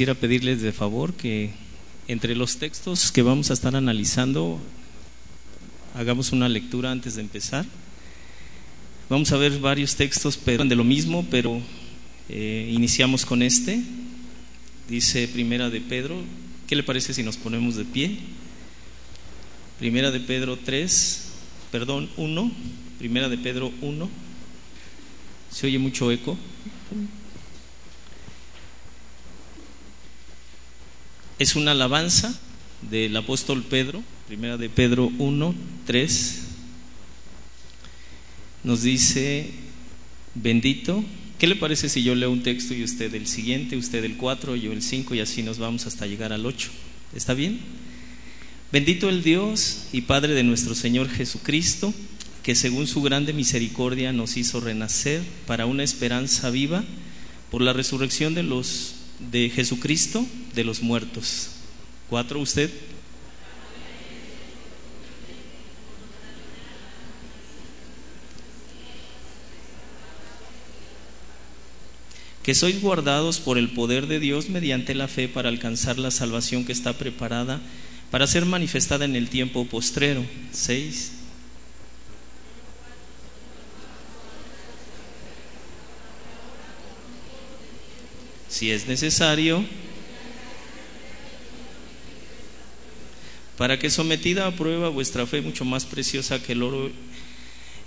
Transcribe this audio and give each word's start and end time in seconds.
quisiera 0.00 0.18
pedirles 0.18 0.62
de 0.62 0.72
favor 0.72 1.12
que 1.12 1.50
entre 2.08 2.34
los 2.34 2.56
textos 2.56 3.12
que 3.12 3.20
vamos 3.20 3.50
a 3.50 3.52
estar 3.52 3.76
analizando, 3.76 4.58
hagamos 5.94 6.32
una 6.32 6.48
lectura 6.48 6.90
antes 6.90 7.16
de 7.16 7.20
empezar. 7.20 7.66
Vamos 9.10 9.30
a 9.30 9.36
ver 9.36 9.58
varios 9.58 9.96
textos 9.96 10.38
pero 10.42 10.64
de 10.64 10.74
lo 10.74 10.84
mismo, 10.84 11.26
pero 11.30 11.60
eh, 12.30 12.70
iniciamos 12.72 13.26
con 13.26 13.42
este. 13.42 13.82
Dice 14.88 15.28
Primera 15.28 15.68
de 15.68 15.82
Pedro. 15.82 16.16
¿Qué 16.66 16.76
le 16.76 16.82
parece 16.82 17.12
si 17.12 17.22
nos 17.22 17.36
ponemos 17.36 17.76
de 17.76 17.84
pie? 17.84 18.20
Primera 19.78 20.10
de 20.10 20.20
Pedro 20.20 20.56
3, 20.64 21.24
perdón, 21.70 22.08
1. 22.16 22.52
Primera 22.98 23.28
de 23.28 23.36
Pedro 23.36 23.70
1. 23.82 24.08
Se 25.50 25.66
oye 25.66 25.78
mucho 25.78 26.10
eco. 26.10 26.38
Es 31.40 31.56
una 31.56 31.70
alabanza 31.70 32.38
del 32.90 33.16
apóstol 33.16 33.62
Pedro, 33.62 34.02
primera 34.28 34.58
de 34.58 34.68
Pedro 34.68 35.10
1, 35.16 35.54
3. 35.86 36.40
Nos 38.62 38.82
dice, 38.82 39.48
bendito. 40.34 41.02
¿Qué 41.38 41.46
le 41.46 41.56
parece 41.56 41.88
si 41.88 42.02
yo 42.02 42.14
leo 42.14 42.30
un 42.30 42.42
texto 42.42 42.74
y 42.74 42.84
usted 42.84 43.14
el 43.14 43.26
siguiente, 43.26 43.78
usted 43.78 44.04
el 44.04 44.18
4, 44.18 44.54
yo 44.56 44.70
el 44.70 44.82
5 44.82 45.14
y 45.14 45.20
así 45.20 45.42
nos 45.42 45.56
vamos 45.56 45.86
hasta 45.86 46.06
llegar 46.06 46.34
al 46.34 46.44
8? 46.44 46.68
¿Está 47.16 47.32
bien? 47.32 47.58
Bendito 48.70 49.08
el 49.08 49.22
Dios 49.22 49.84
y 49.94 50.02
Padre 50.02 50.34
de 50.34 50.42
nuestro 50.42 50.74
Señor 50.74 51.08
Jesucristo, 51.08 51.94
que 52.42 52.54
según 52.54 52.86
su 52.86 53.00
grande 53.00 53.32
misericordia 53.32 54.12
nos 54.12 54.36
hizo 54.36 54.60
renacer 54.60 55.22
para 55.46 55.64
una 55.64 55.84
esperanza 55.84 56.50
viva 56.50 56.84
por 57.50 57.62
la 57.62 57.72
resurrección 57.72 58.34
de 58.34 58.42
los 58.42 58.96
de 59.32 59.48
Jesucristo 59.48 60.26
de 60.54 60.64
los 60.64 60.82
muertos. 60.82 61.50
Cuatro, 62.08 62.40
usted. 62.40 62.70
que 72.42 72.54
sois 72.54 72.80
guardados 72.80 73.38
por 73.38 73.58
el 73.58 73.68
poder 73.68 74.06
de 74.06 74.18
Dios 74.18 74.48
mediante 74.48 74.94
la 74.94 75.08
fe 75.08 75.28
para 75.28 75.50
alcanzar 75.50 75.98
la 75.98 76.10
salvación 76.10 76.64
que 76.64 76.72
está 76.72 76.94
preparada 76.94 77.60
para 78.10 78.26
ser 78.26 78.46
manifestada 78.46 79.04
en 79.04 79.14
el 79.14 79.28
tiempo 79.28 79.66
postrero. 79.66 80.24
Seis. 80.50 81.12
si 88.60 88.70
es 88.70 88.86
necesario, 88.86 89.64
para 93.60 93.78
que 93.78 93.90
sometida 93.90 94.46
a 94.46 94.56
prueba 94.56 94.88
vuestra 94.88 95.26
fe 95.26 95.42
mucho 95.42 95.66
más 95.66 95.84
preciosa 95.84 96.42
que 96.42 96.52
el 96.52 96.62
oro, 96.62 96.90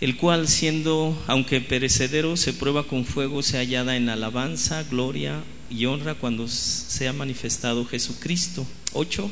el 0.02 0.18
cual 0.18 0.48
siendo, 0.48 1.20
aunque 1.26 1.62
perecedero, 1.62 2.38
se 2.38 2.54
prueba 2.54 2.84
con 2.84 3.06
fuego, 3.06 3.42
se 3.42 3.58
hallada 3.58 3.98
en 3.98 4.08
alabanza, 4.08 4.84
gloria 4.84 5.42
y 5.72 5.88
honra 5.88 6.14
cuando 6.14 6.48
sea 6.48 7.12
manifestado 7.12 7.86
Jesucristo. 7.86 8.68
Ocho, 8.94 9.32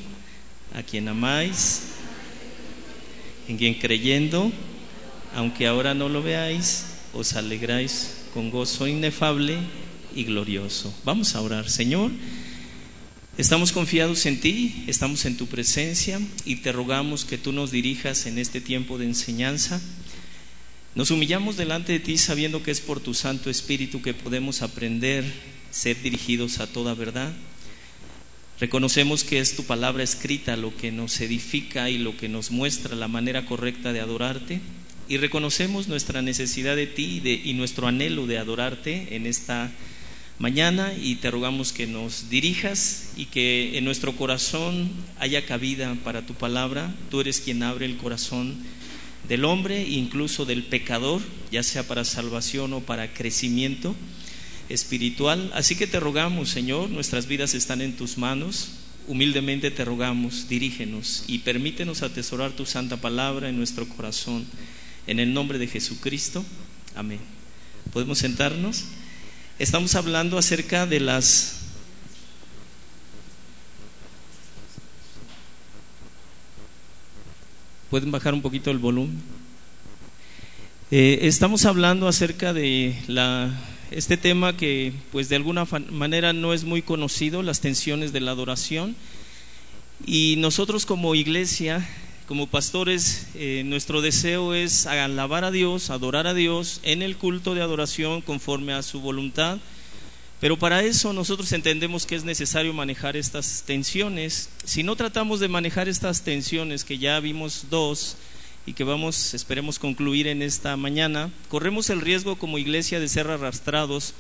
a 0.74 0.82
quien 0.82 1.10
amáis, 1.10 1.84
en 3.48 3.60
quien 3.60 3.76
creyendo, 3.76 4.52
aunque 5.36 5.68
ahora 5.68 5.94
no 5.94 6.10
lo 6.10 6.24
veáis, 6.24 6.88
os 7.14 7.34
alegráis 7.34 8.18
con 8.34 8.50
gozo 8.50 8.88
inefable 8.88 9.60
y 10.16 10.24
glorioso. 10.24 10.92
Vamos 11.06 11.36
a 11.36 11.42
orar, 11.42 11.70
Señor. 11.70 12.10
Estamos 13.38 13.72
confiados 13.72 14.26
en 14.26 14.42
ti, 14.42 14.84
estamos 14.88 15.24
en 15.24 15.38
tu 15.38 15.48
presencia 15.48 16.20
y 16.44 16.58
te 16.58 16.74
rogamos 16.74 17.24
que 17.24 17.38
tú 17.38 17.54
nos 17.54 17.72
dirijas 17.72 18.26
en 18.26 18.38
este 18.38 18.60
tiempo 18.60 18.98
de 18.98 19.06
enseñanza. 19.06 19.82
Nos 20.96 21.12
humillamos 21.12 21.56
delante 21.56 21.94
de 21.94 22.02
ti 22.02 22.18
sabiendo 22.18 22.62
que 22.62 22.72
es 22.72 22.82
por 22.82 23.00
tu 23.00 23.14
Santo 23.14 23.50
Espíritu 23.50 24.02
que 24.02 24.14
podemos 24.14 24.62
aprender, 24.62 25.24
ser 25.72 26.02
dirigidos 26.02 26.60
a 26.60 26.68
toda 26.68 26.94
verdad. 26.94 27.32
Reconocemos 28.60 29.24
que 29.24 29.40
es 29.40 29.56
tu 29.56 29.64
palabra 29.64 30.04
escrita 30.04 30.58
lo 30.58 30.76
que 30.76 30.92
nos 30.92 31.22
edifica 31.22 31.90
y 31.90 31.98
lo 31.98 32.18
que 32.18 32.28
nos 32.28 32.52
muestra 32.52 32.98
la 32.98 33.08
manera 33.08 33.46
correcta 33.46 33.94
de 33.94 34.02
adorarte. 34.02 34.60
Y 35.08 35.16
reconocemos 35.18 35.88
nuestra 35.88 36.22
necesidad 36.22 36.76
de 36.76 36.86
ti 36.86 37.22
y, 37.24 37.50
y 37.50 37.54
nuestro 37.54 37.88
anhelo 37.88 38.28
de 38.28 38.40
adorarte 38.40 39.16
en 39.16 39.26
esta 39.26 39.72
mañana 40.42 40.92
y 41.00 41.18
te 41.18 41.30
rogamos 41.30 41.72
que 41.72 41.86
nos 41.86 42.32
dirijas 42.32 43.12
y 43.16 43.26
que 43.26 43.78
en 43.78 43.86
nuestro 43.86 44.16
corazón 44.16 44.90
haya 45.20 45.46
cabida 45.46 45.96
para 46.04 46.26
tu 46.26 46.34
palabra. 46.34 46.94
Tú 47.12 47.22
eres 47.22 47.42
quien 47.42 47.62
abre 47.62 47.86
el 47.86 47.98
corazón 47.98 48.56
del 49.30 49.46
hombre 49.46 49.88
incluso 49.88 50.46
del 50.46 50.64
pecador, 50.64 51.22
ya 51.52 51.62
sea 51.62 51.88
para 51.88 52.04
salvación 52.06 52.74
o 52.74 52.80
para 52.80 53.14
crecimiento 53.14 53.96
espiritual. 54.68 55.52
Así 55.54 55.76
que 55.76 55.86
te 55.86 56.00
rogamos, 56.00 56.50
Señor, 56.50 56.90
nuestras 56.90 57.28
vidas 57.28 57.54
están 57.54 57.80
en 57.80 57.96
tus 57.96 58.18
manos. 58.18 58.72
Humildemente 59.08 59.70
te 59.70 59.86
rogamos, 59.86 60.50
dirígenos 60.50 61.24
y 61.28 61.40
permítenos 61.40 62.02
atesorar 62.02 62.52
tu 62.54 62.66
santa 62.66 62.98
palabra 62.98 63.48
en 63.48 63.58
nuestro 63.58 63.88
corazón. 63.88 64.48
En 65.06 65.20
el 65.20 65.36
nombre 65.36 65.60
de 65.60 65.68
Jesucristo. 65.68 66.44
Amén. 66.96 67.20
¿Podemos 67.94 68.18
sentarnos? 68.18 68.86
Estamos 69.62 69.94
hablando 69.94 70.40
acerca 70.40 70.88
de 70.88 71.00
las 71.00 71.60
¿Pueden 77.92 78.10
bajar 78.10 78.34
un 78.34 78.42
poquito 78.42 78.72
el 78.72 78.80
volumen? 78.80 79.22
Eh, 80.90 81.20
estamos 81.28 81.66
hablando 81.66 82.08
acerca 82.08 82.54
de 82.54 82.96
la, 83.06 83.52
este 83.92 84.18
tema 84.18 84.58
que 84.58 84.94
pues 85.12 85.30
de 85.30 85.36
alguna 85.36 85.68
manera 85.92 86.34
no 86.34 86.56
es 86.56 86.64
muy 86.64 86.82
conocido, 86.82 87.44
las 87.44 87.60
tensiones 87.60 88.12
de 88.12 88.20
la 88.20 88.32
adoración. 88.32 88.96
Y 90.08 90.38
nosotros 90.40 90.88
como 90.88 91.14
iglesia 91.14 91.88
como 92.32 92.48
pastores, 92.48 93.28
eh, 93.36 93.64
nuestro 93.66 94.02
deseo 94.02 94.54
es 94.54 94.86
alabar 94.86 95.44
a 95.44 95.52
Dios, 95.52 95.90
adorar 95.90 96.28
a 96.28 96.34
Dios 96.34 96.80
en 96.84 97.02
el 97.02 97.18
culto 97.18 97.56
de 97.56 97.62
adoración 97.62 98.22
conforme 98.22 98.72
a 98.72 98.84
su 98.84 99.02
voluntad. 99.02 99.58
Pero 100.40 100.58
para 100.58 100.82
eso 100.82 101.12
nosotros 101.12 101.52
entendemos 101.52 102.06
que 102.06 102.16
es 102.16 102.24
necesario 102.24 102.72
manejar 102.72 103.18
estas 103.18 103.64
tensiones. 103.64 104.50
Si 104.64 104.82
no 104.82 104.96
tratamos 104.96 105.42
de 105.42 105.50
manejar 105.50 105.90
estas 105.90 106.22
tensiones, 106.22 106.86
que 106.86 106.98
ya 106.98 107.20
vimos 107.20 107.66
dos 107.70 108.16
y 108.66 108.76
que 108.76 108.86
vamos, 108.86 109.34
esperemos 109.34 109.78
concluir 109.78 110.28
en 110.28 110.42
esta 110.42 110.78
mañana, 110.78 111.32
corremos 111.50 111.90
el 111.90 112.00
riesgo 112.00 112.38
como 112.38 112.60
iglesia 112.60 113.02
de 113.02 113.10
ser 113.10 113.28
arrastrados 113.28 114.14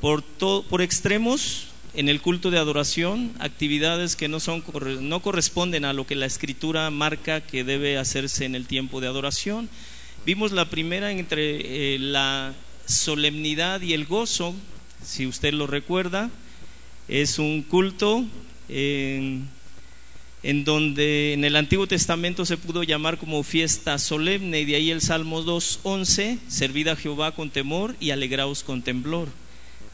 por, 0.00 0.24
por 0.24 0.82
extremos 0.82 1.68
en 1.96 2.10
el 2.10 2.20
culto 2.20 2.50
de 2.50 2.58
adoración 2.58 3.32
actividades 3.38 4.16
que 4.16 4.28
no, 4.28 4.38
son, 4.38 4.62
no 5.00 5.20
corresponden 5.20 5.86
a 5.86 5.94
lo 5.94 6.06
que 6.06 6.14
la 6.14 6.26
escritura 6.26 6.90
marca 6.90 7.40
que 7.40 7.64
debe 7.64 7.96
hacerse 7.96 8.44
en 8.44 8.54
el 8.54 8.66
tiempo 8.66 9.00
de 9.00 9.06
adoración. 9.06 9.70
Vimos 10.26 10.52
la 10.52 10.68
primera 10.68 11.10
entre 11.10 11.94
eh, 11.94 11.98
la 11.98 12.52
solemnidad 12.86 13.80
y 13.80 13.94
el 13.94 14.04
gozo, 14.04 14.54
si 15.02 15.26
usted 15.26 15.54
lo 15.54 15.66
recuerda, 15.66 16.30
es 17.08 17.38
un 17.38 17.62
culto 17.62 18.26
en, 18.68 19.48
donde 20.64 21.32
en 21.32 21.44
el 21.44 21.56
Antiguo 21.56 21.86
Testamento 21.86 22.44
se 22.44 22.58
pudo 22.58 22.82
llamar 22.82 23.16
como 23.16 23.42
fiesta 23.42 23.98
solemne 23.98 24.60
y 24.60 24.64
de 24.66 24.76
ahí 24.76 24.90
el 24.90 25.00
Salmo 25.00 25.42
2.11, 25.42 26.40
servid 26.48 26.88
a 26.88 26.96
Jehová 26.96 27.32
con 27.32 27.48
temor 27.48 27.96
y 28.00 28.10
alegraos 28.10 28.62
con 28.62 28.82
temblor. 28.82 29.28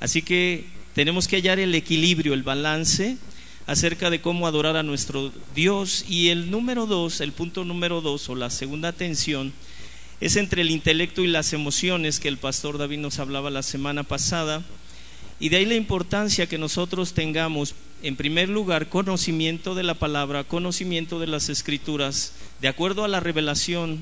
Así 0.00 0.22
que 0.22 0.81
tenemos 0.94 1.28
que 1.28 1.36
hallar 1.36 1.58
el 1.58 1.74
equilibrio, 1.74 2.34
el 2.34 2.42
balance 2.42 3.16
acerca 3.66 4.10
de 4.10 4.20
cómo 4.20 4.46
adorar 4.46 4.76
a 4.76 4.82
nuestro 4.82 5.32
Dios. 5.54 6.04
Y 6.08 6.28
el 6.28 6.50
número 6.50 6.86
dos, 6.86 7.20
el 7.20 7.32
punto 7.32 7.64
número 7.64 8.00
dos 8.00 8.28
o 8.28 8.34
la 8.34 8.50
segunda 8.50 8.92
tensión, 8.92 9.52
es 10.20 10.36
entre 10.36 10.62
el 10.62 10.70
intelecto 10.70 11.22
y 11.22 11.26
las 11.26 11.52
emociones 11.52 12.20
que 12.20 12.28
el 12.28 12.38
pastor 12.38 12.78
David 12.78 12.98
nos 12.98 13.18
hablaba 13.18 13.50
la 13.50 13.62
semana 13.62 14.02
pasada. 14.02 14.62
Y 15.40 15.48
de 15.48 15.56
ahí 15.56 15.64
la 15.64 15.74
importancia 15.74 16.46
que 16.46 16.58
nosotros 16.58 17.14
tengamos, 17.14 17.74
en 18.02 18.14
primer 18.14 18.48
lugar, 18.48 18.88
conocimiento 18.88 19.74
de 19.74 19.82
la 19.82 19.94
palabra, 19.94 20.44
conocimiento 20.44 21.18
de 21.18 21.26
las 21.26 21.48
escrituras, 21.48 22.34
de 22.60 22.68
acuerdo 22.68 23.02
a 23.02 23.08
la 23.08 23.18
revelación 23.18 23.98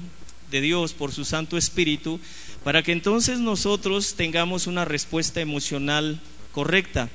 de 0.51 0.61
Dios 0.61 0.93
por 0.93 1.13
su 1.13 1.25
Santo 1.25 1.57
Espíritu, 1.57 2.21
para 2.65 2.83
que 2.83 2.93
entonces 2.93 3.39
nosotros 3.39 4.15
tengamos 4.17 4.67
una 4.67 4.85
respuesta 4.85 5.41
emocional 5.41 6.21
correcta. 6.53 7.09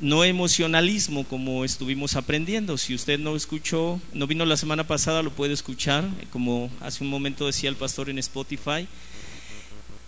No 0.00 0.24
emocionalismo 0.24 1.24
como 1.24 1.64
estuvimos 1.64 2.16
aprendiendo. 2.16 2.76
Si 2.76 2.94
usted 2.94 3.18
no 3.18 3.36
escuchó, 3.36 4.00
no 4.12 4.26
vino 4.26 4.44
la 4.44 4.56
semana 4.56 4.86
pasada, 4.86 5.22
lo 5.22 5.30
puede 5.30 5.54
escuchar, 5.54 6.08
como 6.30 6.70
hace 6.80 7.04
un 7.04 7.10
momento 7.10 7.46
decía 7.46 7.70
el 7.70 7.76
pastor 7.76 8.10
en 8.10 8.18
Spotify. 8.18 8.88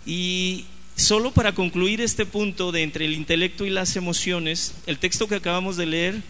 Y 0.05 0.65
solo 0.95 1.31
para 1.31 1.55
concluir 1.55 2.01
este 2.01 2.25
punto 2.25 2.71
de 2.71 2.83
entre 2.83 3.05
el 3.05 3.13
intelecto 3.13 3.65
y 3.65 3.69
las 3.69 3.95
emociones, 3.95 4.75
el 4.85 4.99
texto 4.99 5.27
que 5.27 5.35
acabamos 5.35 5.77
de 5.77 5.85
leer, 5.85 6.21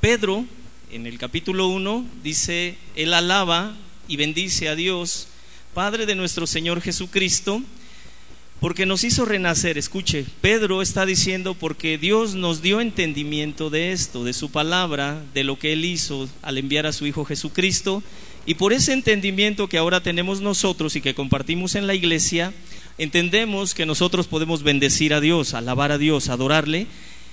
Pedro, 0.00 0.44
en 0.90 1.06
el 1.06 1.18
capítulo 1.18 1.68
1, 1.68 2.06
dice, 2.22 2.76
Él 2.94 3.14
alaba 3.14 3.74
y 4.08 4.16
bendice 4.16 4.68
a 4.68 4.76
Dios, 4.76 5.28
Padre 5.72 6.06
de 6.06 6.14
nuestro 6.14 6.46
Señor 6.46 6.80
Jesucristo, 6.80 7.62
porque 8.64 8.86
nos 8.86 9.04
hizo 9.04 9.26
renacer. 9.26 9.76
Escuche, 9.76 10.24
Pedro 10.40 10.80
está 10.80 11.04
diciendo 11.04 11.52
porque 11.52 11.98
Dios 11.98 12.34
nos 12.34 12.62
dio 12.62 12.80
entendimiento 12.80 13.68
de 13.68 13.92
esto, 13.92 14.24
de 14.24 14.32
su 14.32 14.50
palabra, 14.50 15.22
de 15.34 15.44
lo 15.44 15.58
que 15.58 15.74
Él 15.74 15.84
hizo 15.84 16.30
al 16.40 16.56
enviar 16.56 16.86
a 16.86 16.94
su 16.94 17.06
Hijo 17.06 17.26
Jesucristo, 17.26 18.02
y 18.46 18.54
por 18.54 18.72
ese 18.72 18.94
entendimiento 18.94 19.68
que 19.68 19.76
ahora 19.76 20.02
tenemos 20.02 20.40
nosotros 20.40 20.96
y 20.96 21.02
que 21.02 21.14
compartimos 21.14 21.74
en 21.74 21.86
la 21.86 21.94
iglesia, 21.94 22.54
entendemos 22.96 23.74
que 23.74 23.84
nosotros 23.84 24.28
podemos 24.28 24.62
bendecir 24.62 25.12
a 25.12 25.20
Dios, 25.20 25.52
alabar 25.52 25.92
a 25.92 25.98
Dios, 25.98 26.30
adorarle, 26.30 26.86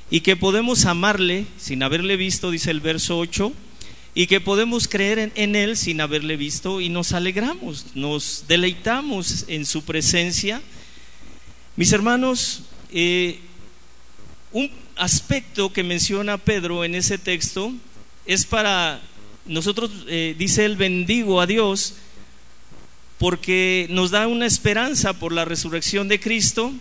y 0.10 0.20
que 0.20 0.36
podemos 0.36 0.84
amarle 0.84 1.46
sin 1.58 1.82
haberle 1.82 2.18
visto, 2.18 2.52
dice 2.52 2.72
el 2.72 2.82
verso 2.82 3.18
8, 3.18 3.54
y 4.16 4.28
que 4.28 4.42
podemos 4.42 4.90
creer 4.90 5.32
en, 5.36 5.56
Él 5.56 5.78
sin 5.78 6.02
haberle 6.02 6.36
visto 6.36 6.82
y 6.82 6.90
nos 6.90 7.14
alegramos, 7.14 7.86
nos 7.96 8.44
deleitamos 8.50 9.46
en 9.48 9.66
su 9.66 9.84
presencia. 9.84 10.62
Mis 11.82 11.94
hermanos, 11.94 12.62
eh, 12.94 13.40
un 14.52 14.70
aspecto 14.98 15.74
que 15.74 15.82
menciona 15.82 16.38
Pedro 16.38 16.86
en 16.86 16.94
ese 16.94 17.18
texto 17.18 17.74
es 18.28 18.46
para 18.46 19.02
nosotros, 19.48 19.90
eh, 20.08 20.36
dice 20.38 20.66
el 20.66 20.76
bendigo 20.76 21.42
a 21.42 21.48
Dios, 21.48 21.96
porque 23.18 23.88
nos 23.90 24.12
da 24.12 24.28
una 24.28 24.46
esperanza 24.46 25.14
por 25.14 25.32
la 25.32 25.44
resurrección 25.44 26.08
de 26.08 26.20
Cristo 26.20 26.72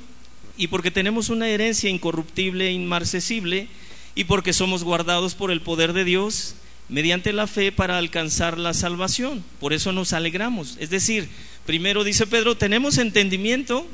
y 0.59 0.67
porque 0.67 0.91
tenemos 0.91 1.31
una 1.31 1.49
herencia 1.49 1.89
incorruptible 1.89 2.69
e 2.69 2.73
inmarcesible 2.73 3.69
y 4.15 4.25
porque 4.25 4.53
somos 4.53 4.85
guardados 4.85 5.35
por 5.35 5.51
el 5.51 5.63
poder 5.63 5.95
de 5.95 6.05
Dios 6.05 6.57
mediante 6.91 7.33
la 7.33 7.47
fe 7.47 7.73
para 7.73 7.97
alcanzar 7.97 8.59
la 8.59 8.75
salvación. 8.75 9.43
Por 9.61 9.73
eso 9.73 9.93
nos 9.93 10.13
alegramos. 10.13 10.77
Es 10.79 10.91
decir, 10.91 11.27
primero 11.65 12.05
dice 12.05 12.27
Pedro, 12.27 12.59
tenemos 12.59 12.99
entendimiento 12.99 13.87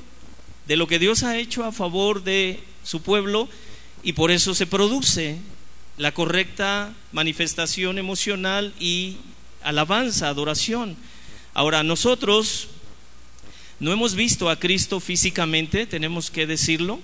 de 0.67 0.77
lo 0.77 0.87
que 0.87 0.99
Dios 0.99 1.23
ha 1.23 1.39
hecho 1.39 1.65
a 1.65 1.73
favor 1.73 2.23
de 2.25 2.61
su 2.83 3.03
pueblo 3.03 3.49
y 4.03 4.13
por 4.13 4.31
eso 4.31 4.55
se 4.55 4.67
produce 4.67 5.39
la 5.99 6.13
correcta 6.13 6.93
manifestación 7.13 7.99
emocional 7.99 8.75
y 8.79 9.17
alabanza, 9.63 10.29
adoración. 10.29 10.97
Ahora, 11.55 11.83
nosotros 11.83 12.69
no 13.81 13.93
hemos 13.93 14.15
visto 14.15 14.51
a 14.51 14.59
Cristo 14.59 15.01
físicamente, 15.01 15.87
tenemos 15.87 16.31
que 16.31 16.47
decirlo, 16.47 17.01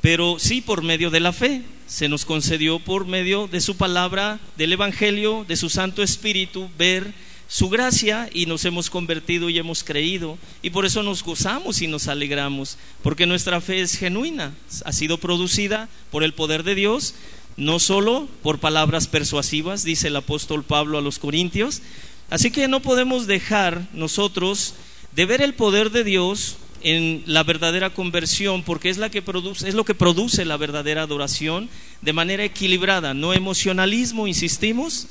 pero 0.00 0.38
sí 0.38 0.60
por 0.60 0.82
medio 0.82 1.10
de 1.10 1.20
la 1.20 1.32
fe. 1.32 1.62
Se 1.86 2.08
nos 2.08 2.24
concedió 2.24 2.78
por 2.80 3.06
medio 3.06 3.48
de 3.48 3.60
su 3.60 3.76
palabra, 3.76 4.40
del 4.56 4.72
Evangelio, 4.72 5.44
de 5.46 5.56
su 5.56 5.68
Santo 5.68 6.02
Espíritu, 6.02 6.68
ver 6.76 7.12
su 7.52 7.68
gracia 7.68 8.30
y 8.32 8.46
nos 8.46 8.64
hemos 8.64 8.88
convertido 8.88 9.50
y 9.50 9.58
hemos 9.58 9.84
creído. 9.84 10.38
Y 10.62 10.70
por 10.70 10.86
eso 10.86 11.02
nos 11.02 11.22
gozamos 11.22 11.82
y 11.82 11.86
nos 11.86 12.08
alegramos, 12.08 12.78
porque 13.02 13.26
nuestra 13.26 13.60
fe 13.60 13.82
es 13.82 13.98
genuina, 13.98 14.54
ha 14.86 14.92
sido 14.94 15.18
producida 15.18 15.90
por 16.10 16.22
el 16.22 16.32
poder 16.32 16.62
de 16.62 16.74
Dios, 16.74 17.14
no 17.58 17.78
solo 17.78 18.26
por 18.42 18.58
palabras 18.58 19.06
persuasivas, 19.06 19.84
dice 19.84 20.08
el 20.08 20.16
apóstol 20.16 20.64
Pablo 20.64 20.96
a 20.96 21.02
los 21.02 21.18
Corintios. 21.18 21.82
Así 22.30 22.50
que 22.50 22.68
no 22.68 22.80
podemos 22.80 23.26
dejar 23.26 23.86
nosotros 23.92 24.72
de 25.14 25.26
ver 25.26 25.42
el 25.42 25.52
poder 25.52 25.90
de 25.90 26.04
Dios 26.04 26.56
en 26.82 27.22
la 27.26 27.42
verdadera 27.42 27.90
conversión, 27.90 28.62
porque 28.62 28.88
es, 28.88 28.96
la 28.96 29.10
que 29.10 29.20
produce, 29.20 29.68
es 29.68 29.74
lo 29.74 29.84
que 29.84 29.94
produce 29.94 30.46
la 30.46 30.56
verdadera 30.56 31.02
adoración 31.02 31.68
de 32.00 32.14
manera 32.14 32.44
equilibrada, 32.44 33.12
no 33.12 33.34
emocionalismo, 33.34 34.26
insistimos, 34.26 35.08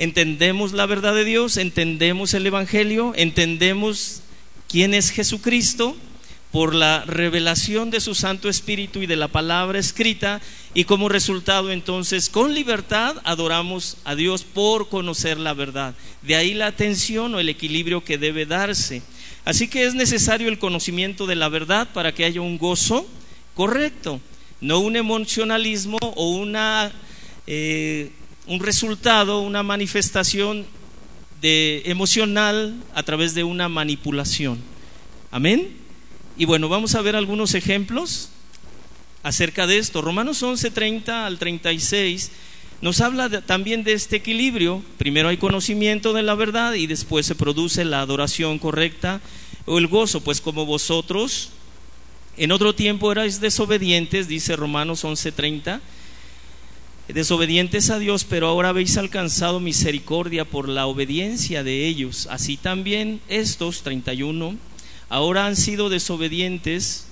entendemos 0.00 0.72
la 0.72 0.86
verdad 0.86 1.14
de 1.14 1.26
Dios, 1.26 1.58
entendemos 1.58 2.32
el 2.32 2.46
Evangelio, 2.46 3.12
entendemos 3.16 4.22
quién 4.66 4.94
es 4.94 5.10
Jesucristo 5.10 5.94
por 6.50 6.74
la 6.74 7.04
revelación 7.04 7.90
de 7.90 8.00
su 8.00 8.14
Santo 8.14 8.48
Espíritu 8.48 9.02
y 9.02 9.06
de 9.06 9.16
la 9.16 9.28
palabra 9.28 9.78
escrita 9.78 10.40
y 10.72 10.84
como 10.84 11.10
resultado 11.10 11.70
entonces 11.70 12.30
con 12.30 12.54
libertad 12.54 13.16
adoramos 13.24 13.98
a 14.04 14.14
Dios 14.14 14.42
por 14.42 14.88
conocer 14.88 15.38
la 15.38 15.52
verdad. 15.52 15.94
De 16.22 16.34
ahí 16.34 16.54
la 16.54 16.68
atención 16.68 17.34
o 17.34 17.38
el 17.38 17.50
equilibrio 17.50 18.02
que 18.02 18.16
debe 18.16 18.46
darse. 18.46 19.02
Así 19.44 19.68
que 19.68 19.84
es 19.84 19.94
necesario 19.94 20.48
el 20.48 20.58
conocimiento 20.58 21.26
de 21.26 21.36
la 21.36 21.50
verdad 21.50 21.86
para 21.92 22.14
que 22.14 22.24
haya 22.24 22.40
un 22.40 22.56
gozo 22.56 23.06
correcto, 23.54 24.18
no 24.62 24.78
un 24.78 24.96
emocionalismo 24.96 25.98
o 26.00 26.30
una, 26.30 26.90
eh, 27.46 28.12
un 28.50 28.58
resultado, 28.58 29.42
una 29.42 29.62
manifestación 29.62 30.66
de 31.40 31.82
emocional 31.86 32.74
a 32.96 33.04
través 33.04 33.32
de 33.32 33.44
una 33.44 33.68
manipulación. 33.68 34.58
Amén. 35.30 35.68
Y 36.36 36.46
bueno, 36.46 36.68
vamos 36.68 36.96
a 36.96 37.00
ver 37.00 37.14
algunos 37.14 37.54
ejemplos 37.54 38.30
acerca 39.22 39.68
de 39.68 39.78
esto. 39.78 40.02
Romanos 40.02 40.42
11, 40.42 40.68
30 40.72 41.26
al 41.26 41.38
36 41.38 42.32
nos 42.82 43.00
habla 43.00 43.40
también 43.42 43.84
de 43.84 43.92
este 43.92 44.16
equilibrio. 44.16 44.82
Primero 44.98 45.28
hay 45.28 45.36
conocimiento 45.36 46.12
de 46.12 46.24
la 46.24 46.34
verdad 46.34 46.74
y 46.74 46.88
después 46.88 47.26
se 47.26 47.36
produce 47.36 47.84
la 47.84 48.00
adoración 48.00 48.58
correcta 48.58 49.20
o 49.64 49.78
el 49.78 49.86
gozo, 49.86 50.22
pues 50.24 50.40
como 50.40 50.66
vosotros 50.66 51.50
en 52.36 52.50
otro 52.50 52.74
tiempo 52.74 53.12
erais 53.12 53.40
desobedientes, 53.40 54.26
dice 54.26 54.56
Romanos 54.56 55.04
11:30, 55.04 55.80
desobedientes 57.08 57.90
a 57.90 57.98
Dios, 57.98 58.24
pero 58.24 58.46
ahora 58.46 58.70
habéis 58.70 58.96
alcanzado 58.96 59.60
misericordia 59.60 60.44
por 60.44 60.68
la 60.68 60.86
obediencia 60.86 61.62
de 61.62 61.86
ellos. 61.86 62.28
Así 62.30 62.56
también 62.56 63.20
estos, 63.28 63.82
31, 63.82 64.56
ahora 65.08 65.46
han 65.46 65.56
sido 65.56 65.88
desobedientes 65.88 67.06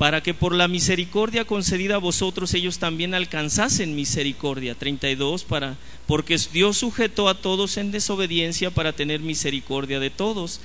para 0.00 0.22
que 0.22 0.32
por 0.32 0.54
la 0.54 0.66
misericordia 0.66 1.44
concedida 1.44 1.96
a 1.96 1.98
vosotros 1.98 2.54
ellos 2.54 2.78
también 2.78 3.12
alcanzasen 3.12 3.94
misericordia. 3.94 4.74
32, 4.74 5.44
para, 5.44 5.76
porque 6.06 6.38
Dios 6.54 6.78
sujetó 6.78 7.28
a 7.28 7.34
todos 7.34 7.76
en 7.76 7.90
desobediencia 7.90 8.70
para 8.70 8.94
tener 8.94 9.20
misericordia 9.20 10.00
de 10.00 10.08
todos. 10.08 10.62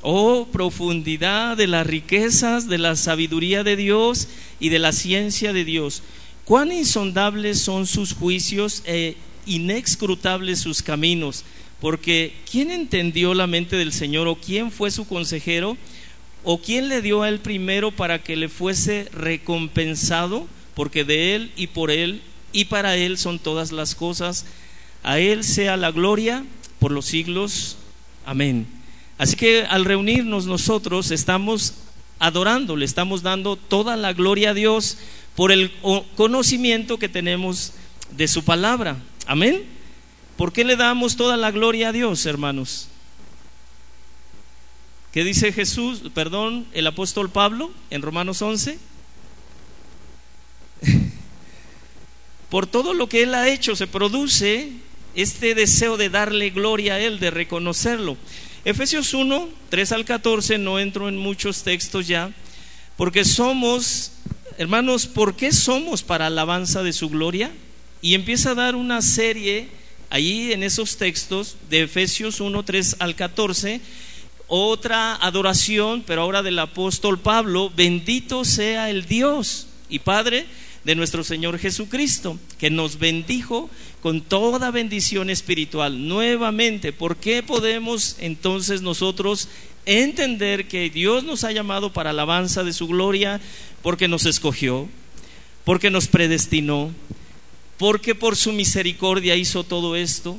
Oh, 0.00 0.48
profundidad 0.50 1.58
de 1.58 1.66
las 1.66 1.86
riquezas, 1.86 2.66
de 2.66 2.78
la 2.78 2.96
sabiduría 2.96 3.62
de 3.62 3.76
Dios 3.76 4.28
y 4.58 4.70
de 4.70 4.78
la 4.78 4.92
ciencia 4.92 5.52
de 5.52 5.66
Dios. 5.66 6.02
Cuán 6.48 6.72
insondables 6.72 7.60
son 7.60 7.86
sus 7.86 8.14
juicios 8.14 8.82
e 8.86 9.18
inexcrutables 9.44 10.58
sus 10.58 10.80
caminos. 10.80 11.44
Porque 11.78 12.32
¿quién 12.50 12.70
entendió 12.70 13.34
la 13.34 13.46
mente 13.46 13.76
del 13.76 13.92
Señor 13.92 14.28
o 14.28 14.36
quién 14.36 14.72
fue 14.72 14.90
su 14.90 15.06
consejero? 15.06 15.76
¿O 16.44 16.56
quién 16.56 16.88
le 16.88 17.02
dio 17.02 17.22
a 17.22 17.28
él 17.28 17.40
primero 17.40 17.90
para 17.90 18.22
que 18.22 18.34
le 18.34 18.48
fuese 18.48 19.10
recompensado? 19.12 20.48
Porque 20.72 21.04
de 21.04 21.34
él 21.34 21.52
y 21.54 21.66
por 21.66 21.90
él 21.90 22.22
y 22.50 22.64
para 22.64 22.96
él 22.96 23.18
son 23.18 23.38
todas 23.38 23.70
las 23.70 23.94
cosas. 23.94 24.46
A 25.02 25.18
él 25.18 25.44
sea 25.44 25.76
la 25.76 25.90
gloria 25.90 26.46
por 26.78 26.92
los 26.92 27.04
siglos. 27.04 27.76
Amén. 28.24 28.66
Así 29.18 29.36
que 29.36 29.64
al 29.68 29.84
reunirnos 29.84 30.46
nosotros 30.46 31.10
estamos 31.10 31.74
adorando, 32.18 32.76
le 32.76 32.84
estamos 32.84 33.22
dando 33.22 33.56
toda 33.56 33.96
la 33.96 34.12
gloria 34.12 34.50
a 34.50 34.54
Dios 34.54 34.98
por 35.34 35.52
el 35.52 35.72
conocimiento 36.16 36.98
que 36.98 37.08
tenemos 37.08 37.72
de 38.10 38.28
su 38.28 38.44
palabra. 38.44 38.96
Amén. 39.26 39.64
¿Por 40.36 40.52
qué 40.52 40.64
le 40.64 40.76
damos 40.76 41.16
toda 41.16 41.36
la 41.36 41.50
gloria 41.50 41.88
a 41.88 41.92
Dios, 41.92 42.24
hermanos? 42.26 42.88
¿Qué 45.12 45.24
dice 45.24 45.52
Jesús, 45.52 46.02
perdón, 46.14 46.66
el 46.72 46.86
apóstol 46.86 47.30
Pablo 47.30 47.70
en 47.90 48.02
Romanos 48.02 48.42
11? 48.42 48.78
Por 52.50 52.66
todo 52.66 52.94
lo 52.94 53.08
que 53.08 53.22
Él 53.22 53.34
ha 53.34 53.48
hecho 53.48 53.74
se 53.76 53.86
produce 53.86 54.72
este 55.14 55.54
deseo 55.54 55.96
de 55.96 56.10
darle 56.10 56.50
gloria 56.50 56.94
a 56.94 57.00
Él, 57.00 57.18
de 57.18 57.30
reconocerlo. 57.30 58.16
Efesios 58.64 59.14
1, 59.14 59.48
3 59.70 59.92
al 59.92 60.04
14, 60.04 60.58
no 60.58 60.78
entro 60.78 61.08
en 61.08 61.16
muchos 61.16 61.62
textos 61.62 62.06
ya, 62.06 62.30
porque 62.96 63.24
somos, 63.24 64.12
hermanos, 64.58 65.06
¿por 65.06 65.36
qué 65.36 65.52
somos 65.52 66.02
para 66.02 66.26
alabanza 66.26 66.82
de 66.82 66.92
su 66.92 67.08
gloria? 67.08 67.50
Y 68.02 68.14
empieza 68.14 68.50
a 68.50 68.54
dar 68.54 68.76
una 68.76 69.02
serie 69.02 69.68
allí 70.10 70.52
en 70.52 70.62
esos 70.62 70.96
textos 70.96 71.56
de 71.70 71.82
Efesios 71.82 72.40
1, 72.40 72.62
3 72.62 72.96
al 72.98 73.14
14 73.14 73.80
otra 74.48 75.14
adoración, 75.14 76.02
pero 76.06 76.22
ahora 76.22 76.42
del 76.42 76.58
apóstol 76.58 77.18
Pablo, 77.20 77.70
bendito 77.76 78.46
sea 78.46 78.88
el 78.88 79.04
Dios 79.04 79.66
y 79.90 80.00
Padre 80.00 80.46
de 80.88 80.94
nuestro 80.94 81.22
Señor 81.22 81.58
Jesucristo, 81.58 82.38
que 82.58 82.70
nos 82.70 82.98
bendijo 82.98 83.68
con 84.00 84.22
toda 84.22 84.70
bendición 84.70 85.28
espiritual. 85.28 86.08
Nuevamente, 86.08 86.94
¿por 86.94 87.18
qué 87.18 87.42
podemos 87.42 88.16
entonces 88.20 88.80
nosotros 88.80 89.50
entender 89.84 90.66
que 90.66 90.88
Dios 90.88 91.24
nos 91.24 91.44
ha 91.44 91.52
llamado 91.52 91.92
para 91.92 92.08
alabanza 92.08 92.64
de 92.64 92.72
su 92.72 92.86
gloria? 92.86 93.38
Porque 93.82 94.08
nos 94.08 94.24
escogió, 94.24 94.88
porque 95.62 95.90
nos 95.90 96.08
predestinó, 96.08 96.90
porque 97.76 98.14
por 98.14 98.34
su 98.34 98.52
misericordia 98.54 99.36
hizo 99.36 99.64
todo 99.64 99.94
esto. 99.94 100.38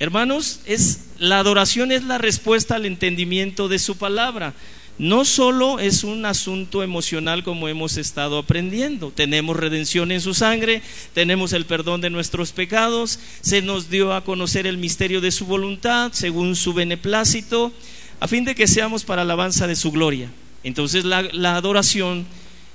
Hermanos, 0.00 0.60
es 0.66 1.06
la 1.18 1.38
adoración 1.38 1.92
es 1.92 2.04
la 2.04 2.18
respuesta 2.18 2.74
al 2.74 2.84
entendimiento 2.84 3.68
de 3.68 3.78
su 3.78 3.96
palabra. 3.96 4.52
No 4.98 5.24
solo 5.24 5.78
es 5.78 6.02
un 6.02 6.26
asunto 6.26 6.82
emocional 6.82 7.44
como 7.44 7.68
hemos 7.68 7.96
estado 7.96 8.36
aprendiendo. 8.36 9.12
Tenemos 9.12 9.56
redención 9.56 10.10
en 10.10 10.20
su 10.20 10.34
sangre, 10.34 10.82
tenemos 11.14 11.52
el 11.52 11.66
perdón 11.66 12.00
de 12.00 12.10
nuestros 12.10 12.50
pecados, 12.50 13.20
se 13.40 13.62
nos 13.62 13.90
dio 13.90 14.12
a 14.12 14.24
conocer 14.24 14.66
el 14.66 14.76
misterio 14.76 15.20
de 15.20 15.30
su 15.30 15.46
voluntad 15.46 16.10
según 16.12 16.56
su 16.56 16.74
beneplácito, 16.74 17.72
a 18.18 18.26
fin 18.26 18.44
de 18.44 18.56
que 18.56 18.66
seamos 18.66 19.04
para 19.04 19.22
alabanza 19.22 19.68
de 19.68 19.76
su 19.76 19.92
gloria. 19.92 20.32
Entonces 20.64 21.04
la, 21.04 21.20
adoración 21.56 22.26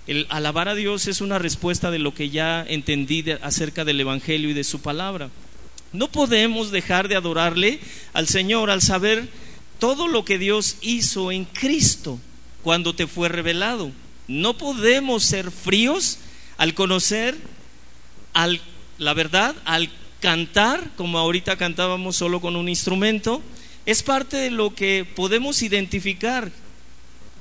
el 0.08 0.25
alabar 0.30 0.70
a 0.70 0.75
Dios 0.75 1.08
es 1.08 1.20
una 1.20 1.39
respuesta 1.39 1.92
de 1.92 2.00
lo 2.00 2.13
que 2.13 2.30
ya 2.30 2.65
entendí 2.65 3.25
acerca 3.42 3.84
del 3.84 4.00
Evangelio 4.00 4.50
y 4.50 4.53
de 4.53 4.63
su 4.63 4.80
palabra. 4.80 5.30
No 5.92 6.10
podemos 6.10 6.72
dejar 6.72 7.10
de 7.10 7.18
adorarle 7.18 7.82
al 8.13 8.30
Señor 8.30 8.70
al 8.70 8.82
saber 8.82 9.27
todo 9.84 10.08
lo 10.08 10.24
que 10.24 10.38
Dios 10.40 10.78
hizo 10.80 11.30
en 11.30 11.44
Cristo 11.44 12.18
cuando 12.62 12.96
te 12.96 13.06
fue 13.06 13.28
revelado. 13.28 13.92
No 14.30 14.58
podemos 14.58 15.25
ser 15.25 15.52
fríos 15.52 16.20
al 16.56 16.74
conocer 16.74 17.36
al, 18.32 18.62
la 18.98 19.13
verdad, 19.13 19.54
al 19.66 19.90
cantar, 20.22 20.90
como 20.96 21.18
ahorita 21.18 21.58
cantábamos 21.58 22.16
solo 22.16 22.40
con 22.40 22.56
un 22.56 22.70
instrumento, 22.70 23.42
es 23.86 24.04
parte 24.04 24.38
de 24.38 24.52
lo 24.52 24.74
que 24.74 25.06
podemos 25.18 25.62
identificar. 25.62 26.50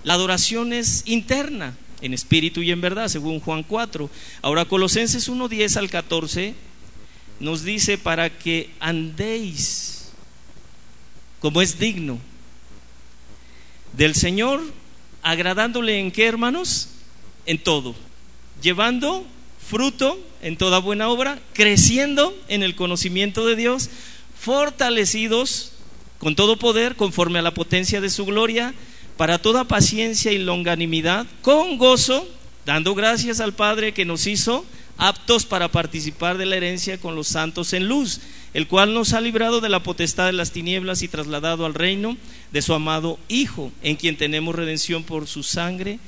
La 0.03 0.15
adoración 0.15 0.73
es 0.73 1.05
interna, 1.07 1.77
en 2.01 2.13
espíritu 2.13 2.61
y 2.61 2.73
en 2.73 2.81
verdad, 2.81 3.07
según 3.07 3.39
Juan 3.39 3.63
4. 3.63 4.11
Ahora 4.43 4.65
Colosenses 4.65 5.29
1, 5.29 5.47
10 5.47 5.77
al 5.77 5.91
14 5.91 6.57
nos 7.39 7.63
dice 7.63 7.99
para 7.99 8.37
que 8.37 8.71
andéis 8.81 10.09
como 11.39 11.63
es 11.63 11.79
digno 11.79 12.19
del 13.93 14.15
Señor, 14.15 14.61
agradándole 15.23 15.99
en 15.99 16.11
qué, 16.11 16.27
hermanos? 16.27 16.89
En 17.47 17.59
todo, 17.59 17.95
llevando 18.63 19.27
fruto 19.67 20.19
en 20.43 20.57
toda 20.57 20.79
buena 20.79 21.09
obra, 21.09 21.39
creciendo 21.53 22.37
en 22.49 22.63
el 22.63 22.75
conocimiento 22.75 23.47
de 23.47 23.57
Dios, 23.57 23.91
fortalecidos 24.39 25.73
con 26.19 26.37
todo 26.37 26.57
poder 26.57 26.97
conforme 26.97 27.39
a 27.39 27.43
la 27.43 27.55
potencia 27.55 28.01
de 28.01 28.11
su 28.11 28.25
gloria, 28.25 28.75
para 29.17 29.39
toda 29.39 29.65
paciencia 29.65 30.33
y 30.33 30.39
longanimidad, 30.39 31.27
con 31.43 31.79
gozo, 31.79 32.29
dando 32.67 32.95
gracias 32.95 33.41
al 33.41 33.55
Padre 33.55 33.93
que 33.93 34.05
nos 34.05 34.27
hizo 34.27 34.65
aptos 34.99 35.47
para 35.47 35.69
participar 35.69 36.39
de 36.39 36.47
la 36.47 36.57
herencia 36.57 36.99
con 36.99 37.17
los 37.17 37.29
santos 37.29 37.73
en 37.73 37.89
luz, 37.89 38.21
el 38.55 38.69
cual 38.69 38.95
nos 38.95 39.13
ha 39.15 39.21
librado 39.21 39.61
de 39.61 39.69
la 39.69 39.83
potestad 39.83 40.27
de 40.27 40.33
las 40.33 40.53
tinieblas 40.53 41.03
y 41.03 41.09
trasladado 41.09 41.67
al 41.67 41.75
reino 41.75 42.17
de 42.53 42.63
su 42.63 42.75
amado 42.75 43.19
Hijo, 43.29 43.73
en 43.83 43.97
quien 43.97 44.17
tenemos 44.17 44.55
redención 44.55 45.03
por 45.03 45.27
su 45.27 45.43
sangre 45.43 45.99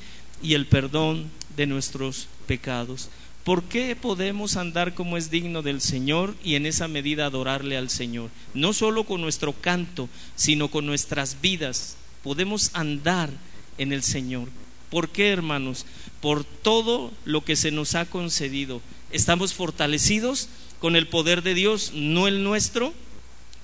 y 0.41 0.53
el 0.53 0.65
perdón 0.65 1.29
de 1.57 1.67
nuestros 1.67 2.27
pecados. 2.47 3.09
¿Por 3.43 3.63
qué 3.63 3.95
podemos 3.95 4.57
andar 4.57 4.95
como 4.95 5.17
es 5.17 5.29
digno 5.29 5.61
del 5.61 5.79
Señor 5.79 6.35
y 6.43 6.55
en 6.55 6.65
esa 6.65 6.87
medida 6.87 7.27
adorarle 7.27 7.77
al 7.77 7.89
Señor? 7.89 8.31
No 8.53 8.73
solo 8.73 9.03
con 9.03 9.21
nuestro 9.21 9.53
canto, 9.53 10.09
sino 10.35 10.69
con 10.69 10.85
nuestras 10.85 11.41
vidas 11.41 11.95
podemos 12.23 12.71
andar 12.73 13.29
en 13.77 13.93
el 13.93 14.01
Señor. 14.01 14.49
¿Por 14.89 15.09
qué, 15.09 15.29
hermanos? 15.29 15.85
Por 16.25 16.43
todo 16.43 17.11
lo 17.23 17.45
que 17.45 17.55
se 17.55 17.69
nos 17.69 17.93
ha 17.93 18.05
concedido. 18.05 18.81
Estamos 19.11 19.53
fortalecidos 19.53 20.49
con 20.79 20.95
el 20.95 21.07
poder 21.07 21.43
de 21.43 21.53
Dios, 21.53 21.91
no 21.93 22.27
el 22.27 22.41
nuestro, 22.41 22.95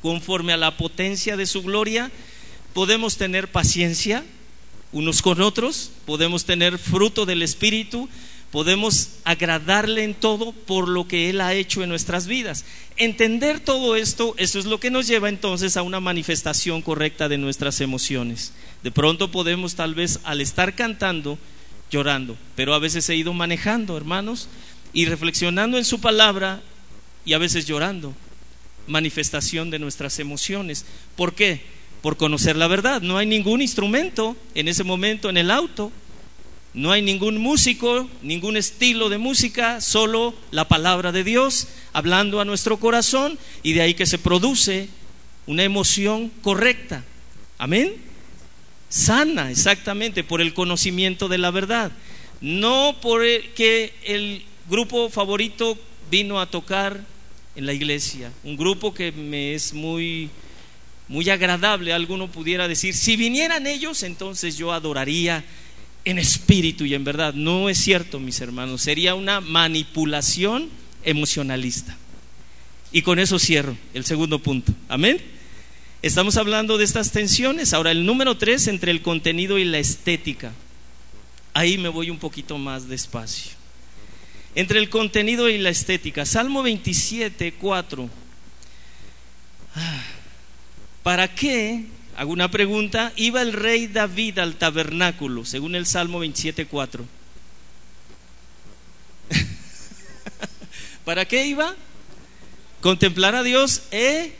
conforme 0.04 0.54
a 0.54 0.58
la 0.58 0.78
potencia 0.78 1.38
de 1.38 1.48
su 1.48 1.64
gloria. 1.64 2.12
Podemos 2.76 3.18
tener 3.18 3.52
paciencia 3.52 4.24
unos 4.92 5.24
con 5.24 5.42
otros, 5.42 5.90
podemos 6.06 6.46
tener 6.46 6.78
fruto 6.78 7.26
del 7.26 7.42
Espíritu, 7.42 8.08
podemos 8.52 9.10
agradarle 9.24 10.04
en 10.04 10.14
todo 10.14 10.52
por 10.52 10.88
lo 10.88 11.08
que 11.08 11.32
Él 11.32 11.42
ha 11.42 11.56
hecho 11.56 11.82
en 11.82 11.90
nuestras 11.90 12.28
vidas. 12.28 12.64
Entender 12.96 13.60
todo 13.60 13.96
esto, 13.96 14.36
eso 14.38 14.60
es 14.60 14.66
lo 14.66 14.80
que 14.80 14.92
nos 14.92 15.08
lleva 15.08 15.30
entonces 15.30 15.78
a 15.78 15.82
una 15.82 16.00
manifestación 16.00 16.84
correcta 16.84 17.28
de 17.28 17.40
nuestras 17.40 17.82
emociones. 17.82 18.54
De 18.84 18.92
pronto 18.92 19.32
podemos 19.32 19.74
tal 19.74 19.96
vez 19.96 20.20
al 20.26 20.42
estar 20.42 20.76
cantando, 20.76 21.40
llorando, 21.92 22.38
pero 22.56 22.74
a 22.74 22.80
veces 22.80 23.08
he 23.10 23.16
ido 23.16 23.34
manejando, 23.34 23.98
hermanos, 23.98 24.48
y 24.94 25.06
reflexionando 25.06 25.78
en 25.78 25.86
su 25.86 26.00
palabra 26.02 26.62
y 27.26 27.34
a 27.34 27.38
veces 27.38 27.66
llorando. 27.66 28.14
Manifestación 28.88 29.70
de 29.70 29.80
nuestras 29.80 30.18
emociones. 30.20 30.86
¿Por 31.16 31.36
qué? 31.36 31.62
Por 32.02 32.18
conocer 32.18 32.56
la 32.56 32.68
verdad. 32.68 33.02
No 33.02 33.18
hay 33.18 33.28
ningún 33.28 33.62
instrumento 33.62 34.36
en 34.56 34.68
ese 34.68 34.84
momento 34.84 35.30
en 35.30 35.38
el 35.38 35.52
auto 35.52 35.92
no 36.74 36.92
hay 36.92 37.02
ningún 37.02 37.38
músico, 37.38 38.10
ningún 38.22 38.56
estilo 38.56 39.10
de 39.10 39.18
música, 39.18 39.82
solo 39.82 40.34
la 40.52 40.70
palabra 40.70 41.12
de 41.12 41.26
Dios 41.26 41.68
hablando 41.92 42.40
a 42.40 42.46
nuestro 42.46 42.78
corazón 42.78 43.38
y 43.62 43.74
de 43.74 43.82
ahí 43.82 43.94
que 43.94 44.06
se 44.06 44.18
produce 44.18 44.88
una 45.48 45.64
emoción 45.64 46.32
correcta. 46.42 47.04
Amén. 47.58 47.96
Sana, 48.92 49.50
exactamente, 49.50 50.24
por 50.24 50.42
el 50.42 50.54
conocimiento 50.54 51.30
de 51.30 51.38
la 51.38 51.50
verdad. 51.50 51.92
No 52.42 52.98
por 53.02 53.24
que 53.56 53.94
el 54.04 54.44
grupo 54.70 55.10
favorito 55.10 55.78
vino 56.12 56.40
a 56.40 56.46
tocar 56.46 57.00
en 57.56 57.66
la 57.66 57.74
iglesia. 57.74 58.32
Un 58.44 58.58
grupo 58.58 58.94
que 58.94 59.12
me 59.14 59.56
es 59.56 59.74
muy 59.74 60.30
muy 61.08 61.30
agradable, 61.30 61.92
alguno 61.92 62.32
pudiera 62.32 62.70
decir, 62.70 62.94
si 62.94 63.18
vinieran 63.18 63.68
ellos, 63.68 64.04
entonces 64.04 64.58
yo 64.58 64.72
adoraría 64.72 65.44
en 66.06 66.20
espíritu 66.20 66.86
y 66.86 66.94
en 66.94 67.04
verdad. 67.04 67.34
No 67.34 67.70
es 67.70 67.78
cierto, 67.78 68.20
mis 68.20 68.40
hermanos. 68.40 68.82
Sería 68.82 69.16
una 69.16 69.42
manipulación 69.42 70.70
emocionalista. 71.04 71.98
Y 72.92 73.02
con 73.02 73.20
eso 73.20 73.40
cierro 73.40 73.78
el 73.94 74.06
segundo 74.06 74.40
punto. 74.40 74.74
Amén. 74.88 75.22
Estamos 76.02 76.38
hablando 76.38 76.78
de 76.78 76.84
estas 76.84 77.12
tensiones. 77.12 77.74
Ahora, 77.74 77.92
el 77.92 78.06
número 78.06 78.38
tres, 78.38 78.68
entre 78.68 78.92
el 78.92 79.02
contenido 79.02 79.58
y 79.58 79.66
la 79.66 79.78
estética. 79.78 80.52
Ahí 81.54 81.78
me 81.78 81.90
voy 81.90 82.10
un 82.10 82.18
poquito 82.18 82.58
más 82.58 82.88
despacio. 82.88 83.52
Entre 84.56 84.80
el 84.80 84.90
contenido 84.90 85.50
y 85.50 85.58
la 85.58 85.70
estética. 85.70 86.26
Salmo 86.26 86.64
27, 86.64 87.54
4. 87.54 88.10
Ah, 89.76 90.04
¿Para 91.04 91.34
qué 91.34 91.86
Hago 92.18 92.32
una 92.34 92.52
pregunta. 92.52 93.14
¿Iba 93.16 93.42
el 93.42 93.54
rey 93.54 93.88
David 93.88 94.40
al 94.40 94.56
tabernáculo, 94.56 95.46
según 95.46 95.76
el 95.76 95.86
Salmo 95.86 96.24
27.4? 96.24 97.06
¿Para 101.06 101.26
qué 101.26 101.48
iba? 101.48 101.76
Contemplar 102.82 103.36
a 103.36 103.44
Dios 103.44 103.84
e 103.92 104.34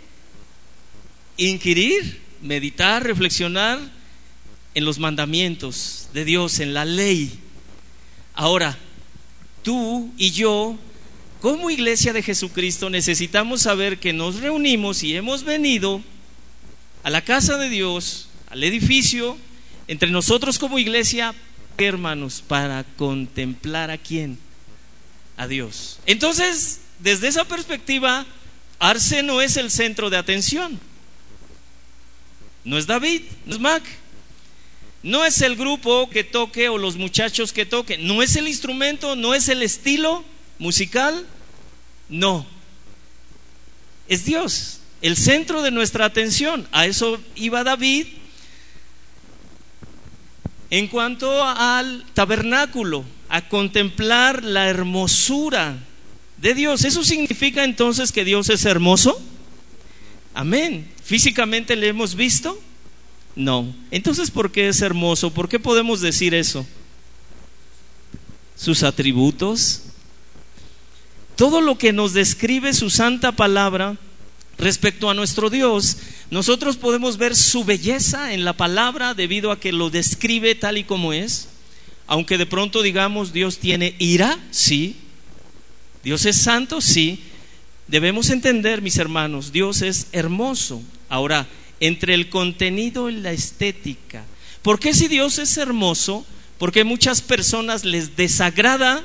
inquirir, 1.38 2.22
meditar, 2.42 3.04
reflexionar 3.04 3.80
en 4.74 4.86
los 4.86 5.00
mandamientos 5.00 6.10
de 6.14 6.26
Dios, 6.26 6.60
en 6.60 6.74
la 6.74 6.86
ley. 6.86 7.32
Ahora, 8.34 8.78
tú 9.64 10.12
y 10.18 10.32
yo, 10.32 10.78
como 11.42 11.70
iglesia 11.70 12.14
de 12.14 12.24
Jesucristo, 12.24 12.90
necesitamos 12.90 13.62
saber 13.62 14.00
que 14.00 14.14
nos 14.14 14.40
reunimos 14.40 15.04
y 15.04 15.16
hemos 15.16 15.44
venido 15.44 16.02
a 17.04 17.10
la 17.10 17.22
casa 17.22 17.58
de 17.58 17.70
Dios, 17.70 18.30
al 18.50 18.64
edificio, 18.64 19.38
entre 19.88 20.12
nosotros 20.12 20.60
como 20.60 20.80
iglesia, 20.80 21.34
hermanos, 21.78 22.44
para 22.48 22.84
contemplar 22.96 23.92
a 23.92 23.98
quién? 23.98 24.38
A 25.38 25.48
Dios. 25.48 26.00
Entonces, 26.06 26.82
desde 27.00 27.28
esa 27.28 27.46
perspectiva, 27.46 28.26
Arce 28.80 29.24
no 29.24 29.42
es 29.42 29.58
el 29.58 29.72
centro 29.72 30.10
de 30.10 30.18
atención. 30.18 30.80
No 32.64 32.78
es 32.78 32.88
David, 32.88 33.24
no 33.46 33.54
es 33.54 33.60
Mac. 33.60 33.84
No 35.04 35.26
es 35.26 35.42
el 35.42 35.56
grupo 35.56 36.10
que 36.10 36.24
toque 36.24 36.70
o 36.70 36.78
los 36.78 36.96
muchachos 36.96 37.54
que 37.54 37.66
toquen. 37.66 38.06
No 38.06 38.22
es 38.22 38.36
el 38.36 38.48
instrumento, 38.48 39.16
no 39.16 39.34
es 39.34 39.50
el 39.50 39.64
estilo 39.64 40.24
musical. 40.60 41.26
No. 42.08 42.46
Es 44.08 44.26
Dios 44.26 44.82
el 45.02 45.18
centro 45.18 45.62
de 45.62 45.72
nuestra 45.72 46.06
atención. 46.06 46.68
A 46.72 46.86
eso 46.86 47.20
iba 47.36 47.64
David. 47.64 48.08
En 50.70 50.88
cuanto 50.88 51.44
al 51.44 52.06
tabernáculo, 52.14 53.04
a 53.28 53.48
contemplar 53.48 54.44
la 54.44 54.70
hermosura 54.70 55.78
de 56.38 56.54
Dios. 56.54 56.86
¿Eso 56.86 57.04
significa 57.04 57.64
entonces 57.64 58.12
que 58.12 58.24
Dios 58.24 58.50
es 58.50 58.66
hermoso? 58.66 59.22
Amén. 60.34 60.90
¿Físicamente 61.04 61.76
le 61.76 61.88
hemos 61.88 62.16
visto? 62.16 62.60
No. 63.36 63.74
Entonces, 63.92 64.32
¿por 64.32 64.52
qué 64.52 64.70
es 64.70 64.82
hermoso? 64.82 65.34
¿Por 65.34 65.50
qué 65.50 65.60
podemos 65.60 66.02
decir 66.02 66.34
eso? 66.34 66.66
Sus 68.56 68.84
atributos. 68.84 69.84
Todo 71.36 71.62
lo 71.62 71.78
que 71.78 71.94
nos 71.94 72.14
describe 72.14 72.74
su 72.74 72.90
santa 72.90 73.32
palabra 73.32 73.98
respecto 74.58 75.10
a 75.10 75.14
nuestro 75.14 75.50
Dios, 75.50 75.98
nosotros 76.30 76.78
podemos 76.78 77.18
ver 77.18 77.36
su 77.36 77.64
belleza 77.64 78.34
en 78.34 78.46
la 78.46 78.54
palabra 78.54 79.14
debido 79.14 79.52
a 79.52 79.60
que 79.60 79.72
lo 79.72 79.90
describe 79.90 80.56
tal 80.56 80.78
y 80.78 80.84
como 80.84 81.14
es. 81.14 81.48
Aunque 82.08 82.38
de 82.38 82.46
pronto 82.46 82.82
digamos 82.82 83.34
Dios 83.34 83.58
tiene 83.58 83.96
ira, 83.98 84.38
sí. 84.52 84.98
Dios 86.04 86.26
es 86.26 86.38
santo, 86.38 86.82
sí. 86.82 87.24
Debemos 87.92 88.30
entender, 88.30 88.82
mis 88.82 88.98
hermanos, 88.98 89.52
Dios 89.52 89.82
es 89.82 90.08
hermoso. 90.14 90.82
Ahora, 91.10 91.46
entre 91.82 92.14
el 92.14 92.30
contenido 92.30 93.10
y 93.10 93.16
la 93.16 93.34
estética. 93.34 94.24
¿Por 94.62 94.80
qué 94.80 94.94
si 94.94 95.10
Dios 95.10 95.40
es 95.40 95.58
hermoso? 95.58 96.26
Porque 96.58 96.86
muchas 96.86 97.22
personas 97.22 97.84
les 97.84 98.16
desagrada 98.16 99.04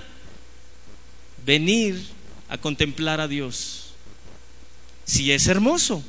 venir 1.45 2.00
a 2.49 2.59
contemplar 2.59 3.21
a 3.21 3.26
Dios. 3.26 3.87
Si 5.05 5.33
es 5.33 5.49
hermoso. 5.49 6.05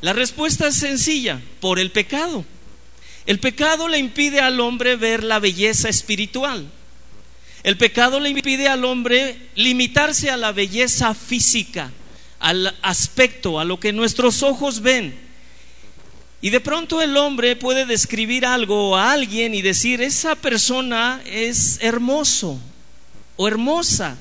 La 0.00 0.12
respuesta 0.12 0.66
es 0.66 0.74
sencilla, 0.74 1.40
por 1.60 1.78
el 1.78 1.92
pecado. 1.92 2.44
El 3.26 3.38
pecado 3.38 3.86
le 3.86 3.98
impide 3.98 4.40
al 4.40 4.58
hombre 4.58 4.96
ver 4.96 5.22
la 5.22 5.38
belleza 5.38 5.88
espiritual. 5.88 6.68
El 7.62 7.76
pecado 7.76 8.20
le 8.20 8.30
impide 8.30 8.68
al 8.68 8.84
hombre 8.84 9.36
limitarse 9.54 10.30
a 10.30 10.36
la 10.36 10.52
belleza 10.52 11.14
física, 11.14 11.90
al 12.38 12.76
aspecto, 12.82 13.58
a 13.58 13.64
lo 13.64 13.80
que 13.80 13.92
nuestros 13.92 14.42
ojos 14.42 14.80
ven. 14.80 15.14
Y 16.40 16.50
de 16.50 16.60
pronto 16.60 17.02
el 17.02 17.16
hombre 17.16 17.56
puede 17.56 17.84
describir 17.84 18.46
algo 18.46 18.96
a 18.96 19.12
alguien 19.12 19.54
y 19.54 19.62
decir, 19.62 20.00
esa 20.00 20.36
persona 20.36 21.20
es 21.26 21.78
hermoso 21.82 22.60
o 23.36 23.48
hermosa. 23.48 24.16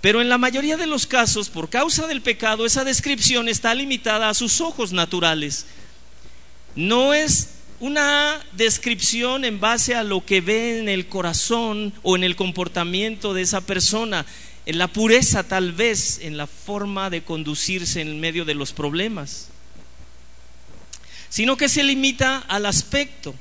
Pero 0.00 0.20
en 0.20 0.28
la 0.28 0.38
mayoría 0.38 0.76
de 0.76 0.86
los 0.86 1.06
casos, 1.06 1.50
por 1.50 1.68
causa 1.68 2.06
del 2.06 2.22
pecado, 2.22 2.64
esa 2.64 2.84
descripción 2.84 3.48
está 3.48 3.74
limitada 3.74 4.28
a 4.28 4.34
sus 4.34 4.60
ojos 4.60 4.92
naturales. 4.92 5.66
No 6.76 7.12
es 7.12 7.50
una 7.80 8.38
descripción 8.52 9.44
en 9.44 9.58
base 9.58 9.94
a 9.94 10.04
lo 10.04 10.24
que 10.24 10.40
ve 10.40 10.78
en 10.78 10.88
el 10.88 11.08
corazón 11.08 11.92
o 12.02 12.14
en 12.14 12.24
el 12.24 12.36
comportamiento 12.36 13.32
de 13.34 13.42
esa 13.42 13.62
persona, 13.62 14.26
en 14.66 14.78
la 14.78 14.88
pureza 14.88 15.42
tal 15.42 15.72
vez, 15.72 16.20
en 16.22 16.36
la 16.36 16.46
forma 16.46 17.08
de 17.10 17.22
conducirse 17.22 18.02
en 18.02 18.20
medio 18.20 18.44
de 18.44 18.54
los 18.54 18.72
problemas, 18.72 19.48
sino 21.30 21.56
que 21.56 21.70
se 21.70 21.82
limita 21.82 22.38
al 22.48 22.66
aspecto. 22.66 23.34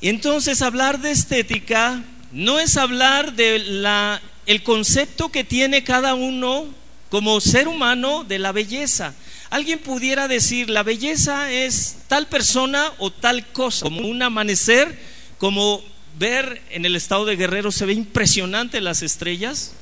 Entonces 0.00 0.60
hablar 0.60 1.00
de 1.00 1.12
estética 1.12 2.02
no 2.32 2.58
es 2.58 2.76
hablar 2.76 3.34
de 3.34 3.60
la 3.60 4.20
el 4.46 4.62
concepto 4.64 5.30
que 5.30 5.44
tiene 5.44 5.84
cada 5.84 6.14
uno 6.14 6.66
como 7.10 7.40
ser 7.40 7.68
humano 7.68 8.24
de 8.24 8.38
la 8.38 8.52
belleza, 8.52 9.14
Alguien 9.52 9.80
pudiera 9.80 10.28
decir, 10.28 10.70
la 10.70 10.82
belleza 10.82 11.52
es 11.52 11.98
tal 12.08 12.26
persona 12.26 12.90
o 12.96 13.12
tal 13.12 13.46
cosa, 13.48 13.82
como 13.82 14.08
un 14.08 14.22
amanecer, 14.22 14.98
como 15.36 15.84
ver 16.18 16.62
en 16.70 16.86
el 16.86 16.96
estado 16.96 17.26
de 17.26 17.36
Guerrero 17.36 17.70
se 17.70 17.84
ve 17.84 17.92
impresionante 17.92 18.80
las 18.80 19.02
estrellas 19.02 19.72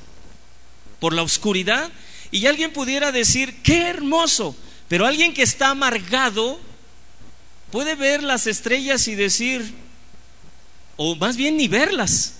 por 0.99 1.13
la 1.13 1.23
oscuridad, 1.23 1.89
y 2.31 2.47
alguien 2.47 2.73
pudiera 2.73 3.13
decir, 3.13 3.61
qué 3.63 3.83
hermoso, 3.83 4.57
pero 4.89 5.05
alguien 5.05 5.33
que 5.33 5.41
está 5.41 5.69
amargado 5.69 6.59
puede 7.71 7.95
ver 7.95 8.23
las 8.23 8.47
estrellas 8.47 9.07
y 9.07 9.15
decir, 9.15 9.73
o 10.97 11.15
más 11.15 11.37
bien 11.37 11.55
ni 11.55 11.69
verlas, 11.69 12.33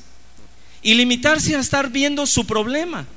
y 0.81 0.95
limitarse 0.95 1.55
a 1.55 1.61
estar 1.61 1.91
viendo 1.91 2.25
su 2.25 2.45
problema. 2.45 3.07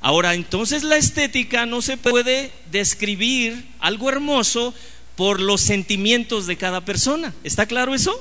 Ahora, 0.00 0.34
entonces 0.34 0.84
la 0.84 0.96
estética 0.96 1.66
no 1.66 1.82
se 1.82 1.96
puede 1.96 2.52
describir 2.70 3.66
algo 3.80 4.08
hermoso 4.08 4.72
por 5.16 5.40
los 5.40 5.60
sentimientos 5.60 6.46
de 6.46 6.56
cada 6.56 6.84
persona. 6.84 7.34
¿Está 7.42 7.66
claro 7.66 7.94
eso? 7.94 8.20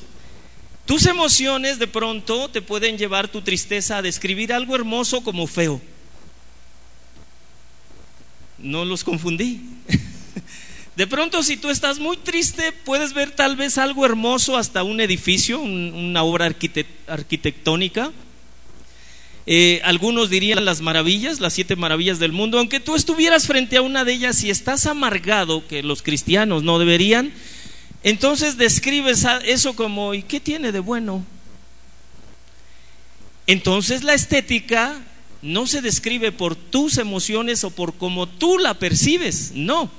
Tus 0.87 1.05
emociones 1.05 1.77
de 1.77 1.87
pronto 1.87 2.49
te 2.49 2.61
pueden 2.61 2.97
llevar 2.97 3.27
tu 3.27 3.41
tristeza 3.41 3.97
a 3.97 4.01
describir 4.01 4.53
algo 4.53 4.75
hermoso 4.75 5.23
como 5.23 5.45
feo. 5.45 5.79
No 8.57 8.85
los 8.85 9.03
confundí. 9.03 9.61
De 10.95 11.05
pronto, 11.05 11.43
si 11.43 11.57
tú 11.57 11.69
estás 11.69 11.99
muy 11.99 12.17
triste, 12.17 12.71
puedes 12.71 13.13
ver 13.13 13.29
tal 13.29 13.55
vez 13.55 13.77
algo 13.77 14.03
hermoso, 14.03 14.57
hasta 14.57 14.81
un 14.81 14.99
edificio, 14.99 15.59
una 15.59 16.23
obra 16.23 16.51
arquitectónica 17.05 18.11
eh, 19.49 19.79
algunos 19.85 20.29
dirían 20.29 20.65
las 20.65 20.81
maravillas, 20.81 21.39
las 21.39 21.53
siete 21.53 21.77
maravillas 21.77 22.19
del 22.19 22.33
mundo, 22.33 22.59
aunque 22.59 22.81
tú 22.81 22.95
estuvieras 22.95 23.47
frente 23.47 23.77
a 23.77 23.81
una 23.81 24.03
de 24.03 24.11
ellas 24.11 24.43
y 24.43 24.49
estás 24.49 24.85
amargado, 24.85 25.65
que 25.65 25.83
los 25.83 26.01
cristianos 26.01 26.63
no 26.63 26.79
deberían, 26.79 27.31
entonces 28.03 28.57
describes 28.57 29.25
eso 29.45 29.73
como, 29.73 30.13
¿y 30.13 30.23
qué 30.23 30.41
tiene 30.41 30.73
de 30.73 30.81
bueno? 30.81 31.25
Entonces 33.47 34.03
la 34.03 34.13
estética 34.13 34.99
no 35.41 35.65
se 35.65 35.81
describe 35.81 36.33
por 36.33 36.57
tus 36.57 36.97
emociones 36.97 37.63
o 37.63 37.71
por 37.71 37.93
cómo 37.93 38.27
tú 38.27 38.57
la 38.57 38.73
percibes, 38.73 39.53
no. 39.55 39.89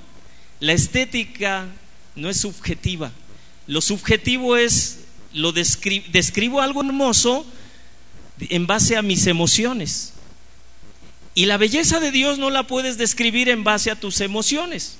La 0.60 0.74
estética 0.74 1.68
no 2.16 2.28
es 2.28 2.38
subjetiva. 2.38 3.12
Lo 3.66 3.80
subjetivo 3.80 4.58
es, 4.58 5.04
lo 5.32 5.52
describo 5.52 6.60
algo 6.60 6.82
hermoso, 6.82 7.46
en 8.40 8.66
base 8.66 8.96
a 8.96 9.02
mis 9.02 9.26
emociones. 9.26 10.12
Y 11.34 11.46
la 11.46 11.56
belleza 11.56 12.00
de 12.00 12.10
Dios 12.10 12.38
no 12.38 12.50
la 12.50 12.66
puedes 12.66 12.98
describir 12.98 13.48
en 13.48 13.64
base 13.64 13.90
a 13.90 13.96
tus 13.96 14.20
emociones 14.20 14.98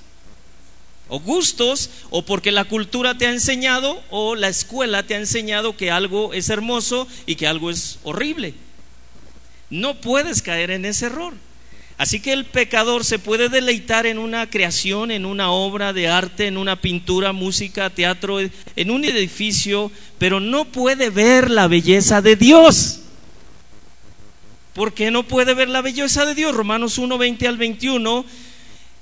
o 1.09 1.21
gustos 1.21 1.91
o 2.11 2.25
porque 2.25 2.53
la 2.53 2.65
cultura 2.65 3.17
te 3.17 3.27
ha 3.27 3.31
enseñado 3.31 4.03
o 4.11 4.35
la 4.35 4.49
escuela 4.49 5.03
te 5.03 5.15
ha 5.15 5.19
enseñado 5.19 5.77
que 5.77 5.91
algo 5.91 6.33
es 6.35 6.49
hermoso 6.51 7.09
y 7.27 7.37
que 7.37 7.47
algo 7.47 7.71
es 7.71 7.99
horrible. 8.05 8.55
No 9.71 10.01
puedes 10.01 10.43
caer 10.43 10.71
en 10.71 10.85
ese 10.85 11.07
error. 11.07 11.35
Así 11.97 12.21
que 12.21 12.33
el 12.33 12.45
pecador 12.45 13.05
se 13.05 13.19
puede 13.19 13.49
deleitar 13.49 14.07
en 14.07 14.19
una 14.19 14.49
creación, 14.49 15.11
en 15.11 15.27
una 15.27 15.51
obra 15.51 15.93
de 15.93 16.07
arte, 16.07 16.47
en 16.47 16.57
una 16.57 16.81
pintura, 16.81 17.33
música, 17.33 17.91
teatro, 17.91 18.39
en 18.39 18.91
un 18.91 19.05
edificio, 19.05 19.91
pero 20.17 20.39
no 20.39 20.67
puede 20.67 21.11
ver 21.11 21.51
la 21.51 21.67
belleza 21.67 22.23
de 22.23 22.37
Dios. 22.37 23.01
¿Por 24.79 24.95
qué 24.95 25.11
no 25.11 25.25
puede 25.25 25.55
ver 25.55 25.69
la 25.69 25.83
belleza 25.83 26.25
de 26.25 26.37
Dios? 26.37 26.55
Romanos 26.55 26.99
1, 26.99 27.19
20 27.19 27.49
al 27.49 27.57
21. 27.57 28.25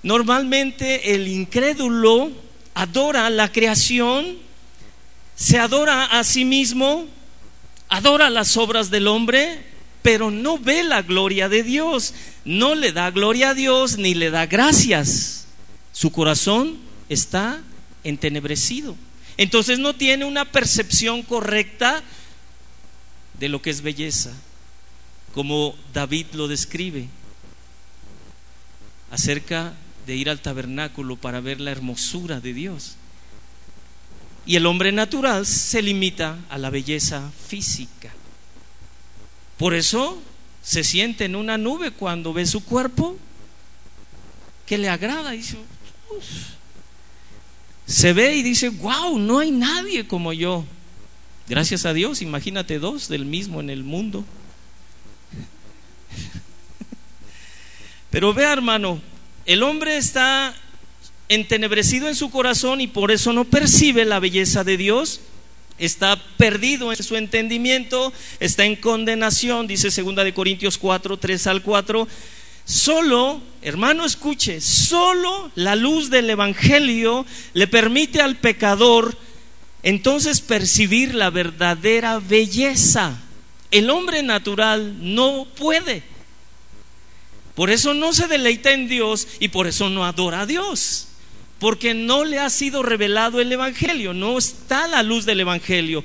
Normalmente 0.05 1.15
el 1.15 1.29
incrédulo 1.29 2.31
adora 2.73 3.29
la 3.29 3.53
creación, 3.53 4.39
se 5.35 5.59
adora 5.59 6.05
a 6.07 6.25
sí 6.25 6.47
mismo, 6.47 7.05
adora 7.91 8.31
las 8.31 8.57
obras 8.57 8.91
del 8.91 9.07
hombre, 9.07 9.67
pero 10.01 10.31
no 10.31 10.57
ve 10.57 10.83
la 10.83 11.03
gloria 11.03 11.51
de 11.51 11.63
Dios, 11.63 12.15
no 12.47 12.75
le 12.75 12.93
da 12.93 13.11
gloria 13.11 13.51
a 13.51 13.55
Dios 13.55 13.99
ni 13.99 14.15
le 14.15 14.31
da 14.31 14.47
gracias. 14.47 15.47
Su 15.93 16.11
corazón 16.11 16.79
está 17.11 17.61
entenebrecido. 18.03 18.97
Entonces 19.37 19.79
no 19.79 19.95
tiene 19.95 20.25
una 20.25 20.47
percepción 20.47 21.21
correcta 21.21 22.03
de 23.39 23.51
lo 23.51 23.61
que 23.61 23.69
es 23.69 23.83
belleza 23.83 24.33
como 25.37 25.75
David 25.93 26.29
lo 26.33 26.49
describe, 26.49 27.09
acerca 29.11 29.75
de 30.07 30.17
ir 30.17 30.31
al 30.31 30.41
tabernáculo 30.41 31.17
para 31.17 31.43
ver 31.43 31.61
la 31.61 31.73
hermosura 31.73 32.41
de 32.41 32.55
Dios. 32.55 32.97
Y 34.47 34.57
el 34.57 34.65
hombre 34.65 34.93
natural 34.93 35.45
se 35.45 35.83
limita 35.83 36.39
a 36.49 36.57
la 36.57 36.71
belleza 36.71 37.31
física. 37.49 38.15
Por 39.59 39.75
eso 39.75 40.23
se 40.63 40.83
siente 40.83 41.27
en 41.27 41.37
una 41.37 41.59
nube 41.59 41.91
cuando 41.91 42.33
ve 42.33 42.47
su 42.47 42.65
cuerpo 42.65 43.19
que 44.65 44.79
le 44.79 44.89
agrada. 44.89 45.35
Y 45.35 45.39
dice, 45.39 45.59
se 47.87 48.15
ve 48.15 48.37
y 48.37 48.43
dice, 48.43 48.71
wow, 48.71 49.19
no 49.19 49.41
hay 49.41 49.51
nadie 49.51 50.09
como 50.09 50.33
yo. 50.33 50.65
Gracias 51.47 51.85
a 51.85 51.93
Dios, 51.93 52.23
imagínate 52.23 52.79
dos 52.79 53.09
del 53.09 53.27
mismo 53.27 53.61
en 53.61 53.69
el 53.69 53.85
mundo. 53.85 54.25
Pero 58.17 58.33
vea, 58.33 58.51
hermano, 58.51 58.99
el 59.45 59.63
hombre 59.63 59.99
está 59.99 60.55
entenebrecido 61.29 62.09
en 62.09 62.15
su 62.15 62.31
corazón 62.31 62.81
y 62.81 62.87
por 62.87 63.11
eso 63.11 63.35
no 63.35 63.45
percibe 63.45 64.07
la 64.07 64.21
belleza 64.21 64.65
de 64.65 64.79
Dios. 64.79 65.21
está 65.77 66.17
perdido 66.39 66.91
en 66.93 67.03
su 67.03 67.17
entendimiento, 67.17 68.15
está 68.41 68.65
en 68.65 68.77
condenación, 68.77 69.67
dice 69.67 69.91
2 69.91 70.17
de 70.17 70.33
Corintios 70.33 70.79
4, 70.79 71.19
3 71.19 71.47
al 71.47 71.63
4. 71.63 72.09
Solo, 72.65 73.43
hermano, 73.61 74.07
escuche, 74.07 74.63
solo 74.63 75.51
la 75.55 75.77
luz 75.77 76.09
del 76.09 76.31
Evangelio 76.31 77.27
le 77.53 77.67
permite 77.67 78.23
al 78.23 78.37
pecador 78.37 79.15
entonces 79.83 80.41
percibir 80.41 81.15
la 81.15 81.29
verdadera 81.29 82.19
belleza. 82.19 83.21
El 83.71 83.91
hombre 83.91 84.23
natural 84.23 84.97
no 85.03 85.47
puede. 85.59 86.16
Por 87.57 87.71
eso 87.71 87.95
no 87.95 88.13
se 88.13 88.29
deleita 88.29 88.73
en 88.73 88.87
Dios 88.87 89.27
y 89.41 89.49
por 89.49 89.67
eso 89.67 89.89
no 89.89 90.05
adora 90.05 90.43
a 90.43 90.47
Dios. 90.47 91.09
Porque 91.59 91.95
no 91.95 92.27
le 92.27 92.39
ha 92.39 92.51
sido 92.51 92.83
revelado 92.83 93.41
el 93.41 93.51
Evangelio, 93.51 94.13
no 94.13 94.37
está 94.37 94.87
la 94.87 95.03
luz 95.03 95.25
del 95.25 95.41
Evangelio. 95.41 96.05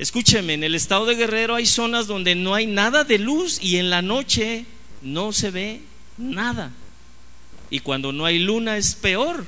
Escúcheme, 0.00 0.54
en 0.54 0.64
el 0.64 0.74
estado 0.74 1.06
de 1.06 1.14
Guerrero 1.14 1.54
hay 1.54 1.66
zonas 1.66 2.08
donde 2.08 2.34
no 2.34 2.52
hay 2.52 2.66
nada 2.66 3.04
de 3.04 3.20
luz 3.20 3.62
y 3.62 3.78
en 3.78 3.90
la 3.90 4.02
noche 4.02 4.66
no 5.00 5.32
se 5.32 5.52
ve 5.52 5.82
nada. 6.16 6.72
Y 7.70 7.78
cuando 7.78 8.12
no 8.12 8.24
hay 8.24 8.40
luna 8.40 8.76
es 8.76 8.96
peor. 8.96 9.46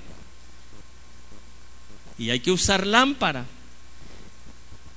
Y 2.17 2.31
hay 2.31 2.39
que 2.39 2.53
usar 2.53 2.87
lámpara. 2.87 3.45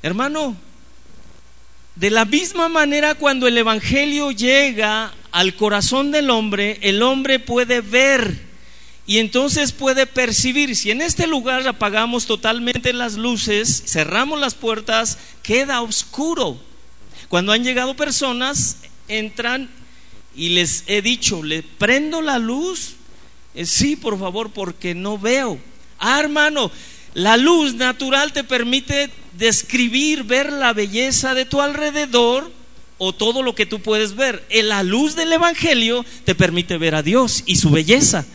Hermano, 0.03 0.55
de 1.95 2.11
la 2.11 2.25
misma 2.25 2.69
manera 2.69 3.15
cuando 3.15 3.47
el 3.47 3.57
Evangelio 3.57 4.29
llega 4.29 5.13
al 5.33 5.55
corazón 5.55 6.11
del 6.11 6.29
hombre, 6.29 6.77
el 6.83 7.01
hombre 7.01 7.39
puede 7.39 7.81
ver 7.81 8.39
y 9.07 9.17
entonces 9.17 9.71
puede 9.71 10.05
percibir. 10.05 10.75
Si 10.75 10.91
en 10.91 11.01
este 11.01 11.25
lugar 11.25 11.67
apagamos 11.67 12.27
totalmente 12.27 12.93
las 12.93 13.15
luces, 13.15 13.83
cerramos 13.87 14.39
las 14.39 14.53
puertas, 14.53 15.17
queda 15.41 15.81
oscuro. 15.81 16.61
Cuando 17.29 17.51
han 17.51 17.63
llegado 17.63 17.95
personas, 17.95 18.77
entran 19.07 19.71
y 20.35 20.49
les 20.49 20.83
he 20.85 21.01
dicho, 21.01 21.41
¿le 21.41 21.63
prendo 21.63 22.21
la 22.21 22.37
luz? 22.37 22.93
Eh, 23.55 23.65
sí, 23.65 23.95
por 23.95 24.19
favor, 24.19 24.51
porque 24.51 24.93
no 24.93 25.17
veo. 25.17 25.59
Ah, 25.97 26.19
hermano, 26.19 26.69
la 27.15 27.37
luz 27.37 27.73
natural 27.73 28.33
te 28.33 28.43
permite 28.43 29.09
describir, 29.35 30.25
ver 30.25 30.53
la 30.53 30.73
belleza 30.73 31.33
de 31.33 31.45
tu 31.45 31.59
alrededor 31.59 32.51
o 32.97 33.13
todo 33.13 33.41
lo 33.41 33.55
que 33.55 33.65
tú 33.65 33.81
puedes 33.81 34.15
ver. 34.15 34.45
En 34.49 34.69
la 34.69 34.83
luz 34.83 35.15
del 35.15 35.33
Evangelio 35.33 36.05
te 36.25 36.35
permite 36.35 36.77
ver 36.77 36.95
a 36.95 37.03
Dios 37.03 37.43
y 37.45 37.55
su 37.55 37.69
belleza. 37.69 38.25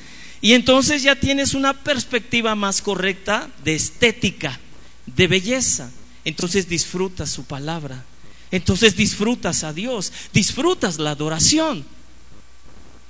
Y 0.40 0.52
entonces 0.52 1.02
ya 1.02 1.16
tienes 1.16 1.54
una 1.54 1.72
perspectiva 1.72 2.54
más 2.54 2.80
correcta 2.82 3.50
de 3.64 3.74
estética, 3.74 4.60
de 5.06 5.26
belleza. 5.26 5.90
Entonces 6.24 6.68
disfrutas 6.68 7.30
su 7.30 7.44
palabra. 7.44 8.04
Entonces 8.50 8.96
disfrutas 8.96 9.64
a 9.64 9.72
Dios, 9.72 10.12
disfrutas 10.32 10.98
la 10.98 11.10
adoración. 11.10 11.84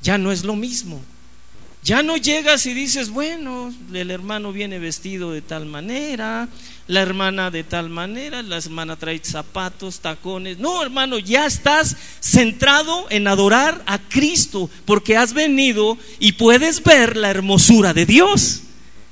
Ya 0.03 0.19
no 0.19 0.33
es 0.33 0.45
lo 0.45 0.57
mismo. 0.57 1.03
Ya 1.89 2.03
no 2.03 2.19
llegas 2.19 2.67
y 2.67 2.75
dices, 2.75 3.09
bueno, 3.09 3.73
el 3.95 4.11
hermano 4.11 4.53
viene 4.53 4.79
vestido 4.79 5.33
de 5.33 5.41
tal 5.41 5.65
manera, 5.65 6.47
la 6.87 7.01
hermana 7.01 7.51
de 7.51 7.65
tal 7.65 7.89
manera, 7.89 8.43
la 8.43 8.59
hermana 8.59 8.97
trae 8.97 9.19
zapatos, 9.25 10.01
tacones. 10.01 10.59
No, 10.59 10.83
hermano, 10.83 11.19
ya 11.19 11.47
estás 11.47 11.97
centrado 12.21 13.07
en 13.09 13.27
adorar 13.27 13.83
a 13.87 13.99
Cristo 13.99 14.69
porque 14.85 15.17
has 15.17 15.33
venido 15.33 15.97
y 16.19 16.33
puedes 16.33 16.83
ver 16.83 17.17
la 17.17 17.31
hermosura 17.31 17.95
de 17.95 18.05
Dios. 18.05 18.65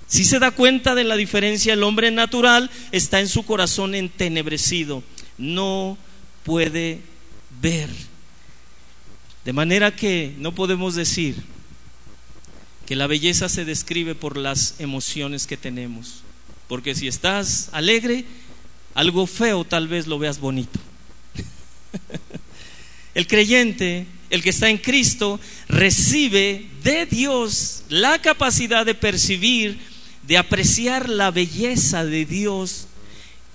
Si 0.07 0.27
se 0.27 0.39
da 0.39 0.51
cuenta 0.51 0.95
de 0.95 1.05
la 1.05 1.17
diferencia, 1.17 1.73
el 1.73 1.83
hombre 1.83 2.11
natural 2.11 2.71
está 2.93 3.21
en 3.21 3.29
su 3.29 3.47
corazón 3.47 3.95
entenebrecido. 3.95 5.03
No 5.39 5.97
puede 6.45 7.01
ver. 7.63 7.89
De 9.47 9.55
manera 9.55 9.97
que 9.97 10.35
no 10.37 10.55
podemos 10.55 10.95
decir 10.95 11.56
que 12.87 12.97
la 12.97 13.09
belleza 13.09 13.49
se 13.49 13.65
describe 13.65 14.15
por 14.15 14.37
las 14.37 14.77
emociones 14.79 15.47
que 15.47 15.57
tenemos. 15.57 16.23
Porque 16.69 16.95
si 16.95 17.09
estás 17.09 17.69
alegre, 17.73 18.25
algo 18.95 19.27
feo 19.27 19.65
tal 19.65 19.89
vez 19.89 20.07
lo 20.07 20.19
veas 20.19 20.39
bonito. 20.39 20.79
el 23.15 23.27
creyente, 23.27 24.07
el 24.31 24.43
que 24.43 24.51
está 24.51 24.71
en 24.71 24.79
Cristo, 24.79 25.41
recibe 25.69 26.67
de 26.83 27.07
Dios 27.07 27.83
la 27.89 28.21
capacidad 28.21 28.87
de 28.87 28.95
percibir, 28.95 29.79
de 30.27 30.39
apreciar 30.39 31.09
la 31.09 31.31
belleza 31.31 32.05
de 32.05 32.25
Dios 32.25 32.87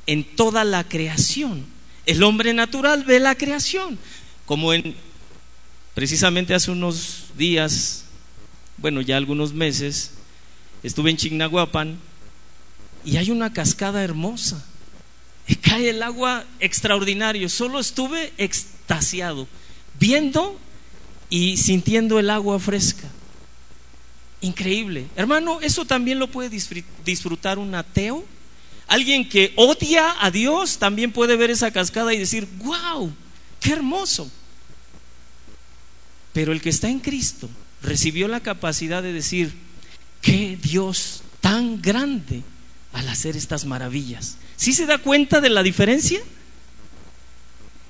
en 0.08 0.24
toda 0.24 0.64
la 0.64 0.84
creación. 0.84 1.66
El 2.06 2.24
hombre 2.24 2.54
natural 2.54 3.04
ve 3.06 3.20
la 3.20 3.36
creación, 3.36 3.98
como 4.46 4.74
en 4.74 4.96
precisamente 5.94 6.54
hace 6.54 6.72
unos 6.72 7.26
días, 7.38 8.06
bueno, 8.82 9.02
ya 9.02 9.18
algunos 9.18 9.54
meses, 9.54 10.12
estuve 10.84 11.12
en 11.12 11.18
Chignahuapan 11.18 11.98
y 13.06 13.18
hay 13.18 13.32
una 13.32 13.54
cascada 13.54 14.04
hermosa. 14.04 14.66
Y 15.48 15.56
cae 15.56 15.90
el 15.90 16.04
agua 16.04 16.46
extraordinario. 16.60 17.50
Solo 17.50 17.80
estuve 17.80 18.32
extasiado, 18.38 19.48
viendo 20.00 20.60
y 21.30 21.58
sintiendo 21.58 22.20
el 22.20 22.30
agua 22.30 22.60
fresca. 22.60 23.08
Increíble. 24.42 25.08
Hermano, 25.16 25.62
eso 25.62 25.86
también 25.86 26.20
lo 26.20 26.28
puede 26.28 26.50
disfrutar 27.04 27.60
un 27.60 27.76
ateo 27.76 28.26
Alguien 28.92 29.30
que 29.30 29.54
odia 29.56 30.18
a 30.20 30.30
Dios 30.32 30.78
también 30.78 31.14
puede 31.14 31.38
ver 31.38 31.50
esa 31.50 31.72
cascada 31.72 32.14
y 32.14 32.18
decir, 32.18 32.46
wow, 32.58 33.10
qué 33.62 33.72
hermoso. 33.72 34.30
Pero 36.34 36.52
el 36.52 36.62
que 36.62 36.72
está 36.72 36.90
en 36.90 37.00
Cristo 37.00 37.50
recibió 37.82 38.28
la 38.28 38.40
capacidad 38.40 39.04
de 39.04 39.14
decir, 39.14 39.54
qué 40.22 40.58
Dios 40.62 41.24
tan 41.40 41.82
grande 41.82 42.44
al 42.94 43.08
hacer 43.10 43.36
estas 43.36 43.66
maravillas. 43.66 44.38
¿Sí 44.56 44.74
se 44.74 44.86
da 44.86 44.98
cuenta 44.98 45.42
de 45.42 45.50
la 45.50 45.64
diferencia? 45.64 46.20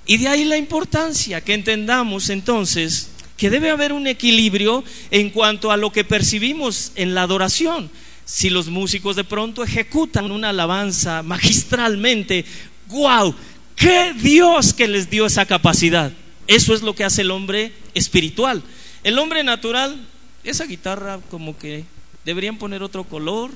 Y 0.05 0.17
de 0.17 0.27
ahí 0.27 0.45
la 0.45 0.57
importancia 0.57 1.41
que 1.41 1.53
entendamos 1.53 2.29
entonces 2.29 3.09
que 3.37 3.49
debe 3.49 3.71
haber 3.71 3.91
un 3.91 4.07
equilibrio 4.07 4.83
en 5.09 5.29
cuanto 5.31 5.71
a 5.71 5.77
lo 5.77 5.91
que 5.91 6.03
percibimos 6.03 6.91
en 6.95 7.13
la 7.13 7.23
adoración 7.23 7.89
si 8.31 8.49
los 8.49 8.69
músicos 8.69 9.17
de 9.17 9.25
pronto 9.25 9.61
ejecutan 9.61 10.31
una 10.31 10.49
alabanza 10.49 11.21
magistralmente, 11.21 12.45
wow, 12.87 13.35
qué 13.75 14.13
Dios 14.13 14.73
que 14.73 14.87
les 14.87 15.09
dio 15.09 15.25
esa 15.25 15.45
capacidad. 15.45 16.13
Eso 16.47 16.73
es 16.73 16.81
lo 16.81 16.95
que 16.95 17.03
hace 17.03 17.21
el 17.23 17.31
hombre 17.31 17.73
espiritual. 17.93 18.63
El 19.03 19.17
hombre 19.17 19.43
natural, 19.43 19.99
esa 20.43 20.65
guitarra 20.65 21.19
como 21.29 21.57
que 21.57 21.85
deberían 22.23 22.57
poner 22.57 22.83
otro 22.83 23.03
color, 23.03 23.51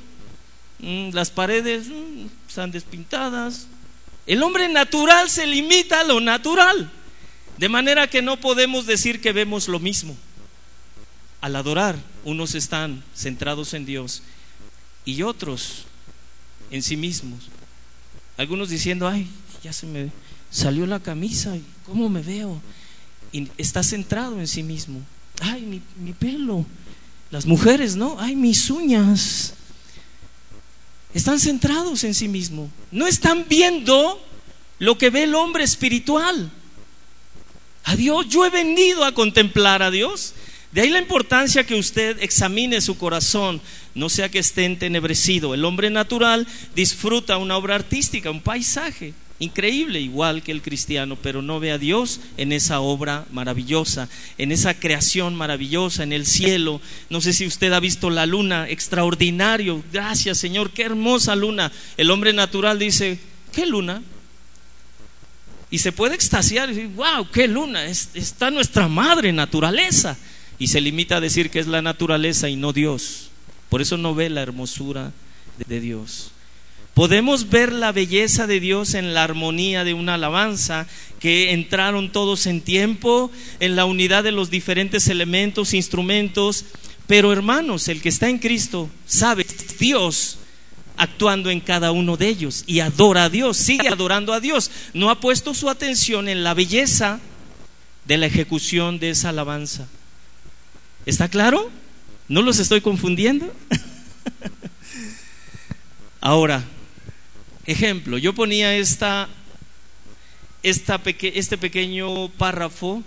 mm, 0.79 1.12
las 1.12 1.29
paredes 1.29 1.88
mm, 1.88 2.27
están 2.47 2.71
despintadas. 2.71 3.67
El 4.25 4.41
hombre 4.41 4.67
natural 4.69 5.29
se 5.29 5.45
limita 5.45 6.01
a 6.01 6.03
lo 6.03 6.19
natural, 6.19 6.91
de 7.58 7.69
manera 7.69 8.08
que 8.08 8.23
no 8.23 8.38
podemos 8.38 8.88
decir 8.88 9.21
que 9.21 9.34
vemos 9.34 9.67
lo 9.67 9.79
mismo. 9.79 10.17
Al 11.41 11.55
adorar, 11.55 11.95
unos 12.23 12.55
están 12.55 13.03
centrados 13.15 13.75
en 13.75 13.86
Dios 13.86 14.23
y 15.05 15.21
otros 15.21 15.86
en 16.71 16.81
sí 16.81 16.97
mismos. 16.97 17.49
Algunos 18.36 18.69
diciendo, 18.69 19.08
ay, 19.08 19.27
ya 19.63 19.71
se 19.71 19.86
me 19.86 20.10
salió 20.49 20.88
la 20.88 20.99
camisa, 20.99 21.55
¿cómo 21.86 22.10
me 22.10 22.21
veo? 22.21 22.60
Y 23.31 23.47
está 23.58 23.84
centrado 23.84 24.39
en 24.39 24.47
sí 24.47 24.63
mismo. 24.63 25.01
Ay, 25.41 25.82
mi, 25.98 26.13
pelo. 26.13 26.65
Las 27.32 27.45
mujeres, 27.45 27.95
¿no? 27.95 28.17
Ay, 28.19 28.36
mis 28.36 28.69
uñas. 28.69 29.54
Están 31.13 31.39
centrados 31.39 32.04
en 32.04 32.13
sí 32.13 32.28
mismo. 32.28 32.69
No 32.91 33.08
están 33.08 33.45
viendo 33.48 34.21
lo 34.80 34.98
que 34.98 35.10
ve 35.10 35.24
el 35.24 35.36
hombre 35.36 35.63
espiritual. 35.63 36.52
A 37.84 37.95
Dios, 37.95 38.28
yo 38.30 38.45
he 38.45 38.50
venido 38.50 39.06
a 39.06 39.13
contemplar 39.13 39.82
a 39.84 39.91
Dios. 39.91 40.34
De 40.71 40.82
ahí 40.82 40.89
la 40.89 41.00
importancia 41.00 41.65
que 41.65 41.76
usted 41.76 42.21
examine 42.21 42.82
su 42.82 42.98
corazón, 42.98 43.62
no 43.93 44.10
sea 44.10 44.30
que 44.30 44.39
esté 44.39 44.65
entenebrecido. 44.65 45.54
El 45.54 45.63
hombre 45.63 45.89
natural 45.89 46.48
disfruta 46.76 47.38
una 47.38 47.56
obra 47.56 47.76
artística, 47.76 48.32
un 48.32 48.41
paisaje 48.41 49.13
increíble, 49.39 50.00
igual 50.00 50.43
que 50.43 50.52
el 50.52 50.62
cristiano, 50.62 51.17
pero 51.21 51.41
no 51.41 51.60
ve 51.60 51.71
a 51.71 51.78
Dios 51.78 52.19
en 52.38 52.52
esa 52.52 52.80
obra 52.80 53.26
maravillosa, 53.32 54.08
en 54.38 54.52
esa 54.52 54.74
creación 54.74 55.36
maravillosa, 55.36 56.04
en 56.04 56.13
el 56.13 56.26
cielo. 56.26 56.82
No 57.10 57.21
sé 57.21 57.34
si 57.34 57.45
usted 57.45 57.74
ha 57.74 57.80
visto 57.80 58.10
la 58.10 58.26
luna, 58.26 58.69
extraordinario. 58.69 59.84
Gracias, 59.91 60.38
Señor, 60.38 60.71
qué 60.71 60.84
hermosa 60.84 61.36
luna. 61.36 61.71
El 61.98 62.12
hombre 62.12 62.34
natural 62.34 62.80
dice, 62.80 63.19
¿qué 63.52 63.65
luna? 63.65 64.02
Y 65.69 65.80
se 65.80 65.91
puede 65.91 66.15
extasiar 66.15 66.69
y 66.69 66.76
decir, 66.76 66.91
wow, 66.95 67.30
qué 67.32 67.48
luna, 67.48 67.86
está 67.86 68.52
nuestra 68.52 68.88
madre 68.88 69.34
naturaleza 69.34 70.15
y 70.58 70.67
se 70.67 70.80
limita 70.80 71.17
a 71.17 71.21
decir 71.21 71.50
que 71.50 71.60
es 71.60 71.67
la 71.67 71.82
naturaleza 71.82 72.48
y 72.48 72.56
no 72.56 72.71
Dios. 72.71 73.30
Por 73.69 73.82
eso 73.82 73.98
no 73.98 74.15
ve 74.15 74.30
la 74.30 74.41
hermosura 74.41 75.12
de 75.67 75.80
Dios. 75.80 76.32
Podemos 76.95 77.49
ver 77.49 77.73
la 77.73 77.91
belleza 77.91 78.47
de 78.47 78.62
Dios 78.62 78.93
en 78.93 79.13
la 79.13 79.25
armonía 79.25 79.84
de 79.84 79.93
una 79.93 80.13
alabanza, 80.13 80.88
que 81.19 81.51
entraron 81.51 82.10
todos 82.10 82.47
en 82.47 82.62
tiempo, 82.62 83.29
en 83.60 83.75
la 83.75 83.84
unidad 83.84 84.23
de 84.23 84.31
los 84.31 84.49
diferentes 84.49 85.10
elementos, 85.10 85.73
instrumentos. 85.73 86.63
Pero 87.05 87.34
hermanos, 87.34 87.89
el 87.89 88.01
que 88.01 88.08
está 88.08 88.29
en 88.29 88.39
Cristo 88.39 88.89
sabe 89.05 89.45
Dios 89.77 90.38
actuando 90.95 91.49
en 91.49 91.60
cada 91.60 91.91
uno 91.91 92.15
de 92.15 92.29
ellos 92.29 92.63
y 92.65 92.79
adora 92.79 93.25
a 93.25 93.29
Dios, 93.29 93.58
sigue 93.58 93.89
adorando 93.89 94.31
a 94.31 94.39
Dios. 94.39 94.71
No 94.93 95.10
ha 95.10 95.19
puesto 95.19 95.53
su 95.53 95.69
atención 95.69 96.29
en 96.29 96.45
la 96.45 96.53
belleza 96.53 97.19
de 98.05 98.17
la 98.17 98.27
ejecución 98.27 98.99
de 98.99 99.10
esa 99.10 99.29
alabanza. 99.29 99.86
¿Está 101.05 101.27
claro? 101.27 101.69
¿No 102.29 102.41
los 102.41 102.60
estoy 102.60 102.79
confundiendo? 102.79 103.53
Ahora, 106.21 106.63
ejemplo, 107.65 108.17
yo 108.17 108.34
ponía 108.34 108.75
esta, 108.75 109.28
este 110.63 111.58
pequeño 111.58 112.30
párrafo 112.30 113.04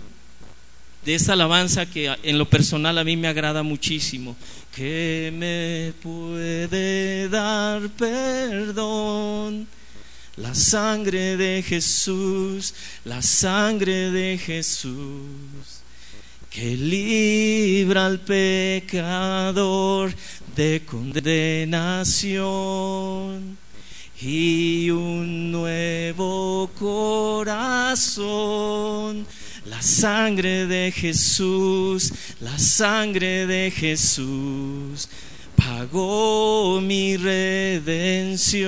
de 1.05 1.15
esta 1.15 1.33
alabanza 1.33 1.85
que 1.85 2.15
en 2.23 2.37
lo 2.37 2.49
personal 2.49 2.97
a 2.97 3.03
mí 3.03 3.17
me 3.17 3.27
agrada 3.27 3.63
muchísimo. 3.63 4.37
Que 4.75 5.31
me 5.33 5.93
puede 6.01 7.27
dar 7.29 7.89
perdón. 7.89 9.67
La 10.35 10.53
sangre 10.55 11.35
de 11.35 11.63
Jesús, 11.63 12.73
la 13.03 13.21
sangre 13.21 14.11
de 14.11 14.37
Jesús, 14.37 15.81
que 16.49 16.77
libra 16.77 18.05
al 18.05 18.21
pecador 18.21 20.13
de 20.55 20.81
condenación 20.85 23.57
y 24.21 24.89
un 24.91 25.51
nuevo 25.51 26.69
corazón 26.77 27.99
la 29.65 29.81
sangre 29.81 30.65
de 30.65 30.91
Jesús, 30.91 32.11
la 32.41 32.57
sangre 32.57 33.45
de 33.45 33.71
Jesús 33.71 35.07
pagó 35.55 36.81
mi 36.81 37.17
redención 37.17 38.59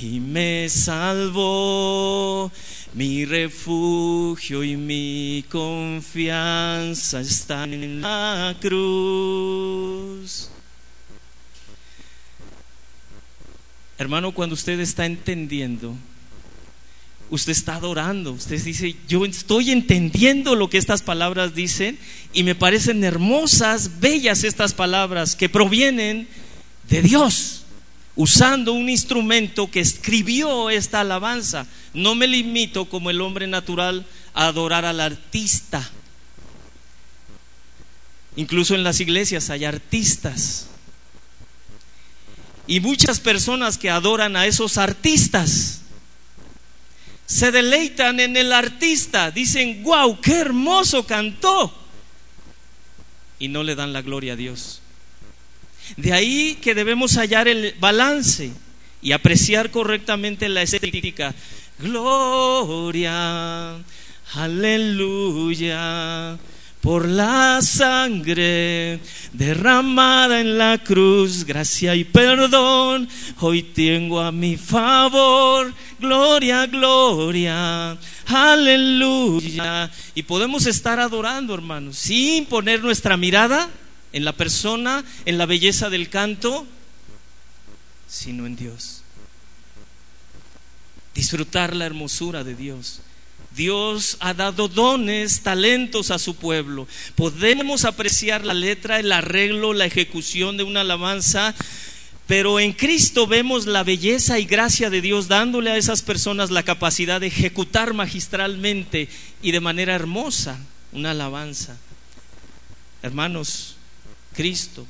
y 0.00 0.20
me 0.20 0.68
salvó. 0.68 2.50
Mi 2.94 3.24
refugio 3.26 4.64
y 4.64 4.76
mi 4.76 5.44
confianza 5.50 7.20
están 7.20 7.74
en 7.74 8.00
la 8.00 8.56
cruz. 8.58 10.50
Hermano, 13.98 14.32
cuando 14.32 14.54
usted 14.54 14.78
está 14.80 15.06
entendiendo 15.06 15.96
usted 17.30 17.52
está 17.52 17.76
adorando, 17.76 18.32
usted 18.32 18.62
dice, 18.62 18.94
yo 19.08 19.24
estoy 19.24 19.70
entendiendo 19.70 20.54
lo 20.54 20.70
que 20.70 20.78
estas 20.78 21.02
palabras 21.02 21.54
dicen 21.54 21.98
y 22.32 22.42
me 22.42 22.54
parecen 22.54 23.02
hermosas, 23.02 24.00
bellas 24.00 24.44
estas 24.44 24.74
palabras 24.74 25.34
que 25.34 25.48
provienen 25.48 26.28
de 26.88 27.02
Dios, 27.02 27.64
usando 28.14 28.72
un 28.72 28.88
instrumento 28.88 29.70
que 29.70 29.80
escribió 29.80 30.70
esta 30.70 31.00
alabanza. 31.00 31.66
No 31.92 32.14
me 32.14 32.26
limito 32.26 32.84
como 32.88 33.10
el 33.10 33.20
hombre 33.20 33.46
natural 33.46 34.06
a 34.32 34.46
adorar 34.46 34.84
al 34.84 35.00
artista. 35.00 35.90
Incluso 38.36 38.74
en 38.74 38.84
las 38.84 39.00
iglesias 39.00 39.50
hay 39.50 39.64
artistas. 39.64 40.68
Y 42.66 42.80
muchas 42.80 43.20
personas 43.20 43.78
que 43.78 43.90
adoran 43.90 44.36
a 44.36 44.46
esos 44.46 44.78
artistas 44.78 45.80
se 47.26 47.50
deleitan 47.50 48.20
en 48.20 48.36
el 48.36 48.52
artista, 48.52 49.30
dicen, 49.30 49.82
wow, 49.82 50.20
qué 50.20 50.38
hermoso 50.38 51.06
cantó. 51.06 51.72
Y 53.38 53.48
no 53.48 53.62
le 53.62 53.74
dan 53.74 53.92
la 53.92 54.02
gloria 54.02 54.34
a 54.34 54.36
Dios. 54.36 54.80
De 55.96 56.12
ahí 56.12 56.58
que 56.60 56.74
debemos 56.74 57.16
hallar 57.16 57.48
el 57.48 57.74
balance 57.78 58.52
y 59.02 59.12
apreciar 59.12 59.70
correctamente 59.70 60.48
la 60.48 60.62
estética. 60.62 61.34
Gloria, 61.78 63.76
aleluya 64.34 66.38
por 66.86 67.08
la 67.08 67.60
sangre 67.62 69.00
derramada 69.32 70.40
en 70.40 70.56
la 70.56 70.78
cruz, 70.78 71.42
gracia 71.44 71.96
y 71.96 72.04
perdón, 72.04 73.08
hoy 73.40 73.64
tengo 73.64 74.20
a 74.20 74.30
mi 74.30 74.56
favor, 74.56 75.74
gloria, 75.98 76.64
gloria, 76.66 77.98
aleluya. 78.26 79.90
Y 80.14 80.22
podemos 80.22 80.66
estar 80.66 81.00
adorando, 81.00 81.54
hermanos, 81.54 81.98
sin 81.98 82.46
poner 82.46 82.80
nuestra 82.84 83.16
mirada 83.16 83.68
en 84.12 84.24
la 84.24 84.34
persona, 84.34 85.04
en 85.24 85.38
la 85.38 85.46
belleza 85.46 85.90
del 85.90 86.08
canto, 86.08 86.68
sino 88.06 88.46
en 88.46 88.54
Dios. 88.54 89.02
Disfrutar 91.16 91.74
la 91.74 91.86
hermosura 91.86 92.44
de 92.44 92.54
Dios. 92.54 93.00
Dios 93.56 94.18
ha 94.20 94.34
dado 94.34 94.68
dones, 94.68 95.40
talentos 95.40 96.10
a 96.10 96.18
su 96.18 96.36
pueblo. 96.36 96.86
Podemos 97.14 97.84
apreciar 97.84 98.44
la 98.44 98.54
letra, 98.54 99.00
el 99.00 99.10
arreglo, 99.10 99.72
la 99.72 99.86
ejecución 99.86 100.58
de 100.58 100.62
una 100.62 100.82
alabanza, 100.82 101.54
pero 102.26 102.60
en 102.60 102.72
Cristo 102.72 103.26
vemos 103.26 103.66
la 103.66 103.82
belleza 103.82 104.38
y 104.38 104.44
gracia 104.44 104.90
de 104.90 105.00
Dios 105.00 105.28
dándole 105.28 105.70
a 105.70 105.76
esas 105.76 106.02
personas 106.02 106.50
la 106.50 106.64
capacidad 106.64 107.20
de 107.20 107.28
ejecutar 107.28 107.94
magistralmente 107.94 109.08
y 109.42 109.52
de 109.52 109.60
manera 109.60 109.94
hermosa 109.94 110.58
una 110.92 111.12
alabanza. 111.12 111.78
Hermanos, 113.02 113.76
Cristo 114.34 114.86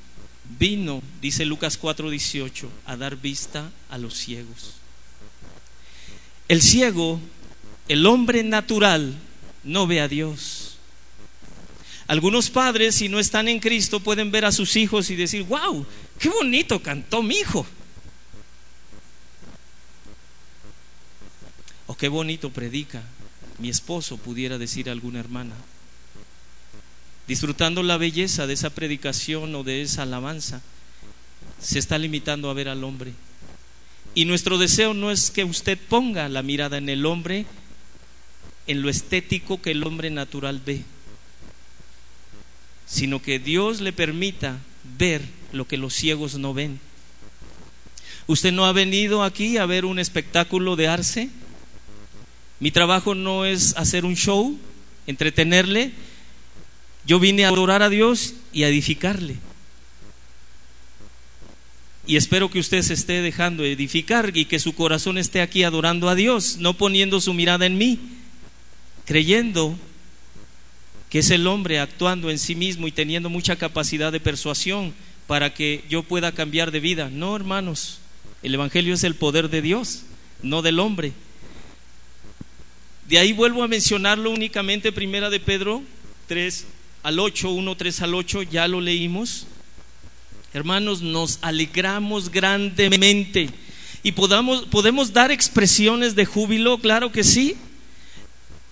vino, 0.59 1.02
dice 1.20 1.44
Lucas 1.44 1.79
4:18, 1.79 2.68
a 2.85 2.96
dar 2.96 3.16
vista 3.16 3.70
a 3.90 3.98
los 3.98 4.14
ciegos. 4.14 4.74
El 6.48 6.62
ciego 6.62 7.20
el 7.88 8.07
hombre 8.07 8.42
natural 8.42 9.14
no 9.64 9.87
ve 9.87 10.01
a 10.01 10.09
Dios. 10.09 10.79
Algunos 12.07 12.51
padres, 12.51 12.94
si 12.94 13.09
no 13.09 13.18
están 13.18 13.49
en 13.49 13.59
Cristo, 13.59 14.01
pueden 14.01 14.31
ver 14.31 14.44
a 14.44 14.53
sus 14.53 14.77
hijos 14.77 15.11
y 15.11 15.16
decir, 15.16 15.42
wow, 15.44 15.85
qué 16.18 16.29
bonito 16.29 16.81
cantó 16.81 17.22
mi 17.22 17.37
hijo. 17.37 17.66
O 21.87 21.96
qué 21.96 22.09
bonito 22.09 22.51
predica 22.51 23.03
mi 23.59 23.68
esposo, 23.70 24.16
pudiera 24.18 24.59
decir 24.59 24.88
alguna 24.88 25.20
hermana. 25.20 25.55
Disfrutando 27.27 27.83
la 27.83 27.96
belleza 27.96 28.46
de 28.46 28.55
esa 28.55 28.70
predicación 28.70 29.55
o 29.55 29.64
de 29.64 29.83
esa 29.83 30.03
alabanza, 30.03 30.62
se 31.61 31.79
está 31.79 31.99
limitando 31.99 32.51
a 32.51 32.55
ver 32.55 32.68
al 32.68 32.85
hombre. 32.85 33.12
Y 34.14 34.27
nuestro 34.27 34.59
deseo 34.59 34.94
no 34.94 35.11
es 35.11 35.31
que 35.31 35.44
usted 35.44 35.77
ponga 35.77 36.29
la 36.29 36.42
mirada 36.42 36.79
en 36.79 36.88
el 36.88 37.05
hombre, 37.05 37.46
en 38.66 38.83
lo 38.83 38.90
estético 38.90 39.61
que 39.62 39.70
el 39.70 39.85
hombre 39.85 40.11
natural 40.11 40.61
ve, 40.64 40.83
sino 42.87 43.22
que 43.22 43.38
Dios 43.38 43.81
le 43.81 43.92
permita 43.92 44.59
ver 44.98 45.22
lo 45.52 45.66
que 45.66 45.76
los 45.76 45.94
ciegos 45.94 46.38
no 46.38 46.55
ven. 46.55 46.81
¿Usted 48.26 48.52
no 48.52 48.66
ha 48.66 48.72
venido 48.72 49.22
aquí 49.22 49.57
a 49.57 49.66
ver 49.66 49.85
un 49.85 49.98
espectáculo 49.98 50.74
de 50.76 50.88
arce? 50.88 51.29
Mi 52.59 52.70
trabajo 52.70 53.14
no 53.14 53.44
es 53.44 53.76
hacer 53.76 54.05
un 54.05 54.16
show, 54.16 54.59
entretenerle. 55.07 55.92
Yo 57.05 57.20
vine 57.20 57.44
a 57.44 57.48
adorar 57.48 57.83
a 57.83 57.88
Dios 57.88 58.35
y 58.52 58.64
a 58.64 58.68
edificarle. 58.68 59.37
Y 62.09 62.16
espero 62.16 62.50
que 62.50 62.61
usted 62.61 62.83
se 62.83 62.94
esté 62.94 63.20
dejando 63.20 63.64
edificar 63.64 64.37
y 64.37 64.44
que 64.44 64.59
su 64.59 64.74
corazón 64.74 65.18
esté 65.18 65.40
aquí 65.40 65.64
adorando 65.64 66.09
a 66.09 66.14
Dios, 66.14 66.57
no 66.59 66.74
poniendo 66.74 67.20
su 67.20 67.35
mirada 67.35 67.66
en 67.66 67.79
mí 67.79 67.98
creyendo 69.07 69.75
que 71.09 71.21
es 71.21 71.31
el 71.31 71.47
hombre 71.47 71.79
actuando 71.79 72.29
en 72.31 72.38
sí 72.38 72.55
mismo 72.55 72.87
y 72.88 72.92
teniendo 72.92 73.31
mucha 73.31 73.57
capacidad 73.57 74.12
de 74.12 74.21
persuasión 74.21 74.92
para 75.27 75.55
que 75.55 75.85
yo 75.88 76.03
pueda 76.03 76.33
cambiar 76.33 76.71
de 76.71 76.81
vida. 76.81 77.09
No, 77.11 77.35
hermanos, 77.35 78.01
el 78.42 78.55
Evangelio 78.55 78.92
es 78.92 79.05
el 79.05 79.14
poder 79.14 79.49
de 79.49 79.62
Dios, 79.62 80.03
no 80.42 80.62
del 80.62 80.79
hombre. 80.79 81.12
De 83.09 83.19
ahí 83.19 83.33
vuelvo 83.33 83.62
a 83.62 83.69
mencionarlo 83.69 84.31
únicamente, 84.31 84.92
primera 84.92 85.31
de 85.31 85.40
Pedro 85.40 85.83
3 86.27 86.66
al 87.05 87.21
8, 87.21 87.51
1, 87.51 87.77
3 87.77 88.03
al 88.03 88.14
8, 88.14 88.42
ya 88.42 88.66
lo 88.66 88.81
leímos. 88.81 89.47
Hermanos, 90.53 91.03
nos 91.03 91.38
alegramos 91.42 92.31
grandemente 92.31 93.51
y 94.03 94.12
podamos, 94.12 94.64
podemos 94.66 95.12
dar 95.12 95.31
expresiones 95.31 96.14
de 96.16 96.25
júbilo, 96.25 96.79
claro 96.79 97.12
que 97.12 97.23
sí, 97.23 97.57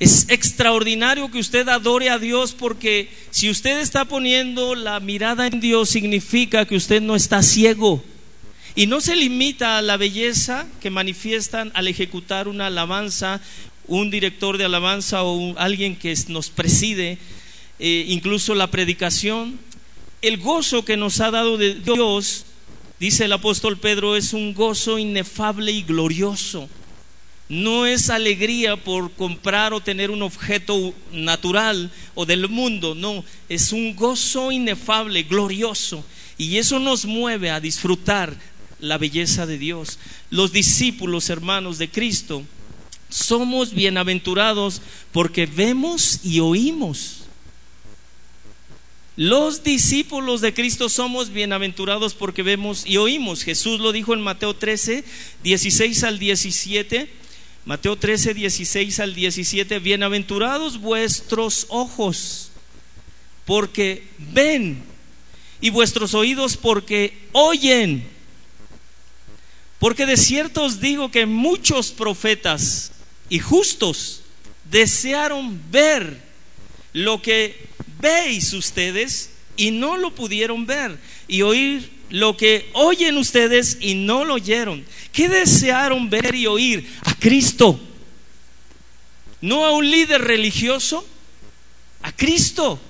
es 0.05 0.27
extraordinario 0.29 1.31
que 1.31 1.39
usted 1.39 1.67
adore 1.69 2.11
a 2.11 2.19
Dios 2.19 2.53
porque 2.53 3.09
si 3.31 3.49
usted 3.49 3.81
está 3.81 4.05
poniendo 4.05 4.75
la 4.75 5.01
mirada 5.01 5.47
en 5.47 5.61
Dios 5.61 5.89
significa 5.89 6.67
que 6.67 6.77
usted 6.77 7.01
no 7.01 7.17
está 7.17 7.43
ciego 7.43 8.05
Y 8.77 8.87
no 8.87 9.01
se 9.01 9.17
limita 9.17 9.79
a 9.79 9.83
la 9.83 9.97
belleza 9.97 10.67
que 10.83 10.91
manifiestan 10.91 11.71
al 11.75 11.89
ejecutar 11.89 12.49
una 12.49 12.67
alabanza, 12.67 13.41
un 13.87 14.11
director 14.11 14.59
de 14.59 14.67
alabanza 14.67 15.23
o 15.23 15.57
alguien 15.59 15.97
que 15.97 16.15
nos 16.29 16.51
preside, 16.51 17.19
eh, 17.79 18.05
incluso 18.09 18.55
la 18.55 18.71
predicación. 18.71 19.59
El 20.21 20.39
gozo 20.39 20.85
que 20.85 20.97
nos 20.97 21.21
ha 21.21 21.31
dado 21.31 21.57
de 21.57 21.77
Dios, 21.77 22.47
dice 23.01 23.27
el 23.27 23.33
apóstol 23.33 23.79
Pedro, 23.79 24.17
es 24.17 24.33
un 24.33 24.53
gozo 24.55 24.99
inefable 24.99 25.73
y 25.73 25.83
glorioso. 25.83 26.69
No 27.49 27.85
es 27.85 28.09
alegría 28.09 28.77
por 28.77 29.13
comprar 29.13 29.75
o 29.75 29.81
tener 29.81 30.11
un 30.11 30.23
objeto 30.23 30.95
natural 31.13 31.91
o 32.15 32.25
del 32.25 32.49
mundo, 32.49 32.95
no, 32.95 33.25
es 33.49 33.73
un 33.73 33.95
gozo 33.95 34.51
inefable, 34.51 35.25
glorioso. 35.25 36.05
Y 36.39 36.57
eso 36.57 36.79
nos 36.79 37.05
mueve 37.05 37.51
a 37.51 37.61
disfrutar 37.61 38.35
la 38.81 38.99
belleza 38.99 39.47
de 39.47 39.59
Dios. 39.59 39.99
Los 40.31 40.53
discípulos, 40.53 41.31
hermanos 41.31 41.79
de 41.79 41.91
Cristo, 41.91 42.45
somos 43.09 43.75
bienaventurados 43.75 44.81
porque 45.13 45.47
vemos 45.47 46.21
y 46.25 46.41
oímos. 46.41 47.21
Los 49.17 49.63
discípulos 49.63 50.41
de 50.41 50.53
Cristo 50.53 50.89
somos 50.89 51.31
bienaventurados 51.31 52.15
porque 52.15 52.43
vemos 52.43 52.85
y 52.85 52.97
oímos. 52.97 53.45
Jesús 53.45 53.79
lo 53.79 53.93
dijo 53.93 54.13
en 54.13 54.23
Mateo 54.23 54.55
13, 54.55 55.05
16 55.45 56.03
al 56.03 56.19
17. 56.19 57.24
Mateo 57.67 57.97
13, 57.97 58.35
16 58.35 59.01
al 59.01 59.15
17. 59.15 59.79
Bienaventurados 59.79 60.79
vuestros 60.79 61.65
ojos 61.71 62.51
porque 63.47 64.07
ven 64.19 64.83
y 65.63 65.71
vuestros 65.71 66.13
oídos 66.13 66.59
porque 66.59 67.17
oyen. 67.33 68.07
Porque 69.79 70.05
de 70.05 70.19
cierto 70.19 70.65
os 70.65 70.79
digo 70.79 71.11
que 71.11 71.25
muchos 71.25 71.91
profetas 71.91 72.93
y 73.31 73.39
justos 73.39 74.21
desearon 74.71 75.59
ver 75.71 76.21
lo 76.93 77.23
que 77.23 77.67
veis 77.99 78.53
ustedes 78.53 79.31
y 79.57 79.71
no 79.71 79.97
lo 79.97 80.15
pudieron 80.15 80.67
ver, 80.67 80.99
y 81.29 81.43
oír 81.43 81.94
lo 82.11 82.37
que 82.37 82.71
oyen 82.75 83.17
ustedes 83.17 83.79
y 83.81 83.95
no 83.95 84.25
lo 84.25 84.35
oyeron. 84.35 84.85
¿Qué 85.13 85.29
desearon 85.29 86.11
ver 86.11 86.35
y 86.35 86.47
oír? 86.47 86.89
A 87.05 87.15
Cristo. 87.15 87.81
No 89.41 89.65
a 89.65 89.73
un 89.73 89.91
líder 89.91 90.23
religioso, 90.23 91.07
a 92.03 92.13
Cristo. 92.13 92.81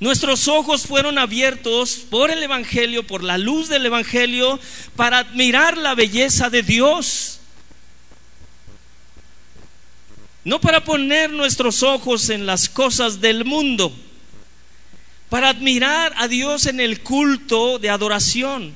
Nuestros 0.00 0.48
ojos 0.48 0.86
fueron 0.86 1.18
abiertos 1.18 2.06
por 2.08 2.30
el 2.30 2.42
Evangelio, 2.42 3.06
por 3.06 3.22
la 3.22 3.36
luz 3.36 3.68
del 3.68 3.84
Evangelio, 3.84 4.58
para 4.96 5.18
admirar 5.18 5.76
la 5.76 5.94
belleza 5.94 6.48
de 6.48 6.62
Dios. 6.62 7.40
No 10.42 10.58
para 10.60 10.84
poner 10.84 11.30
nuestros 11.30 11.82
ojos 11.82 12.30
en 12.30 12.46
las 12.46 12.70
cosas 12.70 13.20
del 13.20 13.44
mundo, 13.44 13.94
para 15.30 15.48
admirar 15.48 16.12
a 16.16 16.28
Dios 16.28 16.66
en 16.66 16.80
el 16.80 17.00
culto 17.00 17.78
de 17.78 17.88
adoración 17.88 18.74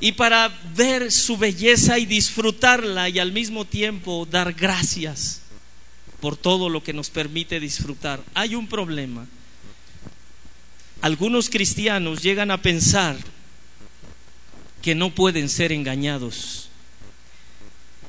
y 0.00 0.12
para 0.12 0.48
ver 0.74 1.12
su 1.12 1.36
belleza 1.36 1.98
y 1.98 2.06
disfrutarla 2.06 3.08
y 3.08 3.20
al 3.20 3.32
mismo 3.32 3.64
tiempo 3.64 4.26
dar 4.28 4.52
gracias 4.52 5.42
por 6.20 6.36
todo 6.36 6.68
lo 6.68 6.82
que 6.82 6.92
nos 6.92 7.10
permite 7.10 7.60
disfrutar. 7.60 8.20
Hay 8.34 8.56
un 8.56 8.66
problema 8.66 9.26
algunos 11.02 11.50
cristianos 11.50 12.22
llegan 12.22 12.50
a 12.50 12.60
pensar 12.60 13.16
que 14.82 14.94
no 14.94 15.14
pueden 15.14 15.48
ser 15.48 15.72
engañados. 15.72 16.65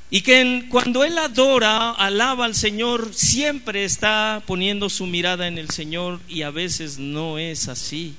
Y 0.10 0.22
que 0.22 0.66
cuando 0.70 1.04
él 1.04 1.18
adora, 1.18 1.92
alaba 1.92 2.46
al 2.46 2.56
Señor, 2.56 3.14
siempre 3.14 3.84
está 3.84 4.42
poniendo 4.46 4.90
su 4.90 5.06
mirada 5.06 5.48
en 5.48 5.58
el 5.58 5.70
Señor 5.70 6.22
y 6.30 6.44
a 6.44 6.52
veces 6.52 6.98
no 6.98 7.38
es 7.38 7.68
así. 7.68 8.16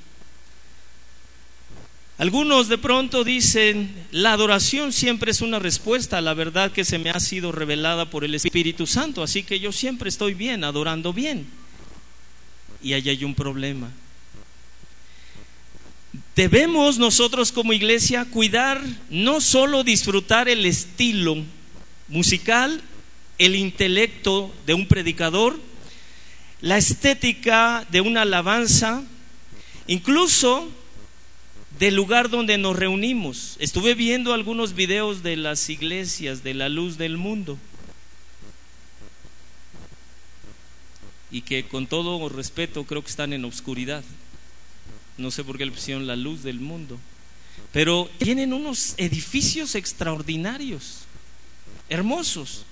Algunos 2.19 2.69
de 2.69 2.77
pronto 2.77 3.25
dicen, 3.25 3.95
la 4.11 4.33
adoración 4.33 4.93
siempre 4.93 5.31
es 5.31 5.41
una 5.41 5.61
respuesta 5.61 6.19
a 6.19 6.21
la 6.21 6.35
verdad 6.35 6.73
que 6.73 6.85
se 6.85 6.99
me 6.99 7.11
ha 7.11 7.21
sido 7.21 7.53
revelada 7.53 8.11
por 8.11 8.25
el 8.25 8.35
Espíritu 8.35 8.87
Santo, 8.87 9.23
así 9.23 9.45
que 9.45 9.61
yo 9.61 9.73
siempre 9.73 10.09
estoy 10.09 10.35
bien, 10.35 10.65
adorando 10.65 11.13
bien. 11.13 11.47
Y 12.83 12.93
ahí 12.93 13.09
hay 13.09 13.25
un 13.25 13.35
problema. 13.35 13.91
Debemos 16.35 16.99
nosotros 16.99 17.51
como 17.51 17.73
iglesia 17.73 18.27
cuidar, 18.27 18.83
no 19.11 19.41
solo 19.41 19.85
disfrutar 19.85 20.49
el 20.49 20.67
estilo 20.67 21.45
musical, 22.09 22.83
el 23.39 23.55
intelecto 23.55 24.53
de 24.67 24.75
un 24.75 24.87
predicador, 24.87 25.59
la 26.61 26.77
estética 26.77 27.87
de 27.91 28.01
una 28.01 28.23
alabanza, 28.23 29.03
incluso 29.87 30.69
del 31.79 31.95
lugar 31.95 32.29
donde 32.31 32.59
nos 32.59 32.77
reunimos. 32.77 33.57
Estuve 33.61 33.95
viendo 33.95 34.33
algunos 34.33 34.75
videos 34.75 35.23
de 35.23 35.37
las 35.37 35.71
iglesias 35.71 36.43
de 36.43 36.55
la 36.55 36.69
luz 36.69 36.99
del 36.99 37.17
mundo 37.17 37.59
y 41.31 41.43
que 41.43 41.67
con 41.67 41.87
todo 41.87 42.29
respeto 42.29 42.85
creo 42.85 43.03
que 43.03 43.11
están 43.11 43.33
en 43.33 43.45
obscuridad. 43.45 44.03
No 45.17 45.31
sé 45.31 45.45
por 45.45 45.59
qué 45.59 45.67
le 45.67 45.73
pusieron 45.73 46.07
la 46.07 46.17
luz 46.17 46.43
del 46.43 46.61
mundo. 46.61 46.99
Pero 47.73 48.09
tienen 48.19 48.53
unos 48.53 48.95
edificios 48.97 49.75
extraordinarios, 49.75 51.01
hermosos. 51.89 52.65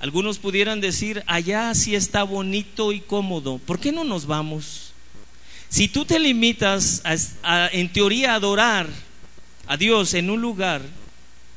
Algunos 0.00 0.38
pudieran 0.38 0.80
decir, 0.80 1.22
allá 1.26 1.74
sí 1.74 1.94
está 1.94 2.22
bonito 2.22 2.92
y 2.92 3.00
cómodo. 3.00 3.58
¿Por 3.58 3.78
qué 3.78 3.92
no 3.92 4.04
nos 4.04 4.26
vamos? 4.26 4.92
Si 5.68 5.88
tú 5.88 6.04
te 6.04 6.18
limitas 6.18 7.02
a, 7.42 7.68
en 7.68 7.92
teoría 7.92 8.32
a 8.32 8.36
adorar 8.36 8.88
a 9.66 9.76
Dios 9.76 10.14
en 10.14 10.30
un 10.30 10.40
lugar 10.40 10.82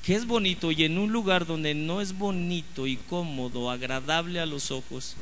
que 0.03 0.13
es 0.13 0.27
bonito 0.27 0.71
y 0.71 0.83
en 0.83 0.97
un 0.97 1.11
lugar 1.11 1.45
donde 1.45 1.73
no 1.73 2.01
es 2.01 2.17
bonito 2.17 2.85
y 2.85 2.97
cómodo, 2.97 3.71
agradable 3.71 4.41
a 4.41 4.45
los 4.45 4.69
ojos, 4.69 5.15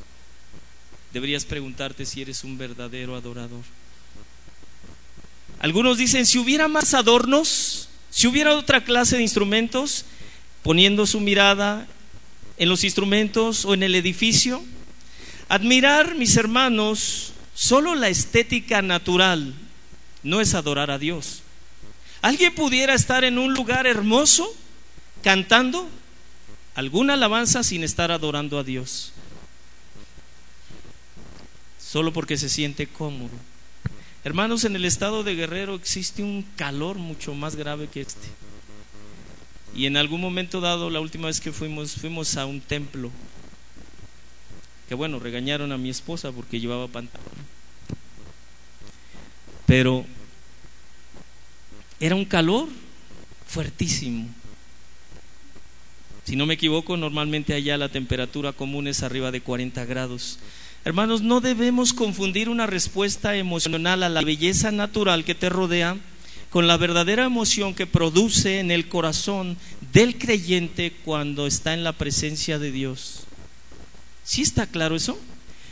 deberías 1.14 1.46
preguntarte 1.46 2.06
si 2.06 2.22
eres 2.22 2.44
un 2.44 2.58
verdadero 2.58 3.16
adorador. 3.16 3.64
Algunos 5.60 6.00
dicen, 6.00 6.26
si 6.26 6.40
hubiera 6.40 6.68
más 6.68 6.96
adornos, 6.96 7.88
si 8.10 8.26
hubiera 8.26 8.56
otra 8.56 8.84
clase 8.84 9.18
de 9.18 9.22
instrumentos, 9.22 10.06
poniendo 10.64 11.06
su 11.06 11.20
mirada 11.20 11.88
en 12.58 12.70
los 12.70 12.84
instrumentos 12.84 13.66
o 13.66 13.74
en 13.74 13.84
el 13.84 13.96
edificio, 13.96 14.64
admirar, 15.50 16.16
mis 16.16 16.38
hermanos, 16.38 17.34
solo 17.54 17.96
la 17.96 18.10
estética 18.10 18.82
natural 18.82 19.54
no 20.24 20.42
es 20.42 20.54
adorar 20.54 20.92
a 20.92 21.00
Dios. 21.00 21.42
¿Alguien 22.22 22.54
pudiera 22.54 22.94
estar 22.94 23.24
en 23.24 23.40
un 23.40 23.54
lugar 23.54 23.88
hermoso 23.88 24.54
cantando 25.24 25.90
alguna 26.76 27.14
alabanza 27.14 27.64
sin 27.64 27.84
estar 27.84 28.12
adorando 28.12 28.60
a 28.60 28.64
Dios? 28.64 29.14
Solo 31.80 32.14
porque 32.14 32.38
se 32.38 32.48
siente 32.48 32.88
cómodo. 32.88 33.32
Hermanos, 34.24 34.66
en 34.66 34.76
el 34.76 34.86
estado 34.86 35.24
de 35.24 35.34
Guerrero 35.36 35.74
existe 35.74 36.22
un 36.22 36.44
calor 36.56 36.98
mucho 36.98 37.34
más 37.34 37.56
grave 37.56 37.88
que 37.88 38.02
este. 38.02 38.28
Y 39.76 39.86
en 39.86 39.98
algún 39.98 40.22
momento 40.22 40.60
dado, 40.60 40.90
la 40.90 41.00
última 41.00 41.28
vez 41.28 41.40
que 41.40 41.52
fuimos, 41.52 41.96
fuimos 41.96 42.36
a 42.38 42.46
un 42.46 42.60
templo. 42.62 43.12
Que 44.90 44.96
bueno, 44.96 45.20
regañaron 45.20 45.72
a 45.72 45.78
mi 45.78 45.90
esposa 45.90 46.32
porque 46.32 46.60
llevaba 46.60 46.88
pantalón. 46.88 47.30
Pero 49.66 50.06
era 52.00 52.16
un 52.16 52.26
calor 52.26 52.68
fuertísimo. 53.48 54.28
Si 56.26 56.36
no 56.36 56.46
me 56.46 56.56
equivoco, 56.56 56.98
normalmente 56.98 57.54
allá 57.54 57.78
la 57.78 57.90
temperatura 57.90 58.54
común 58.54 58.88
es 58.88 59.04
arriba 59.04 59.32
de 59.32 59.42
40 59.42 59.86
grados. 59.86 60.40
Hermanos, 60.84 61.22
no 61.22 61.42
debemos 61.42 61.94
confundir 61.94 62.50
una 62.50 62.66
respuesta 62.66 63.36
emocional 63.36 64.04
a 64.04 64.10
la 64.10 64.22
belleza 64.22 64.72
natural 64.72 65.24
que 65.24 65.36
te 65.36 65.50
rodea 65.50 65.98
con 66.52 66.68
la 66.68 66.78
verdadera 66.78 67.24
emoción 67.24 67.74
que 67.74 67.88
produce 67.88 68.60
en 68.60 68.72
el 68.72 68.90
corazón 68.90 69.58
del 69.94 70.18
creyente 70.18 70.94
cuando 71.06 71.48
está 71.48 71.74
en 71.74 71.84
la 71.84 71.94
presencia 71.94 72.60
de 72.60 72.72
Dios. 72.72 73.22
¿Sí 74.26 74.42
está 74.42 74.68
claro 74.68 74.98
eso? 74.98 75.18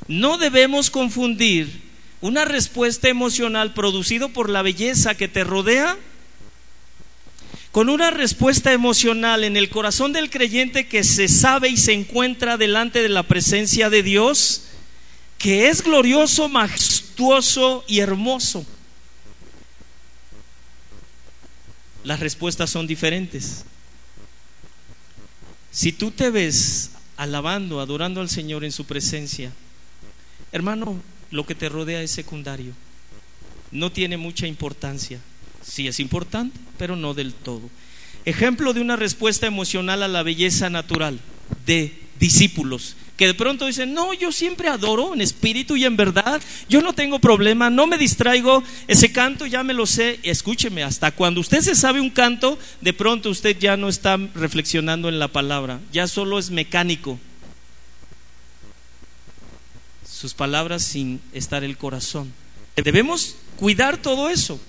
No 0.07 0.37
debemos 0.37 0.89
confundir 0.89 1.81
una 2.21 2.45
respuesta 2.45 3.09
emocional 3.09 3.73
producida 3.73 4.29
por 4.29 4.49
la 4.49 4.61
belleza 4.61 5.15
que 5.15 5.27
te 5.27 5.43
rodea 5.43 5.97
con 7.71 7.89
una 7.89 8.09
respuesta 8.09 8.71
emocional 8.73 9.43
en 9.43 9.57
el 9.57 9.69
corazón 9.69 10.13
del 10.13 10.29
creyente 10.29 10.87
que 10.87 11.03
se 11.03 11.27
sabe 11.27 11.69
y 11.69 11.77
se 11.77 11.93
encuentra 11.93 12.57
delante 12.57 13.03
de 13.03 13.09
la 13.09 13.23
presencia 13.23 13.89
de 13.89 14.01
Dios 14.01 14.63
que 15.37 15.67
es 15.67 15.83
glorioso, 15.83 16.49
majestuoso 16.49 17.83
y 17.87 17.99
hermoso. 17.99 18.65
Las 22.03 22.19
respuestas 22.19 22.69
son 22.69 22.87
diferentes. 22.87 23.65
Si 25.71 25.91
tú 25.91 26.11
te 26.11 26.29
ves 26.29 26.91
alabando, 27.17 27.79
adorando 27.79 28.21
al 28.21 28.29
Señor 28.29 28.63
en 28.63 28.71
su 28.71 28.85
presencia, 28.85 29.51
hermano, 30.51 31.01
lo 31.31 31.45
que 31.45 31.55
te 31.55 31.69
rodea 31.69 32.01
es 32.01 32.11
secundario. 32.11 32.73
No 33.71 33.91
tiene 33.91 34.17
mucha 34.17 34.47
importancia. 34.47 35.19
Sí 35.61 35.87
es 35.87 35.99
importante, 35.99 36.59
pero 36.77 36.95
no 36.95 37.13
del 37.13 37.33
todo. 37.33 37.69
Ejemplo 38.25 38.73
de 38.73 38.81
una 38.81 38.95
respuesta 38.95 39.47
emocional 39.47 40.01
a 40.03 40.07
la 40.07 40.23
belleza 40.23 40.69
natural 40.69 41.19
de 41.65 41.93
discípulos 42.19 42.95
que 43.19 43.27
de 43.27 43.33
pronto 43.33 43.65
dicen, 43.65 43.93
no, 43.93 44.13
yo 44.13 44.31
siempre 44.31 44.69
adoro 44.69 45.13
en 45.13 45.19
espíritu 45.19 45.75
y 45.75 45.83
en 45.83 45.97
verdad, 45.97 46.41
yo 46.69 46.81
no 46.81 46.93
tengo 46.93 47.19
problema, 47.19 47.69
no 47.69 47.85
me 47.85 47.97
distraigo, 47.97 48.63
ese 48.87 49.11
canto 49.11 49.45
ya 49.45 49.61
me 49.61 49.73
lo 49.73 49.85
sé, 49.85 50.21
escúcheme, 50.23 50.85
hasta 50.85 51.11
cuando 51.11 51.41
usted 51.41 51.59
se 51.59 51.75
sabe 51.75 51.99
un 51.99 52.11
canto, 52.11 52.57
de 52.79 52.93
pronto 52.93 53.29
usted 53.29 53.59
ya 53.59 53.75
no 53.75 53.89
está 53.89 54.15
reflexionando 54.35 55.09
en 55.09 55.19
la 55.19 55.27
palabra, 55.27 55.81
ya 55.91 56.07
solo 56.07 56.39
es 56.39 56.49
mecánico. 56.49 57.19
Sus 60.09 60.33
palabras 60.33 60.81
sin 60.81 61.19
estar 61.33 61.65
el 61.65 61.77
corazón. 61.77 62.31
Debemos 62.77 63.35
cuidar 63.57 63.97
todo 63.97 64.29
eso. 64.29 64.61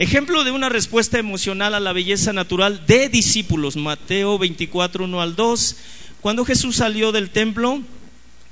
Ejemplo 0.00 0.42
de 0.42 0.50
una 0.50 0.68
respuesta 0.68 1.20
emocional 1.20 1.74
a 1.74 1.80
la 1.80 1.92
belleza 1.92 2.32
natural 2.32 2.86
de 2.88 3.08
discípulos, 3.08 3.76
Mateo 3.76 4.36
24, 4.36 5.04
1 5.04 5.22
al 5.22 5.36
2. 5.36 5.76
Cuando 6.20 6.44
Jesús 6.44 6.76
salió 6.76 7.12
del 7.12 7.30
templo 7.30 7.80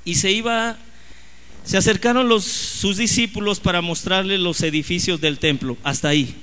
y 0.05 0.15
se 0.15 0.31
iba, 0.31 0.77
se 1.65 1.77
acercaron 1.77 2.29
los, 2.29 2.45
sus 2.45 2.97
discípulos 2.97 3.59
para 3.59 3.81
mostrarle 3.81 4.37
los 4.37 4.61
edificios 4.61 5.19
del 5.19 5.37
templo. 5.37 5.77
Hasta 5.83 6.09
ahí. 6.09 6.33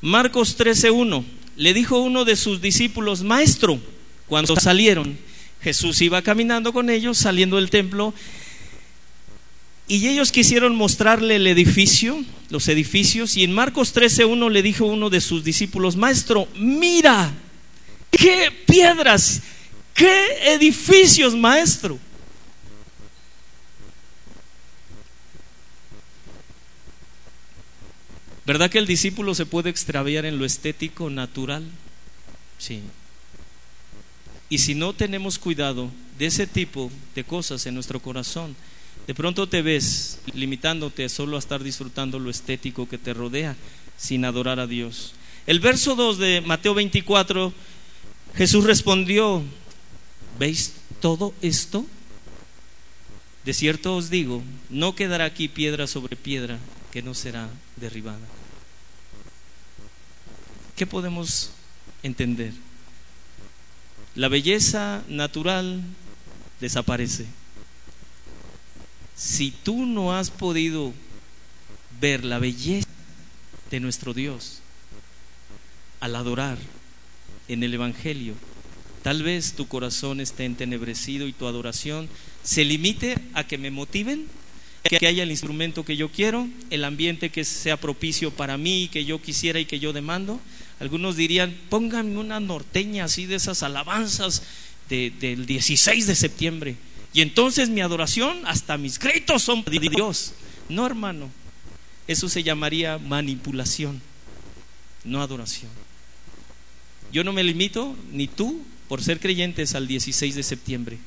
Marcos 0.00 0.58
13:1. 0.58 1.24
Le 1.56 1.72
dijo 1.72 1.98
uno 1.98 2.24
de 2.24 2.36
sus 2.36 2.60
discípulos, 2.60 3.22
Maestro, 3.22 3.78
cuando 4.26 4.56
salieron, 4.56 5.16
Jesús 5.62 6.00
iba 6.02 6.20
caminando 6.20 6.72
con 6.72 6.90
ellos, 6.90 7.16
saliendo 7.16 7.56
del 7.56 7.70
templo, 7.70 8.12
y 9.86 10.08
ellos 10.08 10.32
quisieron 10.32 10.74
mostrarle 10.74 11.36
el 11.36 11.46
edificio, 11.46 12.22
los 12.50 12.68
edificios, 12.68 13.36
y 13.36 13.44
en 13.44 13.52
Marcos 13.52 13.94
13:1 13.94 14.50
le 14.50 14.62
dijo 14.62 14.84
uno 14.84 15.10
de 15.10 15.20
sus 15.20 15.44
discípulos, 15.44 15.96
Maestro, 15.96 16.48
mira, 16.56 17.32
qué 18.10 18.50
piedras 18.66 19.42
¿Qué 19.94 20.54
edificios, 20.54 21.36
maestro? 21.36 21.98
¿Verdad 28.44 28.70
que 28.70 28.78
el 28.78 28.86
discípulo 28.86 29.34
se 29.34 29.46
puede 29.46 29.70
extraviar 29.70 30.26
en 30.26 30.38
lo 30.38 30.44
estético 30.44 31.08
natural? 31.08 31.64
Sí. 32.58 32.82
Y 34.50 34.58
si 34.58 34.74
no 34.74 34.92
tenemos 34.92 35.38
cuidado 35.38 35.90
de 36.18 36.26
ese 36.26 36.46
tipo 36.46 36.90
de 37.14 37.24
cosas 37.24 37.64
en 37.66 37.74
nuestro 37.74 38.00
corazón, 38.00 38.54
de 39.06 39.14
pronto 39.14 39.48
te 39.48 39.62
ves 39.62 40.18
limitándote 40.34 41.08
solo 41.08 41.36
a 41.36 41.38
estar 41.38 41.62
disfrutando 41.62 42.18
lo 42.18 42.30
estético 42.30 42.88
que 42.88 42.98
te 42.98 43.14
rodea 43.14 43.56
sin 43.96 44.24
adorar 44.24 44.60
a 44.60 44.66
Dios. 44.66 45.14
El 45.46 45.60
verso 45.60 45.94
2 45.94 46.18
de 46.18 46.40
Mateo 46.40 46.74
24, 46.74 47.52
Jesús 48.36 48.64
respondió, 48.64 49.42
¿Veis 50.38 50.74
todo 51.00 51.34
esto? 51.42 51.86
De 53.44 53.52
cierto 53.52 53.96
os 53.96 54.10
digo, 54.10 54.42
no 54.70 54.94
quedará 54.94 55.26
aquí 55.26 55.48
piedra 55.48 55.86
sobre 55.86 56.16
piedra 56.16 56.58
que 56.90 57.02
no 57.02 57.14
será 57.14 57.48
derribada. 57.76 58.26
¿Qué 60.76 60.86
podemos 60.86 61.50
entender? 62.02 62.52
La 64.14 64.28
belleza 64.28 65.02
natural 65.08 65.82
desaparece. 66.60 67.26
Si 69.16 69.50
tú 69.50 69.86
no 69.86 70.16
has 70.16 70.30
podido 70.30 70.92
ver 72.00 72.24
la 72.24 72.38
belleza 72.38 72.88
de 73.70 73.80
nuestro 73.80 74.14
Dios 74.14 74.60
al 76.00 76.16
adorar 76.16 76.58
en 77.48 77.62
el 77.62 77.74
Evangelio, 77.74 78.34
Tal 79.04 79.22
vez 79.22 79.52
tu 79.52 79.68
corazón 79.68 80.18
esté 80.18 80.46
entenebrecido 80.46 81.28
y 81.28 81.34
tu 81.34 81.46
adoración 81.46 82.08
se 82.42 82.64
limite 82.64 83.18
a 83.34 83.46
que 83.46 83.58
me 83.58 83.70
motiven, 83.70 84.24
que 84.82 85.06
haya 85.06 85.24
el 85.24 85.30
instrumento 85.30 85.84
que 85.84 85.98
yo 85.98 86.08
quiero, 86.08 86.48
el 86.70 86.84
ambiente 86.84 87.28
que 87.28 87.44
sea 87.44 87.76
propicio 87.76 88.30
para 88.30 88.56
mí, 88.56 88.88
que 88.90 89.04
yo 89.04 89.20
quisiera 89.20 89.60
y 89.60 89.66
que 89.66 89.78
yo 89.78 89.92
demando. 89.92 90.40
Algunos 90.80 91.16
dirían, 91.16 91.54
pónganme 91.68 92.16
una 92.16 92.40
norteña 92.40 93.04
así 93.04 93.26
de 93.26 93.34
esas 93.34 93.62
alabanzas 93.62 94.42
del 94.88 95.44
16 95.44 96.06
de 96.06 96.14
septiembre. 96.14 96.76
Y 97.12 97.20
entonces 97.20 97.68
mi 97.68 97.82
adoración, 97.82 98.40
hasta 98.46 98.78
mis 98.78 98.98
gritos 98.98 99.42
son 99.42 99.64
de 99.64 99.80
Dios. 99.80 100.32
No, 100.70 100.86
hermano, 100.86 101.28
eso 102.08 102.30
se 102.30 102.42
llamaría 102.42 102.96
manipulación, 102.96 104.00
no 105.04 105.20
adoración. 105.20 105.70
Yo 107.12 107.22
no 107.22 107.34
me 107.34 107.44
limito, 107.44 107.94
ni 108.10 108.28
tú, 108.28 108.64
por 108.88 109.02
ser 109.02 109.20
creyentes 109.20 109.74
al 109.74 109.86
16 109.86 110.34
de 110.34 110.42
septiembre. 110.42 110.98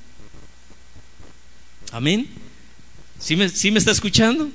Amén. 1.91 2.27
¿Sí 3.19 3.35
me, 3.35 3.47
me 3.47 3.79
está 3.79 3.91
escuchando? 3.91 4.49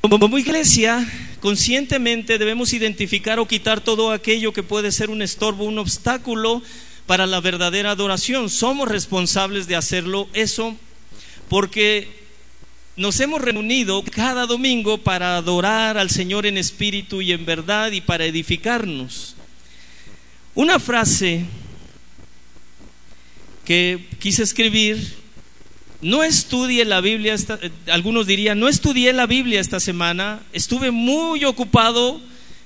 Como 0.00 0.38
iglesia, 0.38 1.06
conscientemente 1.40 2.38
debemos 2.38 2.72
identificar 2.72 3.38
o 3.38 3.48
quitar 3.48 3.80
todo 3.80 4.12
aquello 4.12 4.52
que 4.52 4.62
puede 4.62 4.92
ser 4.92 5.08
un 5.08 5.22
estorbo, 5.22 5.64
un 5.64 5.78
obstáculo 5.78 6.62
para 7.06 7.26
la 7.26 7.40
verdadera 7.40 7.92
adoración. 7.92 8.50
Somos 8.50 8.88
responsables 8.88 9.66
de 9.66 9.76
hacerlo 9.76 10.28
eso 10.34 10.76
porque 11.48 12.08
nos 12.96 13.18
hemos 13.20 13.40
reunido 13.40 14.04
cada 14.04 14.46
domingo 14.46 14.98
para 14.98 15.36
adorar 15.36 15.98
al 15.98 16.10
Señor 16.10 16.46
en 16.46 16.58
espíritu 16.58 17.22
y 17.22 17.32
en 17.32 17.44
verdad 17.44 17.90
y 17.90 18.00
para 18.00 18.26
edificarnos. 18.26 19.34
Una 20.54 20.78
frase 20.78 21.44
que 23.64 24.08
quise 24.18 24.42
escribir, 24.42 25.14
no 26.00 26.22
estudié 26.22 26.84
la 26.84 27.00
Biblia, 27.00 27.34
eh, 27.34 27.70
algunos 27.90 28.26
dirían, 28.26 28.60
no 28.60 28.68
estudié 28.68 29.12
la 29.12 29.26
Biblia 29.26 29.60
esta 29.60 29.80
semana, 29.80 30.42
estuve 30.52 30.90
muy 30.90 31.44
ocupado, 31.44 32.20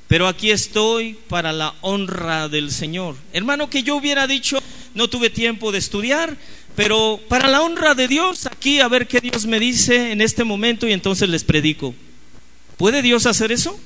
pero 0.08 0.26
aquí 0.26 0.50
estoy 0.50 1.16
para 1.28 1.52
la 1.52 1.74
honra 1.82 2.48
del 2.48 2.72
Señor. 2.72 3.14
Hermano, 3.32 3.70
que 3.70 3.82
yo 3.82 3.96
hubiera 3.96 4.26
dicho, 4.26 4.58
no 4.94 5.08
tuve 5.08 5.30
tiempo 5.30 5.70
de 5.70 5.78
estudiar, 5.78 6.36
pero 6.74 7.20
para 7.28 7.48
la 7.48 7.62
honra 7.62 7.94
de 7.94 8.08
Dios, 8.08 8.46
aquí 8.46 8.80
a 8.80 8.88
ver 8.88 9.06
qué 9.06 9.20
Dios 9.20 9.46
me 9.46 9.60
dice 9.60 10.10
en 10.12 10.20
este 10.20 10.44
momento 10.44 10.88
y 10.88 10.92
entonces 10.92 11.28
les 11.28 11.44
predico. 11.44 11.94
¿Puede 12.76 13.02
Dios 13.02 13.26
hacer 13.26 13.52
eso? 13.52 13.78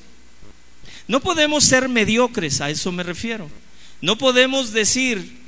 No 1.08 1.20
podemos 1.20 1.64
ser 1.64 1.88
mediocres, 1.88 2.60
a 2.60 2.70
eso 2.70 2.92
me 2.92 3.02
refiero. 3.02 3.50
No 4.00 4.16
podemos 4.16 4.72
decir, 4.72 5.41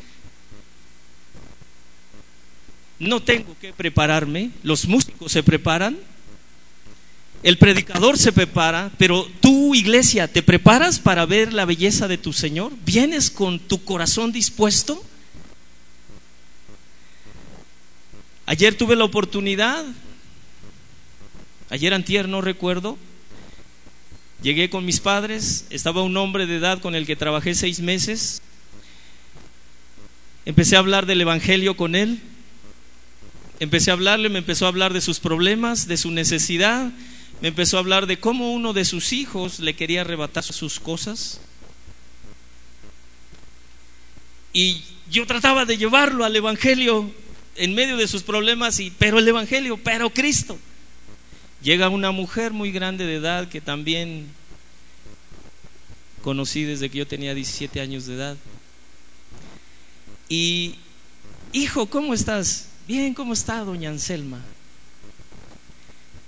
no 3.04 3.22
tengo 3.22 3.56
que 3.60 3.72
prepararme, 3.72 4.50
los 4.62 4.86
músicos 4.86 5.30
se 5.32 5.42
preparan, 5.42 5.96
el 7.44 7.58
predicador 7.58 8.16
se 8.16 8.32
prepara, 8.32 8.90
pero 8.96 9.28
tú, 9.40 9.74
iglesia, 9.74 10.28
¿te 10.28 10.42
preparas 10.42 10.98
para 10.98 11.26
ver 11.26 11.52
la 11.52 11.66
belleza 11.66 12.08
de 12.08 12.16
tu 12.16 12.32
Señor? 12.32 12.72
¿Vienes 12.86 13.30
con 13.30 13.58
tu 13.58 13.84
corazón 13.84 14.32
dispuesto? 14.32 15.04
Ayer 18.46 18.74
tuve 18.74 18.96
la 18.96 19.04
oportunidad, 19.04 19.84
ayer 21.68 21.92
antier 21.92 22.28
no 22.28 22.40
recuerdo, 22.40 22.96
llegué 24.42 24.70
con 24.70 24.86
mis 24.86 25.00
padres, 25.00 25.66
estaba 25.68 26.02
un 26.02 26.16
hombre 26.16 26.46
de 26.46 26.56
edad 26.56 26.80
con 26.80 26.94
el 26.94 27.06
que 27.06 27.14
trabajé 27.14 27.54
seis 27.54 27.80
meses, 27.80 28.40
empecé 30.46 30.76
a 30.76 30.78
hablar 30.78 31.04
del 31.04 31.20
Evangelio 31.20 31.76
con 31.76 31.94
él, 31.94 32.20
empecé 33.60 33.90
a 33.90 33.94
hablarle, 33.94 34.28
me 34.28 34.38
empezó 34.38 34.66
a 34.66 34.68
hablar 34.68 34.92
de 34.92 35.00
sus 35.00 35.20
problemas, 35.20 35.86
de 35.86 35.96
su 35.96 36.10
necesidad, 36.10 36.90
me 37.40 37.48
empezó 37.48 37.76
a 37.76 37.80
hablar 37.80 38.06
de 38.06 38.18
cómo 38.18 38.52
uno 38.52 38.72
de 38.72 38.84
sus 38.84 39.12
hijos 39.12 39.58
le 39.60 39.74
quería 39.74 40.02
arrebatar 40.02 40.42
sus 40.42 40.80
cosas. 40.80 41.40
Y 44.52 44.82
yo 45.10 45.26
trataba 45.26 45.64
de 45.64 45.76
llevarlo 45.76 46.24
al 46.24 46.34
Evangelio 46.36 47.10
en 47.56 47.74
medio 47.74 47.96
de 47.96 48.08
sus 48.08 48.22
problemas, 48.22 48.80
y, 48.80 48.90
pero 48.90 49.18
el 49.18 49.28
Evangelio, 49.28 49.76
pero 49.76 50.10
Cristo. 50.10 50.58
Llega 51.62 51.88
una 51.88 52.10
mujer 52.10 52.52
muy 52.52 52.70
grande 52.70 53.06
de 53.06 53.16
edad 53.16 53.48
que 53.48 53.60
también 53.60 54.28
conocí 56.22 56.64
desde 56.64 56.90
que 56.90 56.98
yo 56.98 57.06
tenía 57.06 57.34
17 57.34 57.80
años 57.80 58.06
de 58.06 58.14
edad. 58.14 58.36
Y, 60.28 60.76
hijo, 61.52 61.86
¿cómo 61.86 62.14
estás? 62.14 62.68
Bien, 62.86 63.14
¿cómo 63.14 63.32
está 63.32 63.64
doña 63.64 63.88
Anselma? 63.88 64.42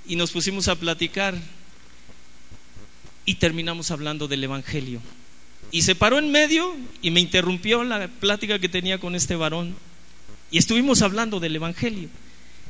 Y 0.07 0.16
nos 0.16 0.30
pusimos 0.30 0.68
a 0.68 0.74
platicar 0.74 1.34
y 3.26 3.34
terminamos 3.34 3.90
hablando 3.90 4.26
del 4.26 4.44
Evangelio. 4.44 5.02
Y 5.70 5.82
se 5.82 5.94
paró 5.94 6.18
en 6.18 6.30
medio 6.30 6.74
y 7.02 7.11
me 7.11 7.20
interrumpió 7.20 7.84
la 7.84 8.09
plática 8.09 8.59
que 8.59 8.70
tenía 8.70 8.98
con 8.98 9.14
este 9.14 9.36
varón. 9.36 9.74
Y 10.50 10.57
estuvimos 10.57 11.02
hablando 11.02 11.40
del 11.40 11.57
Evangelio. 11.57 12.09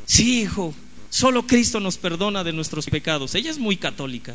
Sí, 0.05 0.41
hijo, 0.41 0.75
solo 1.09 1.47
Cristo 1.47 1.79
nos 1.79 1.97
perdona 1.97 2.43
de 2.43 2.53
nuestros 2.53 2.87
pecados. 2.87 3.37
Ella 3.37 3.53
es 3.53 3.59
muy 3.59 3.77
católica. 3.77 4.35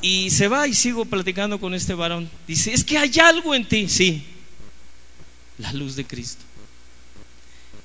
Y 0.00 0.30
se 0.30 0.48
va 0.48 0.66
y 0.66 0.72
sigo 0.72 1.04
platicando 1.04 1.60
con 1.60 1.74
este 1.74 1.92
varón. 1.92 2.30
Dice, 2.48 2.72
es 2.72 2.82
que 2.82 2.96
hay 2.96 3.12
algo 3.18 3.54
en 3.54 3.68
ti. 3.68 3.88
Sí, 3.90 4.24
la 5.58 5.72
luz 5.74 5.96
de 5.96 6.06
Cristo. 6.06 6.44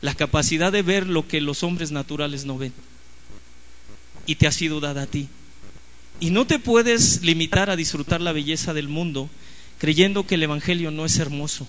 La 0.01 0.15
capacidad 0.15 0.71
de 0.71 0.81
ver 0.81 1.07
lo 1.07 1.27
que 1.27 1.41
los 1.41 1.63
hombres 1.63 1.91
naturales 1.91 2.45
no 2.45 2.57
ven. 2.57 2.73
Y 4.25 4.35
te 4.35 4.47
ha 4.47 4.51
sido 4.51 4.79
dada 4.79 5.03
a 5.03 5.07
ti. 5.07 5.27
Y 6.19 6.31
no 6.31 6.45
te 6.45 6.59
puedes 6.59 7.21
limitar 7.21 7.69
a 7.69 7.75
disfrutar 7.75 8.21
la 8.21 8.31
belleza 8.31 8.73
del 8.73 8.87
mundo 8.87 9.29
creyendo 9.77 10.25
que 10.25 10.35
el 10.35 10.43
Evangelio 10.43 10.91
no 10.91 11.05
es 11.05 11.17
hermoso. 11.19 11.67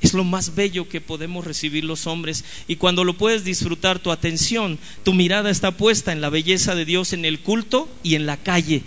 Es 0.00 0.14
lo 0.14 0.22
más 0.22 0.54
bello 0.54 0.88
que 0.88 1.00
podemos 1.00 1.44
recibir 1.44 1.84
los 1.84 2.06
hombres. 2.06 2.44
Y 2.68 2.76
cuando 2.76 3.04
lo 3.04 3.14
puedes 3.14 3.44
disfrutar, 3.44 3.98
tu 3.98 4.12
atención, 4.12 4.78
tu 5.02 5.12
mirada 5.12 5.50
está 5.50 5.72
puesta 5.72 6.12
en 6.12 6.20
la 6.20 6.30
belleza 6.30 6.74
de 6.74 6.84
Dios 6.84 7.12
en 7.12 7.24
el 7.24 7.40
culto 7.40 7.88
y 8.02 8.14
en 8.14 8.26
la 8.26 8.36
calle. 8.36 8.82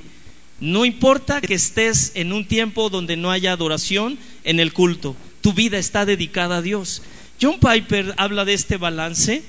No 0.61 0.85
importa 0.85 1.41
que 1.41 1.55
estés 1.55 2.11
en 2.13 2.31
un 2.31 2.47
tiempo 2.47 2.89
donde 2.89 3.17
no 3.17 3.31
haya 3.31 3.51
adoración 3.51 4.19
en 4.43 4.59
el 4.59 4.73
culto, 4.73 5.15
tu 5.41 5.53
vida 5.53 5.79
está 5.79 6.05
dedicada 6.05 6.57
a 6.57 6.61
Dios. 6.61 7.01
John 7.41 7.59
Piper 7.59 8.13
habla 8.17 8.45
de 8.45 8.53
este 8.53 8.77
balance 8.77 9.43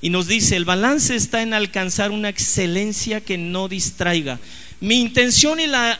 y 0.00 0.10
nos 0.10 0.26
dice, 0.26 0.56
el 0.56 0.64
balance 0.64 1.14
está 1.14 1.42
en 1.42 1.54
alcanzar 1.54 2.10
una 2.10 2.28
excelencia 2.28 3.20
que 3.20 3.38
no 3.38 3.68
distraiga. 3.68 4.40
Mi 4.80 5.00
intención 5.00 5.60
y 5.60 5.66
la 5.66 5.98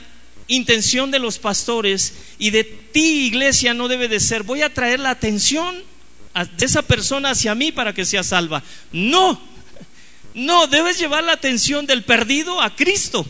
intención 0.48 1.10
de 1.10 1.18
los 1.18 1.38
pastores 1.38 2.14
y 2.38 2.50
de 2.50 2.64
ti, 2.64 3.26
iglesia, 3.26 3.74
no 3.74 3.88
debe 3.88 4.08
de 4.08 4.18
ser, 4.18 4.42
voy 4.42 4.62
a 4.62 4.72
traer 4.72 5.00
la 5.00 5.10
atención 5.10 5.76
de 6.56 6.64
esa 6.64 6.82
persona 6.82 7.30
hacia 7.30 7.54
mí 7.54 7.72
para 7.72 7.92
que 7.92 8.04
sea 8.04 8.22
salva. 8.22 8.62
No, 8.92 9.40
no, 10.34 10.66
debes 10.66 10.98
llevar 10.98 11.24
la 11.24 11.32
atención 11.32 11.86
del 11.86 12.04
perdido 12.04 12.60
a 12.60 12.74
Cristo. 12.74 13.26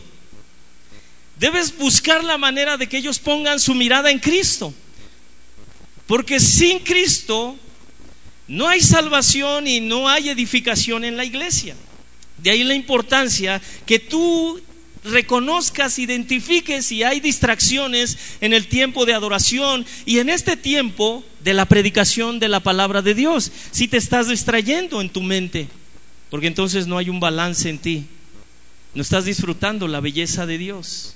Debes 1.39 1.77
buscar 1.77 2.23
la 2.23 2.37
manera 2.37 2.77
de 2.77 2.87
que 2.87 2.97
ellos 2.97 3.19
pongan 3.19 3.59
su 3.59 3.73
mirada 3.73 4.11
en 4.11 4.19
Cristo. 4.19 4.73
Porque 6.05 6.39
sin 6.39 6.79
Cristo 6.79 7.57
no 8.49 8.67
hay 8.67 8.81
salvación 8.81 9.67
y 9.67 9.79
no 9.79 10.09
hay 10.09 10.29
edificación 10.29 11.05
en 11.05 11.15
la 11.15 11.23
iglesia. 11.23 11.75
De 12.39 12.49
ahí 12.49 12.63
la 12.63 12.73
importancia 12.73 13.61
que 13.85 13.99
tú 13.99 14.59
reconozcas, 15.03 15.99
identifiques 15.99 16.87
si 16.87 17.03
hay 17.03 17.19
distracciones 17.19 18.17
en 18.41 18.53
el 18.53 18.67
tiempo 18.67 19.05
de 19.05 19.13
adoración 19.13 19.85
y 20.05 20.17
en 20.17 20.29
este 20.29 20.57
tiempo 20.57 21.23
de 21.43 21.53
la 21.53 21.65
predicación 21.65 22.39
de 22.39 22.49
la 22.49 22.59
palabra 22.59 23.03
de 23.03 23.13
Dios. 23.13 23.51
Si 23.69 23.87
te 23.87 23.97
estás 23.97 24.27
distrayendo 24.27 24.99
en 24.99 25.09
tu 25.09 25.21
mente, 25.21 25.69
porque 26.31 26.47
entonces 26.47 26.87
no 26.87 26.97
hay 26.97 27.09
un 27.09 27.19
balance 27.19 27.69
en 27.69 27.77
ti. 27.77 28.05
No 28.95 29.03
estás 29.03 29.25
disfrutando 29.25 29.87
la 29.87 29.99
belleza 29.99 30.47
de 30.47 30.57
Dios. 30.57 31.13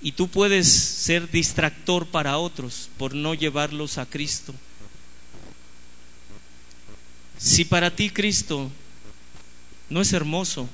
Y 0.00 0.12
tú 0.12 0.28
puedes 0.28 0.66
ser 0.66 1.30
distractor 1.30 2.06
para 2.06 2.38
otros 2.38 2.88
por 2.96 3.14
no 3.14 3.34
llevarlos 3.34 3.98
a 3.98 4.06
Cristo. 4.06 4.54
Si 7.38 7.64
para 7.64 7.94
ti 7.94 8.10
Cristo 8.10 8.70
no 9.90 10.00
es 10.00 10.12
hermoso, 10.12 10.68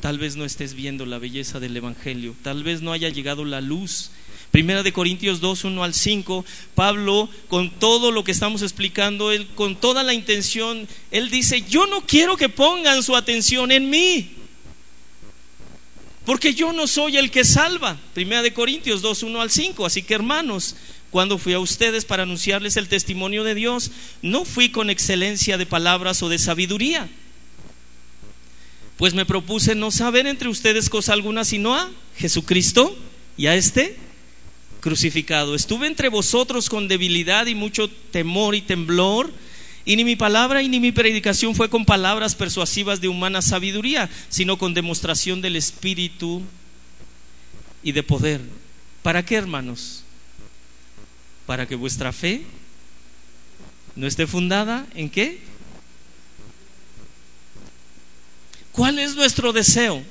tal 0.00 0.18
vez 0.18 0.36
no 0.36 0.44
estés 0.44 0.74
viendo 0.74 1.06
la 1.06 1.18
belleza 1.18 1.60
del 1.60 1.76
Evangelio, 1.76 2.34
tal 2.42 2.64
vez 2.64 2.82
no 2.82 2.92
haya 2.92 3.08
llegado 3.08 3.44
la 3.44 3.60
luz. 3.60 4.10
Primera 4.50 4.82
de 4.82 4.92
Corintios 4.92 5.40
2, 5.40 5.64
1 5.64 5.84
al 5.84 5.94
5, 5.94 6.44
Pablo, 6.74 7.30
con 7.48 7.70
todo 7.70 8.10
lo 8.10 8.22
que 8.22 8.32
estamos 8.32 8.60
explicando, 8.60 9.32
él, 9.32 9.46
con 9.54 9.76
toda 9.76 10.02
la 10.02 10.12
intención, 10.12 10.86
él 11.10 11.30
dice, 11.30 11.62
yo 11.62 11.86
no 11.86 12.04
quiero 12.06 12.36
que 12.36 12.50
pongan 12.50 13.02
su 13.02 13.16
atención 13.16 13.72
en 13.72 13.88
mí, 13.88 14.30
porque 16.26 16.52
yo 16.52 16.72
no 16.72 16.86
soy 16.86 17.16
el 17.16 17.30
que 17.30 17.44
salva. 17.44 17.98
Primera 18.12 18.42
de 18.42 18.52
Corintios 18.52 19.00
2, 19.00 19.22
1 19.22 19.40
al 19.40 19.50
5, 19.50 19.86
así 19.86 20.02
que 20.02 20.14
hermanos, 20.14 20.76
cuando 21.12 21.38
fui 21.38 21.52
a 21.52 21.60
ustedes 21.60 22.04
para 22.04 22.24
anunciarles 22.24 22.76
el 22.76 22.88
testimonio 22.88 23.44
de 23.44 23.54
Dios, 23.54 23.92
no 24.20 24.44
fui 24.44 24.70
con 24.70 24.90
excelencia 24.90 25.56
de 25.56 25.66
palabras 25.66 26.20
o 26.24 26.28
de 26.28 26.40
sabiduría 26.40 27.08
pues 29.02 29.14
me 29.14 29.26
propuse 29.26 29.74
no 29.74 29.90
saber 29.90 30.28
entre 30.28 30.48
ustedes 30.48 30.88
cosa 30.88 31.12
alguna 31.12 31.44
sino 31.44 31.74
a 31.74 31.90
Jesucristo 32.16 32.96
y 33.36 33.48
a 33.48 33.56
este 33.56 33.96
crucificado. 34.78 35.56
Estuve 35.56 35.88
entre 35.88 36.08
vosotros 36.08 36.68
con 36.68 36.86
debilidad 36.86 37.46
y 37.46 37.56
mucho 37.56 37.88
temor 37.88 38.54
y 38.54 38.60
temblor, 38.60 39.32
y 39.84 39.96
ni 39.96 40.04
mi 40.04 40.14
palabra 40.14 40.62
y 40.62 40.68
ni 40.68 40.78
mi 40.78 40.92
predicación 40.92 41.56
fue 41.56 41.68
con 41.68 41.84
palabras 41.84 42.36
persuasivas 42.36 43.00
de 43.00 43.08
humana 43.08 43.42
sabiduría, 43.42 44.08
sino 44.28 44.56
con 44.56 44.72
demostración 44.72 45.40
del 45.40 45.56
Espíritu 45.56 46.42
y 47.82 47.90
de 47.90 48.04
poder. 48.04 48.40
¿Para 49.02 49.24
qué, 49.24 49.34
hermanos? 49.34 50.01
Para 51.46 51.66
que 51.66 51.74
vuestra 51.74 52.12
fe 52.12 52.42
no 53.96 54.06
esté 54.06 54.26
fundada 54.26 54.86
en 54.94 55.10
qué? 55.10 55.40
¿Cuál 58.72 58.98
es 58.98 59.14
nuestro 59.14 59.52
deseo? 59.52 60.02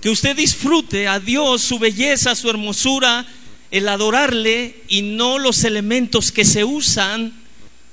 Que 0.00 0.10
usted 0.10 0.36
disfrute 0.36 1.08
a 1.08 1.18
Dios, 1.18 1.62
su 1.62 1.78
belleza, 1.78 2.34
su 2.34 2.50
hermosura, 2.50 3.26
el 3.70 3.88
adorarle 3.88 4.82
y 4.88 5.02
no 5.02 5.38
los 5.38 5.64
elementos 5.64 6.30
que 6.30 6.44
se 6.44 6.64
usan 6.64 7.32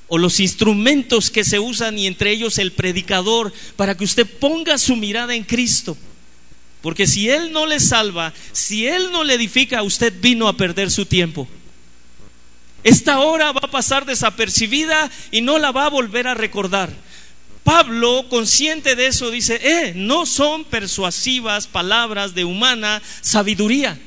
o 0.07 0.17
los 0.17 0.39
instrumentos 0.39 1.31
que 1.31 1.43
se 1.43 1.59
usan 1.59 1.97
y 1.97 2.05
entre 2.05 2.31
ellos 2.31 2.57
el 2.57 2.73
predicador 2.73 3.53
para 3.75 3.95
que 3.95 4.03
usted 4.03 4.27
ponga 4.27 4.77
su 4.77 4.95
mirada 4.95 5.33
en 5.33 5.43
Cristo. 5.43 5.97
Porque 6.81 7.07
si 7.07 7.29
Él 7.29 7.53
no 7.53 7.65
le 7.65 7.79
salva, 7.79 8.33
si 8.51 8.85
Él 8.85 9.09
no 9.11 9.23
le 9.23 9.35
edifica, 9.35 9.81
usted 9.81 10.13
vino 10.21 10.49
a 10.49 10.57
perder 10.57 10.91
su 10.91 11.05
tiempo. 11.05 11.47
Esta 12.83 13.19
hora 13.19 13.51
va 13.51 13.61
a 13.63 13.71
pasar 13.71 14.05
desapercibida 14.05 15.09
y 15.31 15.41
no 15.41 15.57
la 15.57 15.71
va 15.71 15.85
a 15.85 15.89
volver 15.89 16.27
a 16.27 16.33
recordar. 16.33 16.91
Pablo, 17.63 18.25
consciente 18.29 18.95
de 18.95 19.07
eso, 19.07 19.31
dice, 19.31 19.59
eh, 19.63 19.93
no 19.95 20.25
son 20.25 20.65
persuasivas 20.65 21.67
palabras 21.67 22.35
de 22.35 22.43
humana 22.43 23.01
sabiduría. 23.21 23.97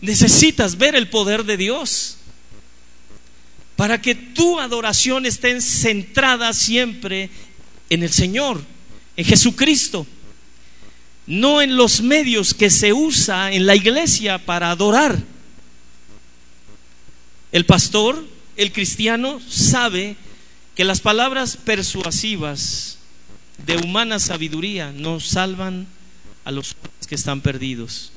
Necesitas 0.00 0.78
ver 0.78 0.94
el 0.94 1.08
poder 1.08 1.44
de 1.44 1.56
Dios 1.56 2.18
para 3.74 4.00
que 4.00 4.14
tu 4.14 4.60
adoración 4.60 5.26
esté 5.26 5.60
centrada 5.60 6.52
siempre 6.52 7.30
en 7.88 8.04
el 8.04 8.12
Señor, 8.12 8.62
en 9.16 9.24
Jesucristo, 9.24 10.06
no 11.26 11.60
en 11.60 11.76
los 11.76 12.00
medios 12.00 12.54
que 12.54 12.70
se 12.70 12.92
usa 12.92 13.50
en 13.50 13.66
la 13.66 13.74
iglesia 13.74 14.38
para 14.38 14.70
adorar. 14.70 15.18
El 17.52 17.66
pastor, 17.66 18.24
el 18.56 18.72
cristiano, 18.72 19.40
sabe 19.48 20.16
que 20.76 20.84
las 20.84 21.00
palabras 21.00 21.56
persuasivas 21.56 22.98
de 23.66 23.76
humana 23.76 24.18
sabiduría 24.18 24.92
no 24.92 25.20
salvan 25.20 25.86
a 26.44 26.52
los 26.52 26.76
que 27.08 27.14
están 27.14 27.40
perdidos. 27.40 28.12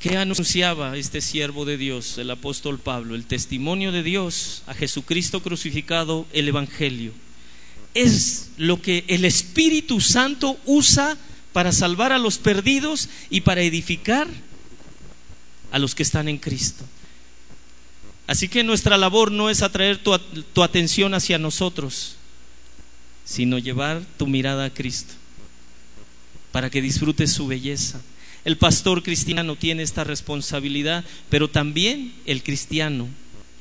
¿Qué 0.00 0.16
anunciaba 0.16 0.96
este 0.96 1.20
siervo 1.20 1.66
de 1.66 1.76
Dios, 1.76 2.16
el 2.16 2.30
apóstol 2.30 2.78
Pablo? 2.78 3.14
El 3.14 3.26
testimonio 3.26 3.92
de 3.92 4.02
Dios 4.02 4.62
a 4.66 4.72
Jesucristo 4.72 5.42
crucificado, 5.42 6.26
el 6.32 6.48
Evangelio. 6.48 7.12
Es 7.92 8.50
lo 8.56 8.80
que 8.80 9.04
el 9.08 9.24
Espíritu 9.24 10.00
Santo 10.00 10.58
usa 10.64 11.18
para 11.52 11.72
salvar 11.72 12.12
a 12.12 12.18
los 12.18 12.38
perdidos 12.38 13.08
y 13.28 13.42
para 13.42 13.60
edificar 13.60 14.28
a 15.70 15.78
los 15.78 15.94
que 15.94 16.02
están 16.02 16.28
en 16.28 16.38
Cristo. 16.38 16.84
Así 18.26 18.48
que 18.48 18.62
nuestra 18.62 18.96
labor 18.96 19.32
no 19.32 19.50
es 19.50 19.62
atraer 19.62 19.98
tu, 19.98 20.62
atención 20.62 21.14
hacia 21.14 21.38
nosotros, 21.38 22.14
sino 23.24 23.58
llevar 23.58 24.02
tu 24.18 24.26
mirada 24.28 24.66
a 24.66 24.70
Cristo, 24.70 25.14
para 26.52 26.70
que 26.70 26.80
disfrutes 26.80 27.32
su 27.32 27.48
belleza. 27.48 28.00
El 28.44 28.56
pastor 28.56 29.02
cristiano 29.02 29.56
tiene 29.56 29.82
esta 29.82 30.04
responsabilidad, 30.04 31.04
pero 31.28 31.50
también 31.50 32.12
el 32.24 32.42
cristiano 32.42 33.08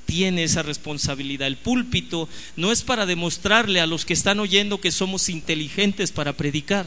tiene 0.05 0.43
esa 0.43 0.61
responsabilidad. 0.61 1.47
El 1.47 1.57
púlpito 1.57 2.29
no 2.55 2.71
es 2.71 2.83
para 2.83 3.05
demostrarle 3.05 3.81
a 3.81 3.87
los 3.87 4.05
que 4.05 4.13
están 4.13 4.39
oyendo 4.39 4.79
que 4.79 4.91
somos 4.91 5.29
inteligentes 5.29 6.11
para 6.11 6.33
predicar 6.33 6.85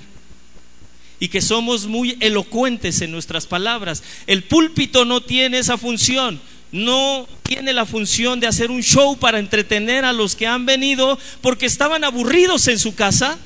y 1.22 1.28
que 1.28 1.40
somos 1.40 1.86
muy 1.86 2.16
elocuentes 2.18 3.00
en 3.00 3.12
nuestras 3.12 3.46
palabras. 3.46 4.02
El 4.26 4.42
púlpito 4.42 5.04
no 5.04 5.22
tiene 5.22 5.60
esa 5.60 5.78
función 5.78 6.40
no 6.72 7.28
tiene 7.42 7.74
la 7.74 7.84
función 7.84 8.40
de 8.40 8.46
hacer 8.46 8.70
un 8.70 8.82
show 8.82 9.18
para 9.18 9.38
entretener 9.38 10.06
a 10.06 10.12
los 10.12 10.34
que 10.34 10.46
han 10.46 10.64
venido 10.64 11.18
porque 11.42 11.66
estaban 11.66 12.02
aburridos 12.02 12.66
en 12.66 12.78
su 12.78 12.94
casa. 12.94 13.38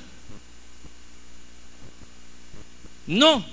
No. 3.09 3.45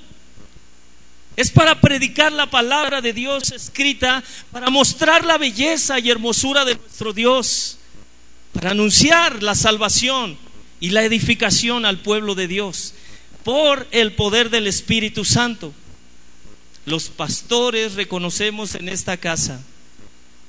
Es 1.36 1.50
para 1.50 1.82
predicar 1.82 2.32
la 2.32 2.52
palabra 2.52 3.02
de 3.02 3.14
Dios 3.14 3.52
escrita, 3.52 4.24
para 4.52 4.70
mostrar 4.70 5.26
la 5.26 5.40
belleza 5.40 6.00
y 6.00 6.12
hermosura 6.12 6.64
de 6.66 6.76
nuestro 6.76 7.12
Dios, 7.12 7.80
para 8.54 8.72
anunciar 8.72 9.42
la 9.42 9.56
salvación 9.56 10.38
y 10.80 10.92
la 10.92 11.04
edificación 11.04 11.84
al 11.86 11.98
pueblo 11.98 12.36
de 12.36 12.48
Dios 12.48 12.94
por 13.44 13.88
el 13.92 14.14
poder 14.14 14.50
del 14.50 14.68
Espíritu 14.68 15.26
Santo. 15.26 15.74
Los 16.86 17.10
pastores 17.10 17.94
reconocemos 17.94 18.76
en 18.76 18.90
esta 18.90 19.18
casa 19.18 19.62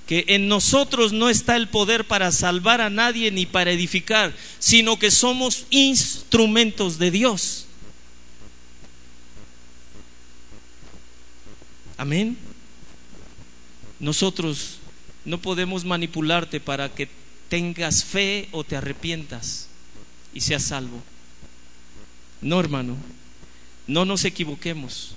que 0.06 0.24
en 0.28 0.48
nosotros 0.48 1.12
no 1.12 1.30
está 1.30 1.56
el 1.56 1.68
poder 1.68 2.06
para 2.06 2.30
salvar 2.30 2.80
a 2.80 2.90
nadie 2.90 3.30
ni 3.30 3.46
para 3.46 3.70
edificar, 3.70 4.34
sino 4.58 4.98
que 4.98 5.10
somos 5.10 5.66
instrumentos 5.70 6.98
de 6.98 7.10
Dios. 7.10 7.66
Amén. 11.96 12.36
Nosotros 13.98 14.78
no 15.24 15.38
podemos 15.38 15.84
manipularte 15.84 16.60
para 16.60 16.90
que 16.90 17.08
tengas 17.48 18.04
fe 18.04 18.48
o 18.52 18.64
te 18.64 18.76
arrepientas 18.76 19.68
y 20.34 20.40
seas 20.42 20.64
salvo. 20.64 21.02
No, 22.44 22.60
hermano, 22.60 22.94
no 23.86 24.04
nos 24.04 24.26
equivoquemos. 24.26 25.16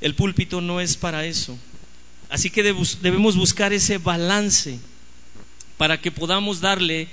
El 0.00 0.14
púlpito 0.14 0.62
no 0.62 0.80
es 0.80 0.96
para 0.96 1.26
eso. 1.26 1.58
Así 2.30 2.48
que 2.48 2.62
debemos 2.62 3.36
buscar 3.36 3.74
ese 3.74 3.98
balance 3.98 4.78
para 5.76 6.00
que 6.00 6.10
podamos 6.10 6.62
darle 6.62 7.08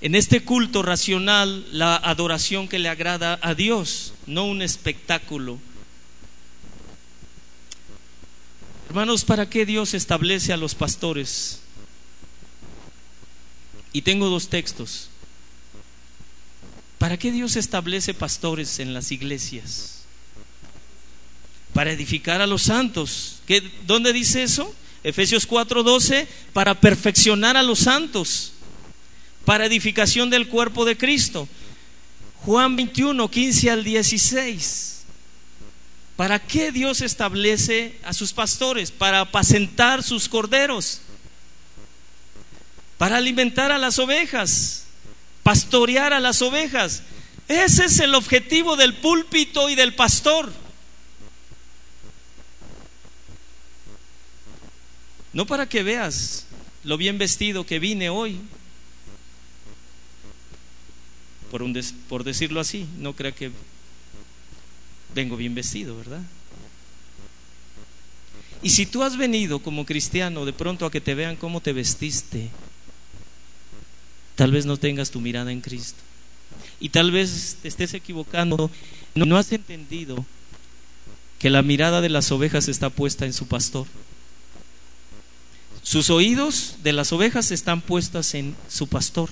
en 0.00 0.14
este 0.14 0.42
culto 0.42 0.80
racional 0.80 1.66
la 1.70 1.96
adoración 1.96 2.66
que 2.66 2.78
le 2.78 2.88
agrada 2.88 3.38
a 3.42 3.54
Dios, 3.54 4.14
no 4.26 4.46
un 4.46 4.62
espectáculo. 4.62 5.58
Hermanos, 8.88 9.26
¿para 9.26 9.50
qué 9.50 9.66
Dios 9.66 9.92
establece 9.92 10.54
a 10.54 10.56
los 10.56 10.74
pastores? 10.74 11.60
Y 13.92 14.00
tengo 14.00 14.30
dos 14.30 14.48
textos. 14.48 15.10
¿Para 17.04 17.18
qué 17.18 17.30
Dios 17.30 17.56
establece 17.56 18.14
pastores 18.14 18.78
en 18.78 18.94
las 18.94 19.12
iglesias? 19.12 20.04
para 21.74 21.92
edificar 21.92 22.40
a 22.40 22.46
los 22.46 22.62
santos. 22.62 23.42
¿Qué, 23.46 23.62
¿Dónde 23.86 24.14
dice 24.14 24.42
eso? 24.42 24.74
Efesios 25.02 25.46
4:12, 25.46 26.26
para 26.54 26.80
perfeccionar 26.80 27.58
a 27.58 27.62
los 27.62 27.80
santos, 27.80 28.54
para 29.44 29.66
edificación 29.66 30.30
del 30.30 30.48
cuerpo 30.48 30.86
de 30.86 30.96
Cristo. 30.96 31.46
Juan 32.36 32.74
21, 32.74 33.30
15 33.30 33.70
al 33.70 33.84
16. 33.84 35.02
¿Para 36.16 36.38
qué 36.38 36.72
Dios 36.72 37.02
establece 37.02 37.98
a 38.02 38.14
sus 38.14 38.32
pastores? 38.32 38.90
Para 38.90 39.20
apacentar 39.20 40.02
sus 40.02 40.26
corderos, 40.26 41.02
para 42.96 43.18
alimentar 43.18 43.72
a 43.72 43.76
las 43.76 43.98
ovejas, 43.98 44.83
pastorear 45.44 46.12
a 46.12 46.18
las 46.18 46.42
ovejas. 46.42 47.04
Ese 47.46 47.84
es 47.84 48.00
el 48.00 48.16
objetivo 48.16 48.74
del 48.74 48.94
púlpito 48.94 49.70
y 49.70 49.76
del 49.76 49.94
pastor. 49.94 50.52
No 55.32 55.46
para 55.46 55.68
que 55.68 55.84
veas 55.84 56.46
lo 56.82 56.96
bien 56.96 57.18
vestido 57.18 57.64
que 57.64 57.78
vine 57.78 58.08
hoy. 58.08 58.40
Por, 61.50 61.62
un 61.62 61.80
por 62.08 62.24
decirlo 62.24 62.58
así, 62.58 62.86
no 62.98 63.14
crea 63.14 63.32
que 63.32 63.52
vengo 65.14 65.36
bien 65.36 65.54
vestido, 65.54 65.96
¿verdad? 65.96 66.22
Y 68.62 68.70
si 68.70 68.86
tú 68.86 69.02
has 69.02 69.16
venido 69.16 69.58
como 69.58 69.84
cristiano 69.84 70.46
de 70.46 70.52
pronto 70.52 70.86
a 70.86 70.90
que 70.90 71.00
te 71.00 71.14
vean 71.14 71.36
cómo 71.36 71.60
te 71.60 71.72
vestiste, 71.72 72.50
tal 74.36 74.52
vez 74.52 74.66
no 74.66 74.76
tengas 74.76 75.10
tu 75.10 75.20
mirada 75.20 75.52
en 75.52 75.60
Cristo. 75.60 76.00
Y 76.80 76.90
tal 76.90 77.10
vez 77.10 77.58
te 77.62 77.68
estés 77.68 77.94
equivocando, 77.94 78.70
no 79.14 79.36
has 79.36 79.52
entendido 79.52 80.24
que 81.38 81.50
la 81.50 81.62
mirada 81.62 82.00
de 82.00 82.08
las 82.08 82.32
ovejas 82.32 82.68
está 82.68 82.90
puesta 82.90 83.26
en 83.26 83.32
su 83.32 83.46
pastor. 83.46 83.86
Sus 85.82 86.08
oídos 86.08 86.76
de 86.82 86.94
las 86.94 87.12
ovejas 87.12 87.50
están 87.50 87.82
puestas 87.82 88.34
en 88.34 88.56
su 88.68 88.88
pastor. 88.88 89.28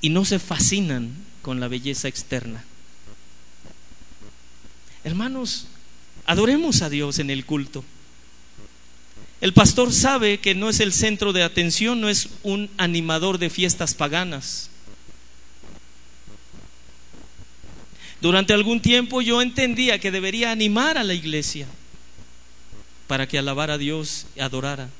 Y 0.00 0.08
no 0.08 0.24
se 0.24 0.38
fascinan 0.38 1.12
con 1.42 1.60
la 1.60 1.68
belleza 1.68 2.08
externa. 2.08 2.64
Hermanos, 5.04 5.66
adoremos 6.24 6.82
a 6.82 6.88
Dios 6.88 7.18
en 7.18 7.30
el 7.30 7.44
culto. 7.44 7.84
El 9.46 9.52
pastor 9.52 9.92
sabe 9.92 10.38
que 10.38 10.56
no 10.56 10.68
es 10.68 10.80
el 10.80 10.92
centro 10.92 11.32
de 11.32 11.44
atención, 11.44 12.00
no 12.00 12.08
es 12.08 12.30
un 12.42 12.68
animador 12.78 13.38
de 13.38 13.48
fiestas 13.48 13.94
paganas. 13.94 14.70
Durante 18.20 18.52
algún 18.52 18.80
tiempo 18.80 19.22
yo 19.22 19.40
entendía 19.40 20.00
que 20.00 20.10
debería 20.10 20.50
animar 20.50 20.98
a 20.98 21.04
la 21.04 21.14
iglesia 21.14 21.68
para 23.06 23.28
que 23.28 23.38
alabara 23.38 23.74
a 23.74 23.78
Dios 23.78 24.26
y 24.34 24.40
adorara. 24.40 24.90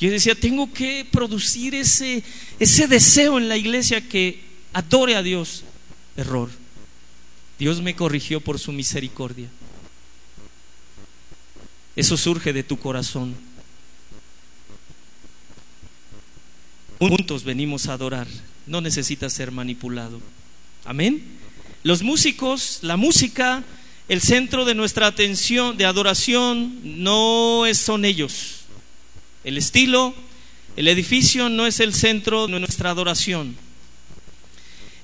Yo 0.00 0.10
decía, 0.10 0.34
tengo 0.34 0.72
que 0.72 1.06
producir 1.12 1.74
ese, 1.74 2.24
ese 2.58 2.88
deseo 2.88 3.36
en 3.36 3.50
la 3.50 3.58
iglesia 3.58 4.08
que 4.08 4.40
adore 4.72 5.16
a 5.16 5.22
Dios. 5.22 5.64
Error. 6.16 6.48
Dios 7.58 7.82
me 7.82 7.94
corrigió 7.94 8.40
por 8.40 8.58
su 8.58 8.72
misericordia. 8.72 9.50
Eso 11.96 12.16
surge 12.16 12.52
de 12.52 12.62
tu 12.62 12.78
corazón. 12.78 13.34
Juntos 16.98 17.44
venimos 17.44 17.86
a 17.88 17.94
adorar. 17.94 18.26
No 18.66 18.80
necesitas 18.80 19.32
ser 19.32 19.50
manipulado. 19.50 20.20
Amén. 20.84 21.22
Los 21.82 22.02
músicos, 22.02 22.78
la 22.82 22.96
música 22.96 23.62
el 24.08 24.20
centro 24.20 24.64
de 24.64 24.74
nuestra 24.74 25.06
atención, 25.06 25.78
de 25.78 25.86
adoración, 25.86 27.02
no 27.02 27.64
son 27.72 28.04
ellos. 28.04 28.64
El 29.44 29.56
estilo, 29.56 30.14
el 30.76 30.88
edificio 30.88 31.48
no 31.48 31.66
es 31.66 31.80
el 31.80 31.94
centro 31.94 32.46
de 32.46 32.60
nuestra 32.60 32.90
adoración. 32.90 33.56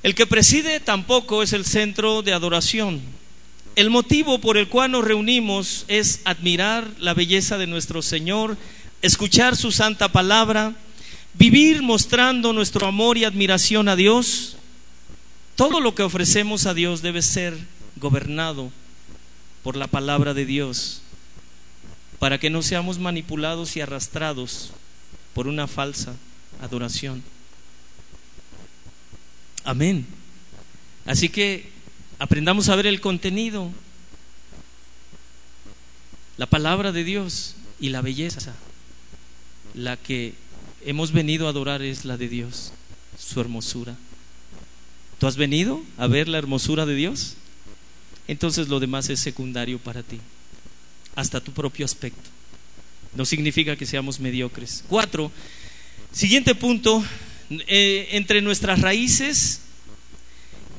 El 0.03 0.15
que 0.15 0.27
preside 0.27 0.81
tampoco 0.81 1.43
es 1.43 1.53
el 1.55 1.65
centro 1.65 2.23
de 2.23 2.35
adoración. 2.35 3.01
El 3.77 3.91
motivo 3.91 4.41
por 4.41 4.57
el 4.57 4.69
cual 4.69 4.91
nos 4.91 5.05
reunimos 5.05 5.85
es 5.89 6.21
admirar 6.25 6.89
la 6.99 7.15
belleza 7.15 7.57
de 7.57 7.67
nuestro 7.67 8.03
Señor, 8.03 8.57
escuchar 9.01 9.57
su 9.57 9.73
santa 9.73 10.11
palabra, 10.11 10.75
vivir 11.35 11.83
mostrando 11.83 12.53
nuestro 12.53 12.87
amor 12.87 13.17
y 13.17 13.25
admiración 13.25 13.89
a 13.89 13.97
Dios. 13.97 14.57
Todo 15.57 15.81
lo 15.81 15.95
que 15.95 16.03
ofrecemos 16.03 16.67
a 16.67 16.75
Dios 16.75 17.01
debe 17.01 17.23
ser 17.23 17.57
gobernado 17.97 18.71
por 19.63 19.77
la 19.77 19.87
palabra 19.87 20.35
de 20.35 20.47
Dios, 20.47 21.03
para 22.19 22.39
que 22.39 22.51
no 22.51 22.63
seamos 22.63 22.99
manipulados 22.99 23.77
y 23.77 23.81
arrastrados 23.81 24.73
por 25.35 25.47
una 25.47 25.67
falsa 25.67 26.15
adoración. 26.61 27.23
Amén. 29.65 30.07
Así 31.07 31.29
que 31.29 31.71
aprendamos 32.21 32.69
a 32.69 32.77
ver 32.77 32.87
el 32.87 33.01
contenido, 33.01 33.73
la 36.37 36.47
palabra 36.47 36.93
de 36.93 37.03
Dios 37.03 37.57
y 37.81 37.89
la 37.89 38.03
belleza. 38.03 38.55
La 39.75 39.97
que 39.97 40.35
hemos 40.85 41.13
venido 41.13 41.47
a 41.47 41.51
adorar 41.51 41.83
es 41.83 42.05
la 42.05 42.17
de 42.17 42.29
Dios, 42.29 42.73
su 43.19 43.41
hermosura. 43.41 43.97
¿Tú 45.19 45.27
has 45.27 45.37
venido 45.37 45.83
a 45.97 46.07
ver 46.07 46.29
la 46.29 46.39
hermosura 46.39 46.87
de 46.87 46.95
Dios? 46.95 47.37
entonces 48.29 48.69
lo 48.69 48.79
demás 48.79 49.11
es 49.11 49.19
secundario 49.19 49.81
para 49.81 50.05
ti, 50.05 50.21
hasta 51.17 51.41
tu 51.41 51.51
propio 51.51 51.85
aspecto. 51.85 52.31
No 53.17 53.25
significa 53.25 53.75
que 53.75 53.87
seamos 53.87 54.21
mediocres. 54.21 54.85
Cuatro, 54.89 55.33
siguiente 56.13 56.55
punto, 56.55 57.05
eh, 57.67 58.07
entre 58.13 58.41
nuestras 58.41 58.81
raíces 58.81 59.63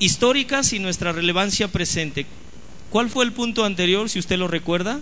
históricas 0.02 0.72
y 0.72 0.80
nuestra 0.80 1.12
relevancia 1.12 1.68
presente. 1.68 2.26
¿Cuál 2.90 3.08
fue 3.08 3.24
el 3.24 3.32
punto 3.32 3.64
anterior, 3.64 4.10
si 4.10 4.18
usted 4.18 4.36
lo 4.36 4.48
recuerda? 4.48 5.00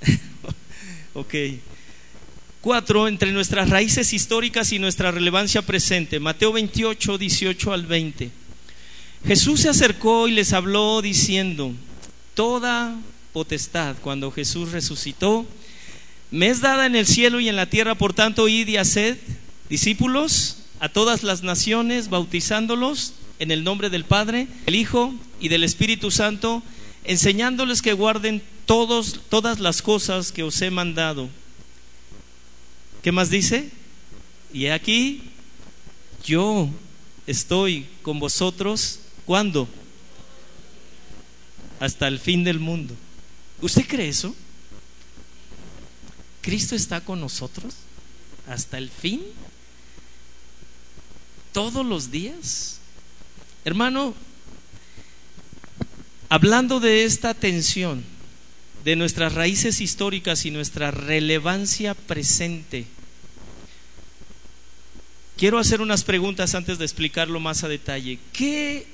ok. 1.14 1.34
Cuatro, 2.62 3.06
entre 3.06 3.32
nuestras 3.32 3.68
raíces 3.68 4.14
históricas 4.14 4.72
y 4.72 4.78
nuestra 4.78 5.10
relevancia 5.10 5.60
presente. 5.60 6.18
Mateo 6.18 6.52
28, 6.52 7.18
18 7.18 7.72
al 7.74 7.84
20. 7.84 8.30
Jesús 9.26 9.60
se 9.60 9.68
acercó 9.68 10.26
y 10.26 10.32
les 10.32 10.54
habló 10.54 11.02
diciendo, 11.02 11.74
toda 12.32 12.98
potestad, 13.34 13.96
cuando 14.00 14.30
Jesús 14.30 14.72
resucitó, 14.72 15.46
me 16.30 16.48
es 16.48 16.62
dada 16.62 16.86
en 16.86 16.96
el 16.96 17.06
cielo 17.06 17.40
y 17.40 17.50
en 17.50 17.56
la 17.56 17.68
tierra, 17.68 17.94
por 17.94 18.14
tanto, 18.14 18.48
id 18.48 18.68
y 18.68 18.78
haced 18.78 19.18
discípulos 19.68 20.62
a 20.80 20.88
todas 20.88 21.22
las 21.22 21.42
naciones, 21.42 22.08
bautizándolos 22.08 23.14
en 23.38 23.50
el 23.50 23.64
nombre 23.64 23.90
del 23.90 24.04
Padre, 24.04 24.48
el 24.66 24.74
Hijo 24.74 25.14
y 25.40 25.48
del 25.48 25.64
Espíritu 25.64 26.10
Santo, 26.10 26.62
enseñándoles 27.04 27.82
que 27.82 27.92
guarden 27.92 28.42
todos, 28.66 29.20
todas 29.28 29.60
las 29.60 29.82
cosas 29.82 30.32
que 30.32 30.42
os 30.42 30.60
he 30.60 30.70
mandado. 30.70 31.28
¿Qué 33.02 33.12
más 33.12 33.30
dice? 33.30 33.70
Y 34.52 34.66
aquí 34.66 35.22
yo 36.24 36.68
estoy 37.26 37.86
con 38.02 38.18
vosotros, 38.18 39.00
¿cuándo? 39.24 39.68
Hasta 41.78 42.08
el 42.08 42.18
fin 42.18 42.42
del 42.42 42.58
mundo. 42.58 42.94
¿Usted 43.60 43.86
cree 43.86 44.08
eso? 44.08 44.34
¿Cristo 46.42 46.74
está 46.74 47.00
con 47.00 47.20
nosotros 47.20 47.74
hasta 48.48 48.78
el 48.78 48.90
fin? 48.90 49.22
¿Todos 51.56 51.86
los 51.86 52.10
días? 52.10 52.80
Hermano, 53.64 54.14
hablando 56.28 56.80
de 56.80 57.04
esta 57.04 57.32
tensión, 57.32 58.04
de 58.84 58.94
nuestras 58.94 59.32
raíces 59.32 59.80
históricas 59.80 60.44
y 60.44 60.50
nuestra 60.50 60.90
relevancia 60.90 61.94
presente, 61.94 62.84
quiero 65.38 65.58
hacer 65.58 65.80
unas 65.80 66.04
preguntas 66.04 66.54
antes 66.54 66.76
de 66.76 66.84
explicarlo 66.84 67.40
más 67.40 67.64
a 67.64 67.68
detalle. 67.68 68.18
¿Qué 68.34 68.86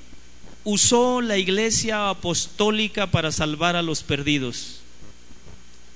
usó 0.63 1.19
la 1.19 1.37
iglesia 1.37 2.07
apostólica 2.07 3.07
para 3.07 3.33
salvar 3.33 3.75
a 3.75 3.81
los 3.81 4.03
perdidos? 4.03 4.79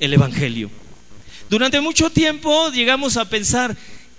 El 0.02 0.14
Evangelio. 0.14 0.70
Durante 1.50 1.80
mucho 1.80 2.10
tiempo 2.10 2.72
llegamos 2.72 3.16
a 3.16 3.30
pensar, 3.30 3.78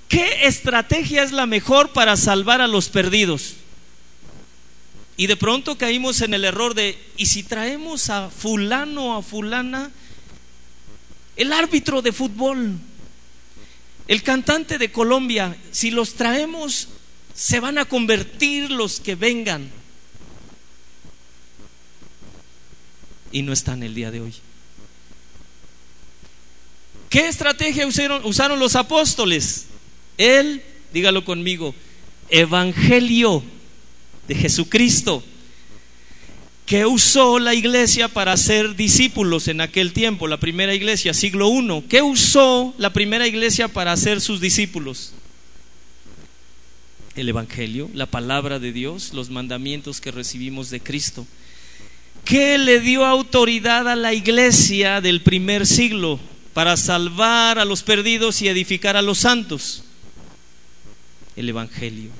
¿qué 0.09 0.46
estrategia 0.46 1.22
es 1.22 1.32
la 1.32 1.46
mejor 1.46 1.92
para 1.92 2.16
salvar 2.16 2.61
a 2.61 2.66
los 2.66 2.88
perdidos? 2.88 3.54
Y 5.16 5.26
de 5.26 5.36
pronto 5.36 5.76
caímos 5.76 6.20
en 6.20 6.32
el 6.32 6.44
error 6.44 6.74
de, 6.74 6.96
¿y 7.16 7.26
si 7.26 7.42
traemos 7.42 8.09
a 8.09 8.30
fulano 8.30 9.06
o 9.06 9.18
a 9.18 9.22
fulana? 9.22 9.90
El 11.36 11.52
árbitro 11.52 12.02
de 12.02 12.12
fútbol, 12.12 12.78
el 14.06 14.22
cantante 14.22 14.78
de 14.78 14.92
Colombia, 14.92 15.56
si 15.72 15.90
los 15.90 16.14
traemos, 16.14 16.88
se 17.34 17.61
van 17.61 17.78
a 17.78 17.84
convertir 17.84 18.70
los 18.70 19.00
que 19.00 19.16
vengan. 19.16 19.70
Y 23.32 23.42
no 23.42 23.52
están 23.52 23.82
el 23.82 23.94
día 23.94 24.11
de 24.11 24.20
hoy. 24.20 24.34
¿Qué 27.11 27.26
estrategia 27.26 27.86
usaron, 27.86 28.24
usaron 28.24 28.59
los 28.59 28.76
apóstoles? 28.76 29.66
Él, 30.18 30.62
dígalo 30.92 31.24
conmigo, 31.24 31.74
evangelio 32.28 33.42
de 34.26 34.34
Jesucristo, 34.34 35.22
que 36.66 36.84
usó 36.84 37.38
la 37.38 37.54
iglesia 37.54 38.08
para 38.08 38.36
ser 38.36 38.76
discípulos 38.76 39.48
en 39.48 39.62
aquel 39.62 39.94
tiempo, 39.94 40.26
la 40.26 40.36
primera 40.36 40.74
iglesia, 40.74 41.14
siglo 41.14 41.48
I. 41.50 41.84
¿Qué 41.88 42.02
usó 42.02 42.74
la 42.76 42.92
primera 42.92 43.26
iglesia 43.26 43.68
para 43.68 43.92
hacer 43.92 44.20
sus 44.20 44.40
discípulos? 44.40 45.14
El 47.14 47.30
Evangelio, 47.30 47.88
la 47.94 48.04
palabra 48.04 48.58
de 48.58 48.72
Dios, 48.72 49.14
los 49.14 49.30
mandamientos 49.30 50.02
que 50.02 50.10
recibimos 50.10 50.68
de 50.68 50.80
Cristo. 50.80 51.26
¿Qué 52.26 52.58
le 52.58 52.80
dio 52.80 53.06
autoridad 53.06 53.88
a 53.88 53.96
la 53.96 54.12
iglesia 54.12 55.00
del 55.00 55.22
primer 55.22 55.66
siglo 55.66 56.20
para 56.52 56.76
salvar 56.76 57.58
a 57.58 57.64
los 57.64 57.82
perdidos 57.82 58.42
y 58.42 58.48
edificar 58.48 58.96
a 58.96 59.02
los 59.02 59.18
santos? 59.18 59.84
El 61.39 61.49
Evangelio, 61.49 62.11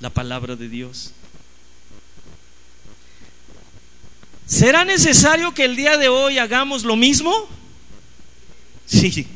la 0.00 0.10
palabra 0.10 0.54
de 0.54 0.68
Dios. 0.68 1.12
¿Será 4.46 4.84
necesario 4.84 5.54
que 5.54 5.64
el 5.64 5.76
día 5.76 5.96
de 5.96 6.08
hoy 6.08 6.36
hagamos 6.36 6.84
lo 6.84 6.94
mismo? 6.94 7.32
Sí. 8.84 9.26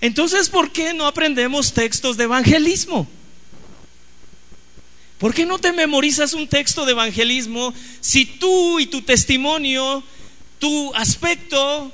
Entonces, 0.00 0.48
¿por 0.48 0.72
qué 0.72 0.94
no 0.94 1.06
aprendemos 1.06 1.72
textos 1.72 2.16
de 2.16 2.24
evangelismo? 2.24 3.06
¿Por 5.18 5.32
qué 5.32 5.46
no 5.46 5.60
te 5.60 5.72
memorizas 5.72 6.34
un 6.34 6.48
texto 6.48 6.84
de 6.84 6.90
evangelismo 6.90 7.72
si 8.00 8.26
tú 8.26 8.80
y 8.80 8.86
tu 8.86 9.00
testimonio, 9.02 10.02
tu 10.58 10.92
aspecto 10.96 11.92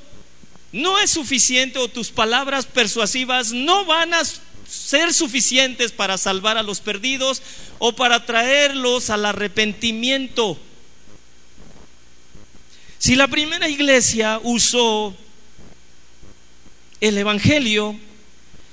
no 0.72 0.98
es 0.98 1.10
suficiente 1.10 1.78
o 1.78 1.88
tus 1.88 2.08
palabras 2.08 2.64
persuasivas 2.64 3.52
no 3.52 3.84
van 3.84 4.14
a 4.14 4.22
ser 4.70 5.12
suficientes 5.12 5.92
para 5.92 6.16
salvar 6.16 6.56
a 6.56 6.62
los 6.62 6.80
perdidos 6.80 7.42
o 7.78 7.92
para 7.92 8.24
traerlos 8.24 9.10
al 9.10 9.26
arrepentimiento? 9.26 10.58
Si 12.98 13.16
la 13.16 13.28
primera 13.28 13.68
iglesia 13.68 14.40
usó 14.42 15.16
el 17.00 17.16
Evangelio, 17.16 17.98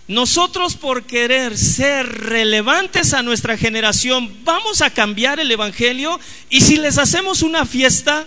nosotros 0.08 0.76
por 0.76 1.04
querer 1.04 1.58
ser 1.58 2.08
relevantes 2.08 3.14
a 3.14 3.24
nuestra 3.24 3.58
generación, 3.58 4.44
vamos 4.44 4.82
a 4.82 4.90
cambiar 4.90 5.40
el 5.40 5.52
Evangelio 5.52 6.20
y 6.50 6.62
si 6.62 6.78
les 6.78 6.98
hacemos 6.98 7.42
una 7.42 7.66
fiesta 7.66 8.26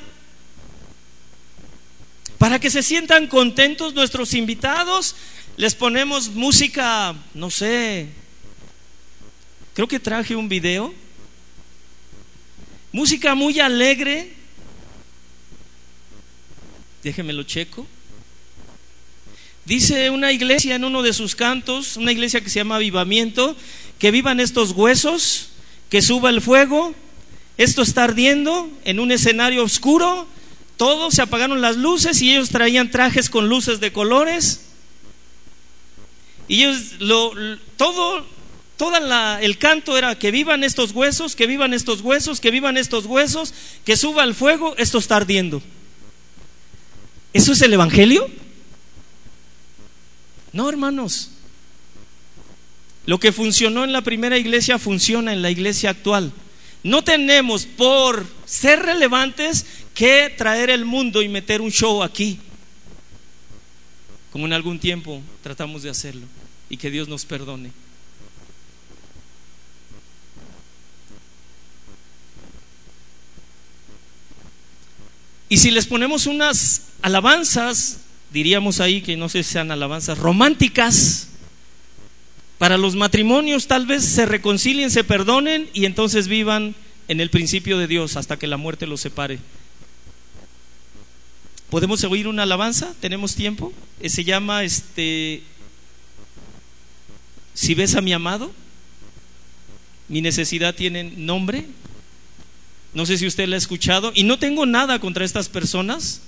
para 2.40 2.58
que 2.58 2.70
se 2.70 2.82
sientan 2.82 3.26
contentos 3.26 3.94
nuestros 3.94 4.32
invitados, 4.32 5.14
les 5.56 5.74
ponemos 5.74 6.28
música, 6.30 7.14
no 7.34 7.50
sé, 7.50 8.08
creo 9.74 9.88
que 9.88 10.00
traje 10.00 10.36
un 10.36 10.48
video, 10.48 10.94
música 12.92 13.34
muy 13.34 13.60
alegre, 13.60 14.32
déjeme 17.02 17.32
lo 17.32 17.42
checo. 17.42 17.86
Dice 19.64 20.10
una 20.10 20.32
iglesia 20.32 20.74
en 20.74 20.84
uno 20.84 21.02
de 21.02 21.12
sus 21.12 21.36
cantos, 21.36 21.96
una 21.96 22.10
iglesia 22.10 22.40
que 22.40 22.50
se 22.50 22.58
llama 22.58 22.76
Avivamiento, 22.76 23.54
que 23.98 24.10
vivan 24.10 24.40
estos 24.40 24.72
huesos, 24.72 25.50
que 25.90 26.02
suba 26.02 26.30
el 26.30 26.40
fuego, 26.40 26.94
esto 27.56 27.82
está 27.82 28.04
ardiendo 28.04 28.70
en 28.84 28.98
un 28.98 29.12
escenario 29.12 29.62
oscuro, 29.62 30.26
todos 30.76 31.14
se 31.14 31.22
apagaron 31.22 31.60
las 31.60 31.76
luces 31.76 32.22
y 32.22 32.32
ellos 32.32 32.48
traían 32.48 32.90
trajes 32.90 33.28
con 33.28 33.48
luces 33.48 33.80
de 33.80 33.92
colores. 33.92 34.69
Y 36.50 36.64
ellos 36.64 36.94
lo, 36.98 37.32
todo 37.76 38.26
toda 38.76 39.40
el 39.40 39.56
canto 39.56 39.96
era 39.96 40.18
que 40.18 40.32
vivan 40.32 40.64
estos 40.64 40.90
huesos, 40.90 41.36
que 41.36 41.46
vivan 41.46 41.72
estos 41.72 42.00
huesos, 42.00 42.40
que 42.40 42.50
vivan 42.50 42.76
estos 42.76 43.06
huesos, 43.06 43.54
que 43.84 43.96
suba 43.96 44.24
el 44.24 44.34
fuego, 44.34 44.74
esto 44.76 44.98
está 44.98 45.14
ardiendo. 45.14 45.62
¿Eso 47.32 47.52
es 47.52 47.62
el 47.62 47.72
Evangelio? 47.72 48.28
No, 50.52 50.68
hermanos. 50.68 51.30
Lo 53.06 53.20
que 53.20 53.30
funcionó 53.30 53.84
en 53.84 53.92
la 53.92 54.02
primera 54.02 54.36
iglesia 54.36 54.80
funciona 54.80 55.32
en 55.32 55.42
la 55.42 55.52
iglesia 55.52 55.90
actual. 55.90 56.32
No 56.82 57.04
tenemos 57.04 57.64
por 57.64 58.26
ser 58.44 58.80
relevantes 58.80 59.66
que 59.94 60.34
traer 60.36 60.68
el 60.68 60.84
mundo 60.84 61.22
y 61.22 61.28
meter 61.28 61.60
un 61.60 61.70
show 61.70 62.02
aquí, 62.02 62.40
como 64.32 64.46
en 64.46 64.52
algún 64.52 64.80
tiempo 64.80 65.22
tratamos 65.42 65.84
de 65.84 65.90
hacerlo, 65.90 66.26
y 66.70 66.78
que 66.78 66.90
Dios 66.90 67.08
nos 67.08 67.26
perdone. 67.26 67.72
Y 75.50 75.58
si 75.58 75.72
les 75.72 75.86
ponemos 75.86 76.26
unas 76.26 76.82
alabanzas, 77.02 77.98
diríamos 78.32 78.80
ahí 78.80 79.02
que 79.02 79.16
no 79.16 79.28
sé 79.28 79.42
si 79.42 79.52
sean 79.52 79.72
alabanzas 79.72 80.16
románticas, 80.16 81.26
para 82.56 82.78
los 82.78 82.94
matrimonios 82.94 83.66
tal 83.66 83.86
vez 83.86 84.04
se 84.04 84.26
reconcilien, 84.26 84.90
se 84.90 85.02
perdonen 85.02 85.68
y 85.72 85.86
entonces 85.86 86.28
vivan 86.28 86.74
en 87.08 87.20
el 87.20 87.30
principio 87.30 87.78
de 87.78 87.88
Dios 87.88 88.16
hasta 88.16 88.38
que 88.38 88.46
la 88.46 88.58
muerte 88.58 88.86
los 88.86 89.00
separe. 89.00 89.40
¿Podemos 91.70 92.04
oír 92.04 92.28
una 92.28 92.42
alabanza? 92.42 92.94
¿Tenemos 93.00 93.34
tiempo? 93.34 93.72
Eh, 94.00 94.08
se 94.08 94.24
llama 94.24 94.62
este 94.62 95.42
Si 97.54 97.74
ves 97.74 97.94
a 97.94 98.00
mi 98.00 98.12
amado, 98.12 98.52
mi 100.08 100.20
necesidad 100.20 100.74
tiene 100.74 101.04
nombre, 101.04 101.66
no 102.92 103.06
sé 103.06 103.16
si 103.16 103.26
usted 103.26 103.46
la 103.48 103.56
ha 103.56 103.58
escuchado. 103.58 104.12
Y 104.14 104.24
no 104.24 104.38
tengo 104.38 104.66
nada 104.66 104.98
contra 104.98 105.24
estas 105.24 105.48
personas, 105.48 106.22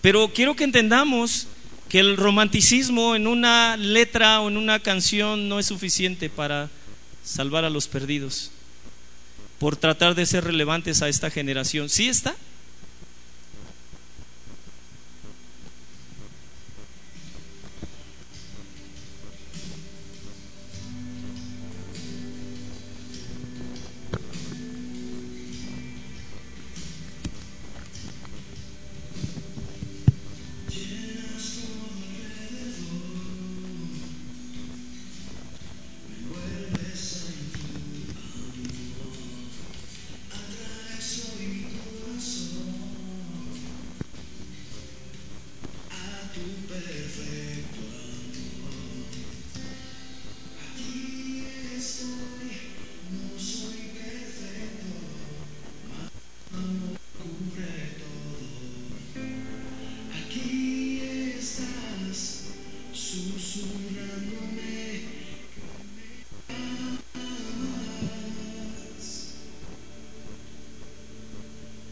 pero 0.00 0.32
quiero 0.32 0.56
que 0.56 0.64
entendamos 0.64 1.46
que 1.88 2.00
el 2.00 2.16
romanticismo 2.16 3.14
en 3.14 3.26
una 3.26 3.76
letra 3.76 4.40
o 4.40 4.48
en 4.48 4.56
una 4.56 4.80
canción 4.80 5.48
no 5.48 5.58
es 5.58 5.66
suficiente 5.66 6.30
para 6.30 6.70
salvar 7.24 7.64
a 7.64 7.70
los 7.70 7.86
perdidos, 7.88 8.50
por 9.58 9.76
tratar 9.76 10.14
de 10.14 10.26
ser 10.26 10.44
relevantes 10.44 11.02
a 11.02 11.08
esta 11.08 11.30
generación. 11.30 11.88
¿Sí 11.88 12.08
está? 12.08 12.34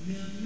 Yeah. 0.07 0.44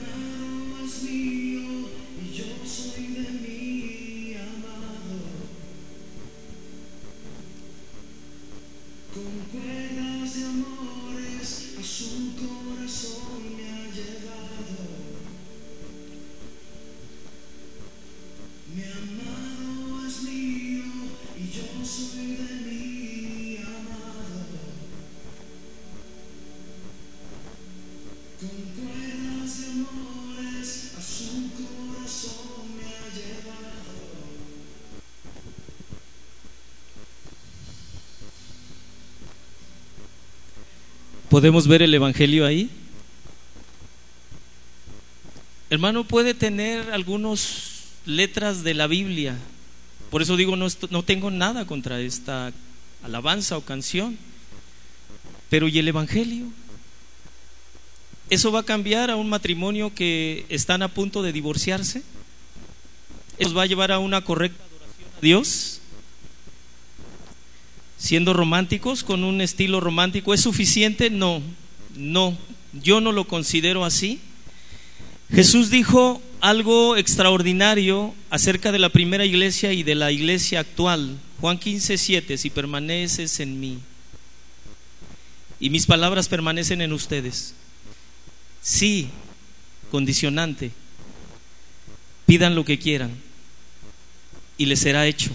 ¿Podemos 41.39 41.69
ver 41.69 41.83
el 41.83 41.95
Evangelio 41.95 42.45
ahí? 42.45 42.69
Hermano, 45.71 46.03
puede 46.03 46.35
tener 46.35 46.91
algunas 46.91 47.93
letras 48.07 48.65
de 48.65 48.75
la 48.75 48.89
Biblia. 48.89 49.37
Por 50.11 50.21
eso 50.21 50.37
digo, 50.37 50.57
no, 50.57 50.67
no 50.91 51.05
tengo 51.05 51.31
nada 51.31 51.65
contra 51.65 52.01
esta 52.01 52.53
alabanza 53.05 53.57
o 53.57 53.61
canción. 53.61 54.19
Pero 55.49 55.69
¿y 55.69 55.79
el 55.79 55.87
Evangelio? 55.87 56.47
¿Eso 58.31 58.51
va 58.51 58.59
a 58.59 58.65
cambiar 58.65 59.09
a 59.09 59.15
un 59.15 59.29
matrimonio 59.29 59.95
que 59.95 60.45
están 60.49 60.83
a 60.83 60.89
punto 60.89 61.23
de 61.23 61.33
divorciarse? 61.33 62.03
¿Eso 63.39 63.55
va 63.55 63.63
a 63.63 63.67
llevar 63.67 63.93
a 63.93 64.01
una 64.01 64.25
correcta 64.25 64.65
adoración 64.65 65.09
a 65.17 65.21
Dios? 65.21 65.78
Siendo 68.09 68.33
románticos, 68.33 69.05
con 69.05 69.23
un 69.23 69.43
estilo 69.43 69.81
romántico, 69.81 70.33
¿es 70.33 70.41
suficiente? 70.41 71.11
No, 71.11 71.43
no, 71.95 72.39
yo 72.73 73.03
no 73.03 73.13
lo 73.13 73.29
considero 73.29 73.85
así. 73.85 74.19
Jesús 75.31 75.69
dijo 75.69 76.23
algo 76.41 76.97
extraordinario 76.97 78.15
acerca 78.31 78.73
de 78.73 78.79
la 78.79 78.89
primera 78.89 79.27
iglesia 79.27 79.75
y 79.75 79.83
de 79.83 79.95
la 79.95 80.11
iglesia 80.11 80.61
actual. 80.61 81.19
Juan 81.43 81.59
15, 81.59 81.99
7, 81.99 82.39
si 82.39 82.49
permaneces 82.49 83.41
en 83.41 83.61
mí 83.61 83.79
y 85.61 85.69
mis 85.69 85.85
palabras 85.85 86.29
permanecen 86.29 86.81
en 86.81 86.95
ustedes. 86.95 87.53
Sí, 88.63 89.09
condicionante, 89.91 90.71
pidan 92.25 92.55
lo 92.55 92.65
que 92.65 92.79
quieran 92.79 93.11
y 94.57 94.65
les 94.65 94.81
será 94.81 95.07
hecho. 95.07 95.31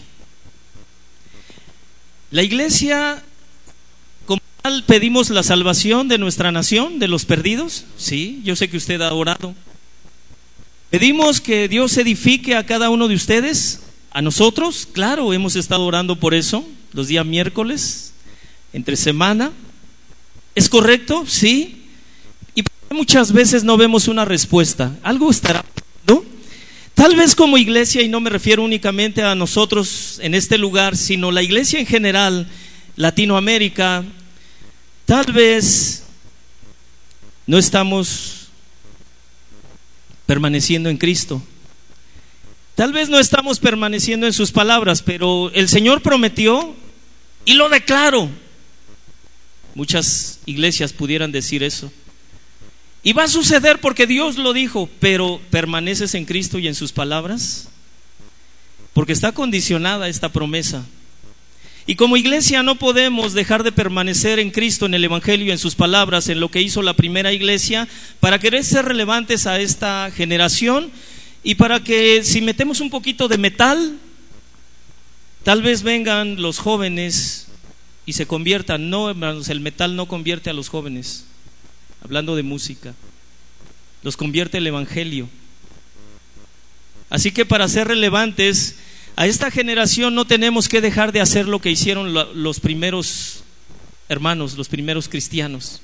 La 2.34 2.42
iglesia, 2.42 3.22
como 4.26 4.42
tal, 4.64 4.84
pedimos 4.86 5.30
la 5.30 5.44
salvación 5.44 6.08
de 6.08 6.18
nuestra 6.18 6.52
nación, 6.52 6.98
de 6.98 7.08
los 7.08 7.26
perdidos. 7.26 7.86
Sí, 7.96 8.42
yo 8.44 8.56
sé 8.56 8.72
que 8.72 8.78
usted 8.78 9.00
ha 9.02 9.14
orado. 9.14 9.54
Pedimos 10.90 11.40
que 11.42 11.68
Dios 11.68 11.96
edifique 11.96 12.56
a 12.56 12.66
cada 12.66 12.90
uno 12.90 13.08
de 13.08 13.14
ustedes, 13.14 13.82
a 14.10 14.24
nosotros, 14.24 14.88
claro, 14.92 15.32
hemos 15.32 15.56
estado 15.56 15.86
orando 15.86 16.16
por 16.16 16.34
eso, 16.34 16.68
los 16.92 17.08
días 17.08 17.24
miércoles, 17.24 18.14
entre 18.74 18.96
semana. 18.96 19.52
¿Es 20.56 20.70
correcto? 20.70 21.26
Sí. 21.28 21.84
Y 22.56 22.64
muchas 22.90 23.32
veces 23.32 23.64
no 23.64 23.78
vemos 23.78 24.08
una 24.08 24.26
respuesta. 24.26 24.98
Algo 25.04 25.30
estará, 25.30 25.64
¿no? 26.08 26.26
Tal 27.04 27.18
vez 27.18 27.36
como 27.36 27.58
iglesia, 27.58 28.02
y 28.02 28.08
no 28.08 28.22
me 28.22 28.30
refiero 28.30 28.64
únicamente 28.64 29.22
a 29.24 29.36
nosotros 29.36 30.20
en 30.24 30.34
este 30.34 30.58
lugar, 30.58 30.96
sino 30.96 31.32
la 31.32 31.44
iglesia 31.44 31.78
en 31.82 31.86
general, 31.86 32.48
Latinoamérica, 32.96 34.06
tal 35.04 35.34
vez 35.34 36.06
no 37.46 37.58
estamos 37.58 38.48
permaneciendo 40.26 40.90
en 40.90 40.96
Cristo. 40.96 41.44
Tal 42.74 42.94
vez 42.94 43.10
no 43.10 43.20
estamos 43.20 43.60
permaneciendo 43.60 44.26
en 44.26 44.32
sus 44.32 44.54
palabras, 44.54 45.02
pero 45.02 45.52
el 45.54 45.68
Señor 45.68 46.02
prometió 46.02 46.74
y 47.44 47.56
lo 47.56 47.68
declaro. 47.68 48.30
Muchas 49.76 50.40
iglesias 50.46 50.94
pudieran 50.94 51.34
decir 51.34 51.64
eso. 51.64 51.92
Y 53.04 53.12
va 53.12 53.26
a 53.26 53.28
suceder 53.28 53.80
porque 53.80 54.08
Dios 54.08 54.38
lo 54.38 54.54
dijo, 54.54 54.90
pero 55.02 55.42
¿permaneces 55.50 56.16
en 56.16 56.24
Cristo 56.24 56.58
y 56.58 56.70
en 56.70 56.76
sus 56.76 56.94
palabras? 56.94 57.68
Porque 58.94 59.12
está 59.12 59.34
condicionada 59.34 60.08
esta 60.08 60.30
promesa. 60.30 60.86
Y 61.86 61.96
como 61.96 62.16
iglesia 62.16 62.64
no 62.64 62.76
podemos 62.76 63.34
dejar 63.34 63.64
de 63.64 63.74
permanecer 63.74 64.40
en 64.40 64.52
Cristo, 64.52 64.86
en 64.86 64.94
el 64.94 65.04
Evangelio, 65.04 65.52
en 65.52 65.60
sus 65.60 65.76
palabras, 65.76 66.30
en 66.30 66.40
lo 66.40 66.50
que 66.50 66.62
hizo 66.62 66.82
la 66.82 66.94
primera 66.94 67.34
iglesia, 67.34 67.90
para 68.22 68.40
querer 68.40 68.64
ser 68.64 68.86
relevantes 68.86 69.48
a 69.48 69.60
esta 69.60 70.10
generación 70.16 70.90
y 71.44 71.56
para 71.56 71.84
que 71.84 72.24
si 72.24 72.40
metemos 72.40 72.80
un 72.80 72.90
poquito 72.90 73.28
de 73.28 73.38
metal, 73.38 73.98
tal 75.44 75.62
vez 75.62 75.84
vengan 75.84 76.42
los 76.42 76.58
jóvenes 76.58 77.48
y 78.06 78.14
se 78.14 78.28
conviertan. 78.28 78.90
No, 78.90 79.10
hermanos, 79.10 79.50
el 79.50 79.60
metal 79.60 79.98
no 79.98 80.06
convierte 80.06 80.50
a 80.50 80.54
los 80.54 80.70
jóvenes 80.70 81.26
hablando 82.04 82.36
de 82.36 82.44
música. 82.44 82.94
Los 84.04 84.18
convierte 84.18 84.58
el 84.58 84.68
Evangelio. 84.68 85.30
Así 87.10 87.32
que 87.32 87.46
para 87.46 87.68
ser 87.68 87.88
relevantes 87.88 88.76
a 89.16 89.28
esta 89.28 89.52
generación 89.52 90.16
no 90.16 90.26
tenemos 90.26 90.68
que 90.68 90.82
dejar 90.82 91.12
de 91.12 91.22
hacer 91.22 91.48
lo 91.48 91.60
que 91.60 91.72
hicieron 91.72 92.14
los 92.14 92.60
primeros 92.60 93.44
hermanos, 94.10 94.58
los 94.58 94.68
primeros 94.68 95.08
cristianos. 95.08 95.82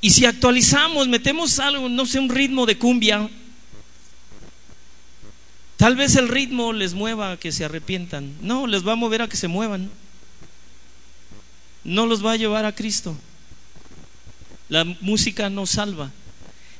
Y 0.00 0.10
si 0.10 0.24
actualizamos, 0.24 1.08
metemos 1.08 1.58
algo, 1.58 1.88
no 1.88 2.06
sé, 2.06 2.18
un 2.18 2.30
ritmo 2.30 2.64
de 2.64 2.78
cumbia, 2.78 3.28
tal 5.76 5.96
vez 5.96 6.16
el 6.16 6.28
ritmo 6.28 6.72
les 6.72 6.94
mueva 6.94 7.32
a 7.32 7.36
que 7.36 7.52
se 7.52 7.64
arrepientan. 7.64 8.34
No, 8.40 8.66
les 8.66 8.86
va 8.86 8.92
a 8.92 8.96
mover 8.96 9.22
a 9.22 9.28
que 9.28 9.36
se 9.36 9.48
muevan. 9.48 9.90
No 11.84 12.06
los 12.06 12.24
va 12.24 12.32
a 12.32 12.36
llevar 12.36 12.64
a 12.64 12.74
Cristo. 12.74 13.16
La 14.70 14.84
música 14.84 15.50
no 15.50 15.66
salva. 15.66 16.12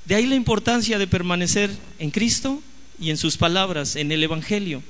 De 0.04 0.14
ahí 0.14 0.24
la 0.24 0.36
importancia 0.36 0.96
de 0.96 1.08
permanecer 1.08 1.70
en 1.98 2.12
Cristo 2.12 2.62
y 3.00 3.10
en 3.10 3.16
sus 3.16 3.36
palabras, 3.36 3.96
en 3.96 4.12
el 4.12 4.22
Evangelio. 4.22 4.82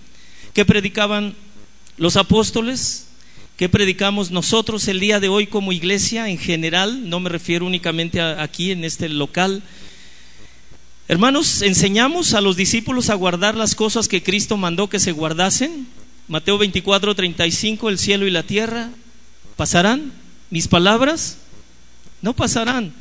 ¿Qué 0.53 0.67
predicaban 0.67 1.35
los 1.97 2.17
apóstoles? 2.17 3.07
¿Qué 3.57 3.71
predicamos 3.71 4.31
nosotros 4.31 4.87
el 4.87 5.01
día 5.01 5.19
de 5.19 5.31
hoy 5.31 5.47
como 5.47 5.73
iglesia 5.73 6.29
en 6.29 6.37
general? 6.37 7.09
No 7.09 7.21
me 7.21 7.31
refiero 7.31 7.65
únicamente 7.65 8.21
aquí 8.21 8.71
en 8.71 8.85
este 8.85 9.09
local. 9.09 9.63
Hermanos, 11.09 11.63
enseñamos 11.63 12.35
a 12.35 12.43
los 12.43 12.55
discípulos 12.57 13.09
a 13.09 13.15
guardar 13.15 13.55
las 13.55 13.75
cosas 13.75 14.09
que 14.09 14.23
Cristo 14.23 14.59
mandó 14.59 14.91
que 14.91 15.01
se 15.01 15.13
guardasen. 15.13 15.87
Mateo 16.29 16.59
24, 16.59 17.15
35, 17.15 17.89
el 17.89 17.99
cielo 17.99 18.27
y 18.27 18.31
la 18.31 18.43
tierra 18.43 18.91
pasarán. 19.57 20.13
Mis 20.51 20.69
palabras 20.69 21.39
no 22.23 22.35
pasarán. 22.35 22.93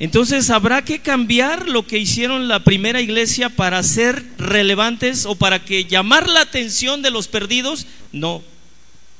Entonces 0.00 0.50
habrá 0.50 0.84
que 0.84 1.00
cambiar 1.00 1.68
lo 1.68 1.86
que 1.86 1.98
hicieron 1.98 2.46
la 2.46 2.62
primera 2.62 3.00
iglesia 3.00 3.48
para 3.48 3.82
ser 3.82 4.24
relevantes 4.38 5.26
o 5.26 5.34
para 5.34 5.64
que 5.64 5.86
llamar 5.86 6.28
la 6.28 6.42
atención 6.42 7.02
de 7.02 7.10
los 7.10 7.26
perdidos. 7.26 7.86
No, 8.12 8.42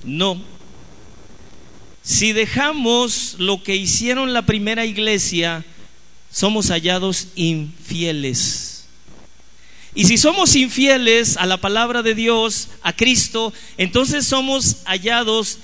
no. 0.04 0.40
Si 2.02 2.32
dejamos 2.32 3.34
lo 3.38 3.62
que 3.62 3.74
hicieron 3.74 4.32
la 4.32 4.46
primera 4.46 4.86
iglesia, 4.86 5.64
somos 6.30 6.68
hallados 6.68 7.28
infieles. 7.34 8.86
Y 9.94 10.04
si 10.04 10.16
somos 10.16 10.54
infieles 10.54 11.36
a 11.36 11.46
la 11.46 11.56
palabra 11.56 12.04
de 12.04 12.14
Dios, 12.14 12.68
a 12.82 12.92
Cristo, 12.92 13.52
entonces 13.78 14.26
somos 14.26 14.76
hallados 14.84 15.58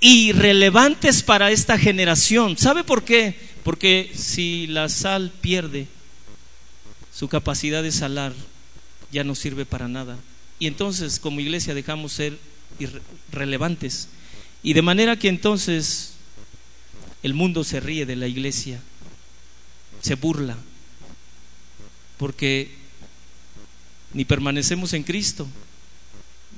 irrelevantes 0.00 1.22
para 1.22 1.50
esta 1.50 1.78
generación. 1.78 2.56
¿Sabe 2.56 2.84
por 2.84 3.04
qué? 3.04 3.38
Porque 3.62 4.10
si 4.14 4.66
la 4.66 4.88
sal 4.88 5.30
pierde 5.40 5.86
su 7.14 7.28
capacidad 7.28 7.82
de 7.82 7.92
salar, 7.92 8.32
ya 9.12 9.24
no 9.24 9.34
sirve 9.34 9.66
para 9.66 9.88
nada. 9.88 10.18
Y 10.58 10.66
entonces 10.66 11.20
como 11.20 11.40
iglesia 11.40 11.74
dejamos 11.74 12.12
ser 12.12 12.38
irrelevantes. 12.78 14.08
Y 14.62 14.72
de 14.72 14.82
manera 14.82 15.18
que 15.18 15.28
entonces 15.28 16.14
el 17.22 17.34
mundo 17.34 17.64
se 17.64 17.80
ríe 17.80 18.06
de 18.06 18.16
la 18.16 18.26
iglesia, 18.26 18.80
se 20.00 20.14
burla, 20.14 20.56
porque 22.16 22.70
ni 24.12 24.24
permanecemos 24.24 24.92
en 24.94 25.02
Cristo, 25.02 25.46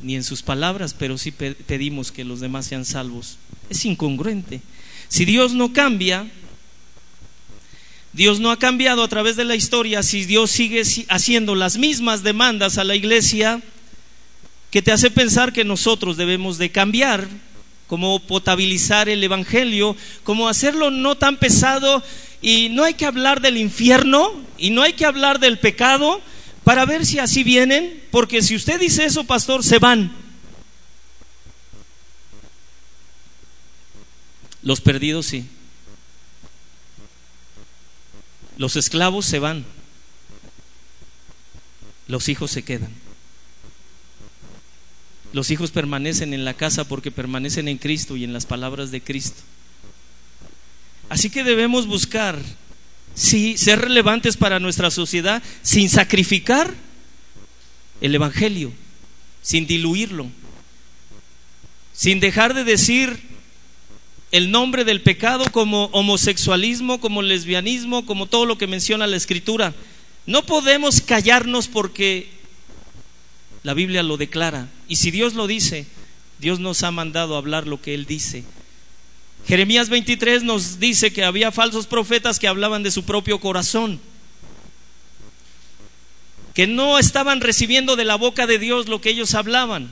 ni 0.02 0.16
en 0.16 0.24
sus 0.24 0.42
palabras, 0.42 0.94
pero 0.98 1.16
sí 1.18 1.30
pedimos 1.30 2.12
que 2.12 2.24
los 2.24 2.40
demás 2.40 2.66
sean 2.66 2.84
salvos. 2.84 3.38
Es 3.70 3.84
incongruente. 3.84 4.60
Si 5.08 5.24
Dios 5.24 5.54
no 5.54 5.72
cambia, 5.72 6.26
Dios 8.12 8.40
no 8.40 8.50
ha 8.50 8.58
cambiado 8.58 9.02
a 9.02 9.08
través 9.08 9.36
de 9.36 9.44
la 9.44 9.56
historia, 9.56 10.02
si 10.02 10.24
Dios 10.24 10.50
sigue 10.50 10.82
haciendo 11.08 11.54
las 11.54 11.78
mismas 11.78 12.22
demandas 12.22 12.78
a 12.78 12.84
la 12.84 12.94
iglesia, 12.94 13.62
que 14.70 14.82
te 14.82 14.92
hace 14.92 15.10
pensar 15.10 15.52
que 15.52 15.64
nosotros 15.64 16.16
debemos 16.16 16.58
de 16.58 16.70
cambiar, 16.70 17.28
como 17.86 18.20
potabilizar 18.20 19.10
el 19.10 19.22
Evangelio, 19.22 19.94
como 20.24 20.48
hacerlo 20.48 20.90
no 20.90 21.14
tan 21.16 21.36
pesado 21.36 22.02
y 22.40 22.70
no 22.70 22.84
hay 22.84 22.94
que 22.94 23.04
hablar 23.04 23.42
del 23.42 23.58
infierno 23.58 24.32
y 24.56 24.70
no 24.70 24.80
hay 24.80 24.94
que 24.94 25.04
hablar 25.04 25.40
del 25.40 25.58
pecado, 25.58 26.22
para 26.64 26.84
ver 26.86 27.04
si 27.04 27.18
así 27.18 27.42
vienen, 27.42 28.02
porque 28.10 28.42
si 28.42 28.54
usted 28.54 28.78
dice 28.78 29.04
eso, 29.04 29.24
pastor, 29.24 29.64
se 29.64 29.78
van. 29.78 30.12
Los 34.62 34.80
perdidos 34.80 35.26
sí. 35.26 35.46
Los 38.56 38.76
esclavos 38.76 39.26
se 39.26 39.40
van. 39.40 39.64
Los 42.06 42.28
hijos 42.28 42.50
se 42.50 42.62
quedan. 42.62 42.92
Los 45.32 45.50
hijos 45.50 45.70
permanecen 45.70 46.34
en 46.34 46.44
la 46.44 46.54
casa 46.54 46.84
porque 46.84 47.10
permanecen 47.10 47.66
en 47.66 47.78
Cristo 47.78 48.16
y 48.16 48.24
en 48.24 48.32
las 48.32 48.46
palabras 48.46 48.90
de 48.90 49.00
Cristo. 49.00 49.42
Así 51.08 51.30
que 51.30 51.42
debemos 51.42 51.86
buscar 51.86 52.38
sí, 53.14 53.56
ser 53.56 53.80
relevantes 53.80 54.36
para 54.36 54.60
nuestra 54.60 54.90
sociedad 54.90 55.42
sin 55.62 55.88
sacrificar 55.88 56.72
el 58.00 58.14
Evangelio, 58.14 58.72
sin 59.42 59.66
diluirlo, 59.66 60.28
sin 61.92 62.20
dejar 62.20 62.54
de 62.54 62.64
decir 62.64 63.20
el 64.32 64.50
nombre 64.50 64.84
del 64.84 65.02
pecado 65.02 65.44
como 65.52 65.86
homosexualismo, 65.86 67.00
como 67.00 67.22
lesbianismo, 67.22 68.06
como 68.06 68.26
todo 68.26 68.46
lo 68.46 68.58
que 68.58 68.66
menciona 68.66 69.06
la 69.06 69.16
Escritura. 69.16 69.74
No 70.26 70.44
podemos 70.44 71.00
callarnos 71.00 71.68
porque 71.68 72.28
la 73.62 73.74
Biblia 73.74 74.02
lo 74.02 74.16
declara. 74.16 74.68
Y 74.88 74.96
si 74.96 75.10
Dios 75.10 75.34
lo 75.34 75.46
dice, 75.46 75.86
Dios 76.38 76.60
nos 76.60 76.82
ha 76.82 76.90
mandado 76.90 77.34
a 77.34 77.38
hablar 77.38 77.66
lo 77.66 77.80
que 77.80 77.94
Él 77.94 78.06
dice. 78.06 78.44
Jeremías 79.46 79.88
23 79.88 80.44
nos 80.44 80.78
dice 80.78 81.12
que 81.12 81.24
había 81.24 81.50
falsos 81.50 81.86
profetas 81.86 82.38
que 82.38 82.48
hablaban 82.48 82.82
de 82.82 82.90
su 82.90 83.04
propio 83.04 83.40
corazón, 83.40 84.00
que 86.54 86.66
no 86.66 86.98
estaban 86.98 87.40
recibiendo 87.40 87.96
de 87.96 88.04
la 88.04 88.16
boca 88.16 88.46
de 88.46 88.58
Dios 88.58 88.88
lo 88.88 89.00
que 89.00 89.10
ellos 89.10 89.34
hablaban. 89.34 89.90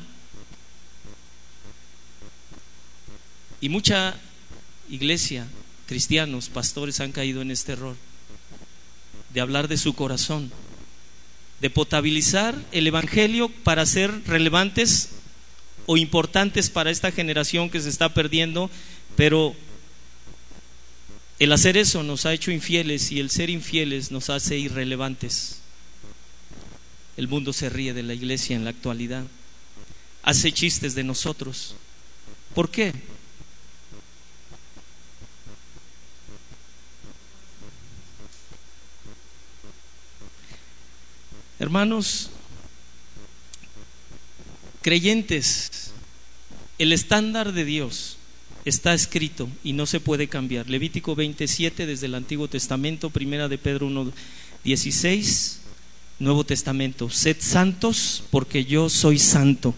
Y 3.60 3.68
mucha 3.68 4.16
iglesia, 4.88 5.46
cristianos, 5.86 6.48
pastores 6.48 7.00
han 7.00 7.12
caído 7.12 7.42
en 7.42 7.50
este 7.50 7.72
error 7.72 7.96
de 9.34 9.40
hablar 9.40 9.68
de 9.68 9.76
su 9.76 9.94
corazón, 9.94 10.50
de 11.60 11.70
potabilizar 11.70 12.54
el 12.72 12.86
Evangelio 12.86 13.48
para 13.48 13.84
ser 13.86 14.26
relevantes 14.26 15.10
o 15.86 15.96
importantes 15.96 16.70
para 16.70 16.90
esta 16.90 17.12
generación 17.12 17.70
que 17.70 17.80
se 17.80 17.88
está 17.88 18.14
perdiendo 18.14 18.70
pero 19.20 19.54
el 21.38 21.52
hacer 21.52 21.76
eso 21.76 22.02
nos 22.02 22.24
ha 22.24 22.32
hecho 22.32 22.50
infieles 22.50 23.12
y 23.12 23.20
el 23.20 23.28
ser 23.28 23.50
infieles 23.50 24.10
nos 24.10 24.30
hace 24.30 24.56
irrelevantes. 24.56 25.60
El 27.18 27.28
mundo 27.28 27.52
se 27.52 27.68
ríe 27.68 27.92
de 27.92 28.02
la 28.02 28.14
iglesia 28.14 28.56
en 28.56 28.64
la 28.64 28.70
actualidad. 28.70 29.26
Hace 30.22 30.52
chistes 30.52 30.94
de 30.94 31.04
nosotros. 31.04 31.74
¿Por 32.54 32.70
qué? 32.70 32.94
Hermanos, 41.58 42.30
creyentes, 44.80 45.92
el 46.78 46.94
estándar 46.94 47.52
de 47.52 47.66
Dios 47.66 48.16
está 48.64 48.94
escrito 48.94 49.48
y 49.64 49.72
no 49.72 49.86
se 49.86 50.00
puede 50.00 50.28
cambiar. 50.28 50.68
Levítico 50.68 51.14
27 51.14 51.86
desde 51.86 52.06
el 52.06 52.14
Antiguo 52.14 52.48
Testamento, 52.48 53.10
Primera 53.10 53.48
de 53.48 53.58
Pedro 53.58 53.86
1, 53.86 54.12
16, 54.64 55.60
Nuevo 56.18 56.44
Testamento. 56.44 57.10
Sed 57.10 57.36
santos 57.40 58.24
porque 58.30 58.64
yo 58.64 58.88
soy 58.88 59.18
santo. 59.18 59.74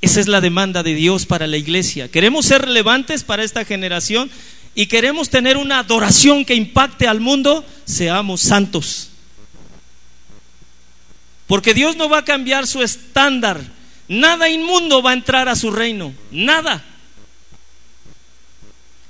Esa 0.00 0.20
es 0.20 0.28
la 0.28 0.40
demanda 0.40 0.82
de 0.82 0.94
Dios 0.94 1.26
para 1.26 1.46
la 1.46 1.56
iglesia. 1.56 2.10
Queremos 2.10 2.46
ser 2.46 2.62
relevantes 2.62 3.24
para 3.24 3.42
esta 3.42 3.64
generación 3.64 4.30
y 4.74 4.86
queremos 4.86 5.30
tener 5.30 5.56
una 5.56 5.80
adoración 5.80 6.44
que 6.44 6.54
impacte 6.54 7.08
al 7.08 7.20
mundo, 7.20 7.64
seamos 7.86 8.42
santos. 8.42 9.10
Porque 11.46 11.74
Dios 11.74 11.96
no 11.96 12.08
va 12.08 12.18
a 12.18 12.24
cambiar 12.24 12.66
su 12.66 12.82
estándar. 12.82 13.60
Nada 14.08 14.48
inmundo 14.48 15.02
va 15.02 15.10
a 15.10 15.14
entrar 15.14 15.48
a 15.48 15.56
su 15.56 15.70
reino. 15.70 16.12
Nada. 16.30 16.84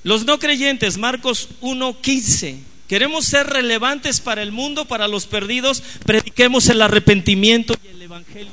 Los 0.06 0.24
no 0.24 0.38
creyentes, 0.38 0.98
Marcos 0.98 1.48
1:15. 1.62 2.58
Queremos 2.86 3.24
ser 3.24 3.48
relevantes 3.48 4.20
para 4.20 4.40
el 4.40 4.52
mundo, 4.52 4.84
para 4.84 5.08
los 5.08 5.26
perdidos, 5.26 5.82
prediquemos 6.04 6.68
el 6.68 6.80
arrepentimiento 6.80 7.74
y 7.84 7.88
el 7.88 8.02
evangelio. 8.02 8.52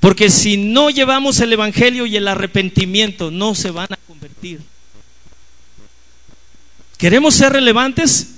Porque 0.00 0.30
si 0.30 0.56
no 0.56 0.90
llevamos 0.90 1.38
el 1.38 1.52
evangelio 1.52 2.06
y 2.06 2.16
el 2.16 2.26
arrepentimiento, 2.26 3.30
no 3.30 3.54
se 3.54 3.70
van 3.70 3.92
a 3.92 3.98
convertir. 4.08 4.62
¿Queremos 6.98 7.36
ser 7.36 7.52
relevantes? 7.52 8.30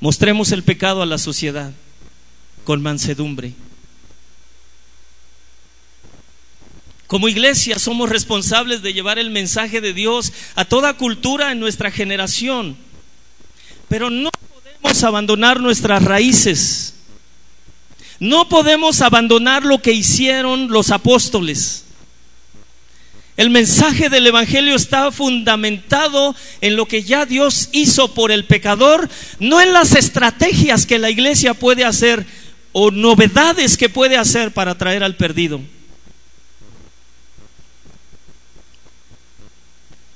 Mostremos 0.00 0.52
el 0.52 0.62
pecado 0.62 1.02
a 1.02 1.06
la 1.06 1.18
sociedad 1.18 1.74
con 2.64 2.80
mansedumbre. 2.80 3.52
Como 7.08 7.30
iglesia 7.30 7.78
somos 7.78 8.10
responsables 8.10 8.82
de 8.82 8.92
llevar 8.92 9.18
el 9.18 9.30
mensaje 9.30 9.80
de 9.80 9.94
Dios 9.94 10.30
a 10.54 10.66
toda 10.66 10.92
cultura 10.92 11.50
en 11.50 11.58
nuestra 11.58 11.90
generación. 11.90 12.76
Pero 13.88 14.10
no 14.10 14.30
podemos 14.30 15.02
abandonar 15.02 15.58
nuestras 15.58 16.04
raíces. 16.04 16.94
No 18.20 18.50
podemos 18.50 19.00
abandonar 19.00 19.64
lo 19.64 19.80
que 19.80 19.92
hicieron 19.92 20.68
los 20.68 20.90
apóstoles. 20.90 21.84
El 23.38 23.48
mensaje 23.48 24.10
del 24.10 24.26
Evangelio 24.26 24.76
está 24.76 25.10
fundamentado 25.10 26.36
en 26.60 26.76
lo 26.76 26.84
que 26.84 27.04
ya 27.04 27.24
Dios 27.24 27.70
hizo 27.72 28.12
por 28.12 28.30
el 28.30 28.44
pecador, 28.44 29.08
no 29.38 29.62
en 29.62 29.72
las 29.72 29.94
estrategias 29.94 30.84
que 30.84 30.98
la 30.98 31.08
iglesia 31.08 31.54
puede 31.54 31.86
hacer 31.86 32.26
o 32.72 32.90
novedades 32.90 33.78
que 33.78 33.88
puede 33.88 34.18
hacer 34.18 34.52
para 34.52 34.76
traer 34.76 35.02
al 35.02 35.16
perdido. 35.16 35.62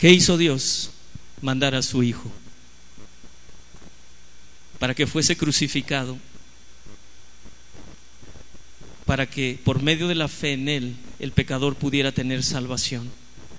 ¿Qué 0.03 0.11
hizo 0.11 0.37
Dios? 0.37 0.91
Mandar 1.43 1.77
a 1.77 1.83
su 1.83 2.03
Hijo 2.03 2.29
para 4.81 4.97
que 4.97 5.07
fuese 5.07 5.37
crucificado, 5.37 6.19
para 9.07 9.31
que 9.31 9.61
por 9.63 9.81
medio 9.81 10.09
de 10.09 10.17
la 10.17 10.27
fe 10.27 10.55
en 10.55 10.69
Él 10.69 10.97
el 11.21 11.31
pecador 11.31 11.77
pudiera 11.77 12.11
tener 12.11 12.43
salvación. 12.43 13.09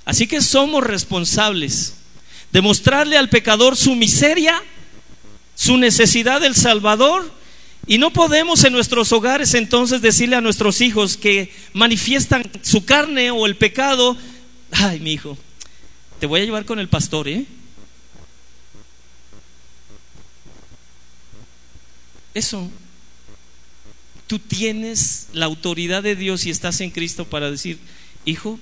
Así 0.04 0.28
que 0.28 0.42
somos 0.42 0.84
responsables 0.84 1.94
de 2.52 2.60
mostrarle 2.60 3.18
al 3.18 3.30
pecador 3.30 3.78
su 3.78 3.96
miseria, 3.96 4.62
su 5.56 5.78
necesidad 5.78 6.42
del 6.42 6.56
Salvador, 6.56 7.32
y 7.88 8.00
no 8.00 8.12
podemos 8.12 8.66
en 8.66 8.74
nuestros 8.74 9.14
hogares 9.14 9.54
entonces 9.54 10.02
decirle 10.02 10.36
a 10.36 10.42
nuestros 10.42 10.82
hijos 10.82 11.16
que 11.16 11.54
manifiestan 11.72 12.44
su 12.64 12.84
carne 12.84 13.32
o 13.32 13.46
el 13.46 13.56
pecado, 13.56 14.18
ay 14.72 15.00
mi 15.00 15.14
hijo, 15.14 15.38
te 16.24 16.28
voy 16.28 16.40
a 16.40 16.46
llevar 16.46 16.64
con 16.64 16.80
el 16.80 16.88
pastor, 16.88 17.28
¿eh? 17.28 17.46
Eso. 22.34 22.72
Tú 24.26 24.40
tienes 24.40 25.28
la 25.34 25.48
autoridad 25.48 26.02
de 26.02 26.16
Dios 26.16 26.46
y 26.46 26.50
estás 26.50 26.80
en 26.80 26.92
Cristo 26.92 27.26
para 27.26 27.52
decir, 27.52 27.78
hijo, 28.24 28.58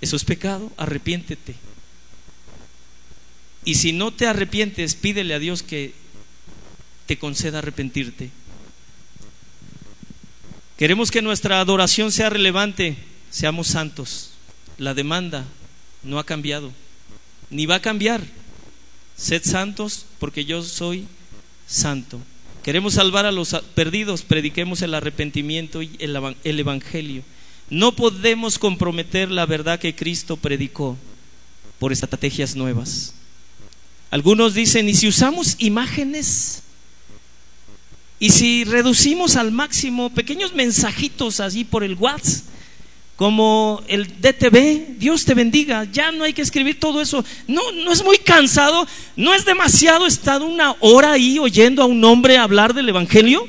eso 0.00 0.16
es 0.16 0.24
pecado, 0.24 0.72
arrepiéntete. 0.78 1.56
Y 3.66 3.74
si 3.74 3.92
no 3.92 4.14
te 4.14 4.26
arrepientes, 4.26 4.94
pídele 4.94 5.34
a 5.34 5.38
Dios 5.38 5.62
que 5.62 5.92
te 7.04 7.18
conceda 7.18 7.58
arrepentirte. 7.58 8.30
Queremos 10.78 11.10
que 11.10 11.20
nuestra 11.20 11.60
adoración 11.60 12.10
sea 12.12 12.30
relevante, 12.30 12.96
seamos 13.28 13.66
santos. 13.66 14.30
La 14.78 14.94
demanda 14.94 15.44
no 16.06 16.18
ha 16.18 16.24
cambiado, 16.24 16.72
ni 17.50 17.66
va 17.66 17.76
a 17.76 17.82
cambiar. 17.82 18.22
Sed 19.16 19.42
santos 19.44 20.06
porque 20.18 20.44
yo 20.44 20.62
soy 20.62 21.06
santo. 21.66 22.20
Queremos 22.62 22.94
salvar 22.94 23.26
a 23.26 23.32
los 23.32 23.54
perdidos, 23.74 24.22
prediquemos 24.22 24.82
el 24.82 24.94
arrepentimiento 24.94 25.82
y 25.82 25.90
el, 25.98 26.58
Evangelio. 26.58 27.22
No 27.70 27.94
podemos 27.94 28.58
comprometer 28.58 29.30
la 29.30 29.46
verdad 29.46 29.78
que 29.78 29.94
Cristo 29.94 30.36
predicó 30.36 30.96
por 31.78 31.92
estrategias 31.92 32.56
nuevas. 32.56 33.14
Algunos 34.10 34.54
dicen, 34.54 34.88
¿y 34.88 34.94
si 34.94 35.08
usamos 35.08 35.56
imágenes? 35.58 36.62
¿Y 38.18 38.30
si 38.30 38.64
reducimos 38.64 39.36
al 39.36 39.52
máximo 39.52 40.10
pequeños 40.10 40.54
mensajitos 40.54 41.40
así 41.40 41.64
por 41.64 41.84
el 41.84 41.94
WhatsApp? 41.94 42.55
Como 43.16 43.82
el 43.88 44.20
DTV, 44.20 44.98
Dios 44.98 45.24
te 45.24 45.32
bendiga, 45.32 45.84
ya 45.90 46.12
no 46.12 46.24
hay 46.24 46.34
que 46.34 46.42
escribir 46.42 46.78
todo 46.78 47.00
eso. 47.00 47.24
No, 47.48 47.72
no 47.72 47.90
es 47.90 48.04
muy 48.04 48.18
cansado, 48.18 48.86
no 49.16 49.32
es 49.32 49.46
demasiado 49.46 50.06
estar 50.06 50.42
una 50.42 50.76
hora 50.80 51.12
ahí 51.12 51.38
oyendo 51.38 51.82
a 51.82 51.86
un 51.86 52.04
hombre 52.04 52.36
hablar 52.36 52.74
del 52.74 52.90
Evangelio. 52.90 53.48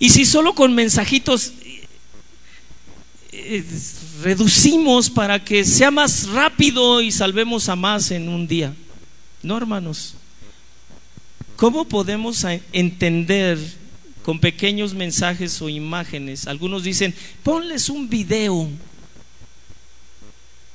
Y 0.00 0.10
si 0.10 0.26
solo 0.26 0.52
con 0.54 0.74
mensajitos 0.74 1.52
eh, 3.30 3.64
reducimos 4.22 5.08
para 5.08 5.44
que 5.44 5.64
sea 5.64 5.92
más 5.92 6.28
rápido 6.30 7.00
y 7.00 7.12
salvemos 7.12 7.68
a 7.68 7.76
más 7.76 8.10
en 8.10 8.28
un 8.28 8.48
día. 8.48 8.74
No, 9.42 9.56
hermanos. 9.56 10.14
¿Cómo 11.54 11.86
podemos 11.86 12.44
entender 12.72 13.58
con 14.26 14.40
pequeños 14.40 14.92
mensajes 14.92 15.62
o 15.62 15.68
imágenes? 15.68 16.48
Algunos 16.48 16.82
dicen, 16.82 17.14
ponles 17.44 17.88
un 17.88 18.08
video. 18.08 18.68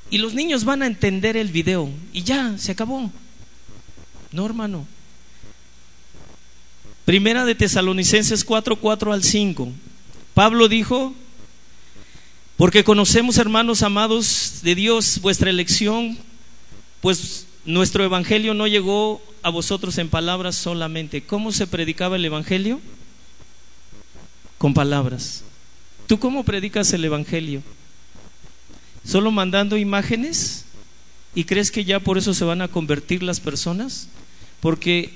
Y 0.09 0.19
los 0.19 0.33
niños 0.33 0.63
van 0.63 0.81
a 0.81 0.87
entender 0.87 1.35
el 1.35 1.49
video. 1.49 1.89
Y 2.13 2.23
ya, 2.23 2.57
se 2.57 2.71
acabó. 2.71 3.11
No, 4.31 4.45
hermano. 4.45 4.87
Primera 7.03 7.43
de 7.43 7.53
Tesalonicenses 7.53 8.45
4, 8.45 8.77
4 8.77 9.11
al 9.11 9.21
5. 9.21 9.69
Pablo 10.33 10.69
dijo, 10.69 11.13
porque 12.55 12.85
conocemos, 12.85 13.37
hermanos 13.37 13.81
amados 13.83 14.61
de 14.63 14.75
Dios, 14.75 15.19
vuestra 15.19 15.49
elección, 15.49 16.17
pues 17.01 17.47
nuestro 17.65 18.05
evangelio 18.05 18.53
no 18.53 18.65
llegó 18.65 19.21
a 19.43 19.49
vosotros 19.49 19.97
en 19.97 20.07
palabras 20.07 20.55
solamente. 20.55 21.23
¿Cómo 21.23 21.51
se 21.51 21.67
predicaba 21.67 22.15
el 22.15 22.23
evangelio? 22.23 22.79
Con 24.61 24.75
palabras. 24.75 25.41
¿Tú 26.05 26.19
cómo 26.19 26.43
predicas 26.43 26.93
el 26.93 27.03
evangelio? 27.03 27.63
¿Solo 29.03 29.31
mandando 29.31 29.75
imágenes? 29.75 30.65
¿Y 31.33 31.45
crees 31.45 31.71
que 31.71 31.83
ya 31.83 31.99
por 31.99 32.19
eso 32.19 32.35
se 32.35 32.43
van 32.45 32.61
a 32.61 32.67
convertir 32.67 33.23
las 33.23 33.39
personas? 33.39 34.07
Porque 34.59 35.15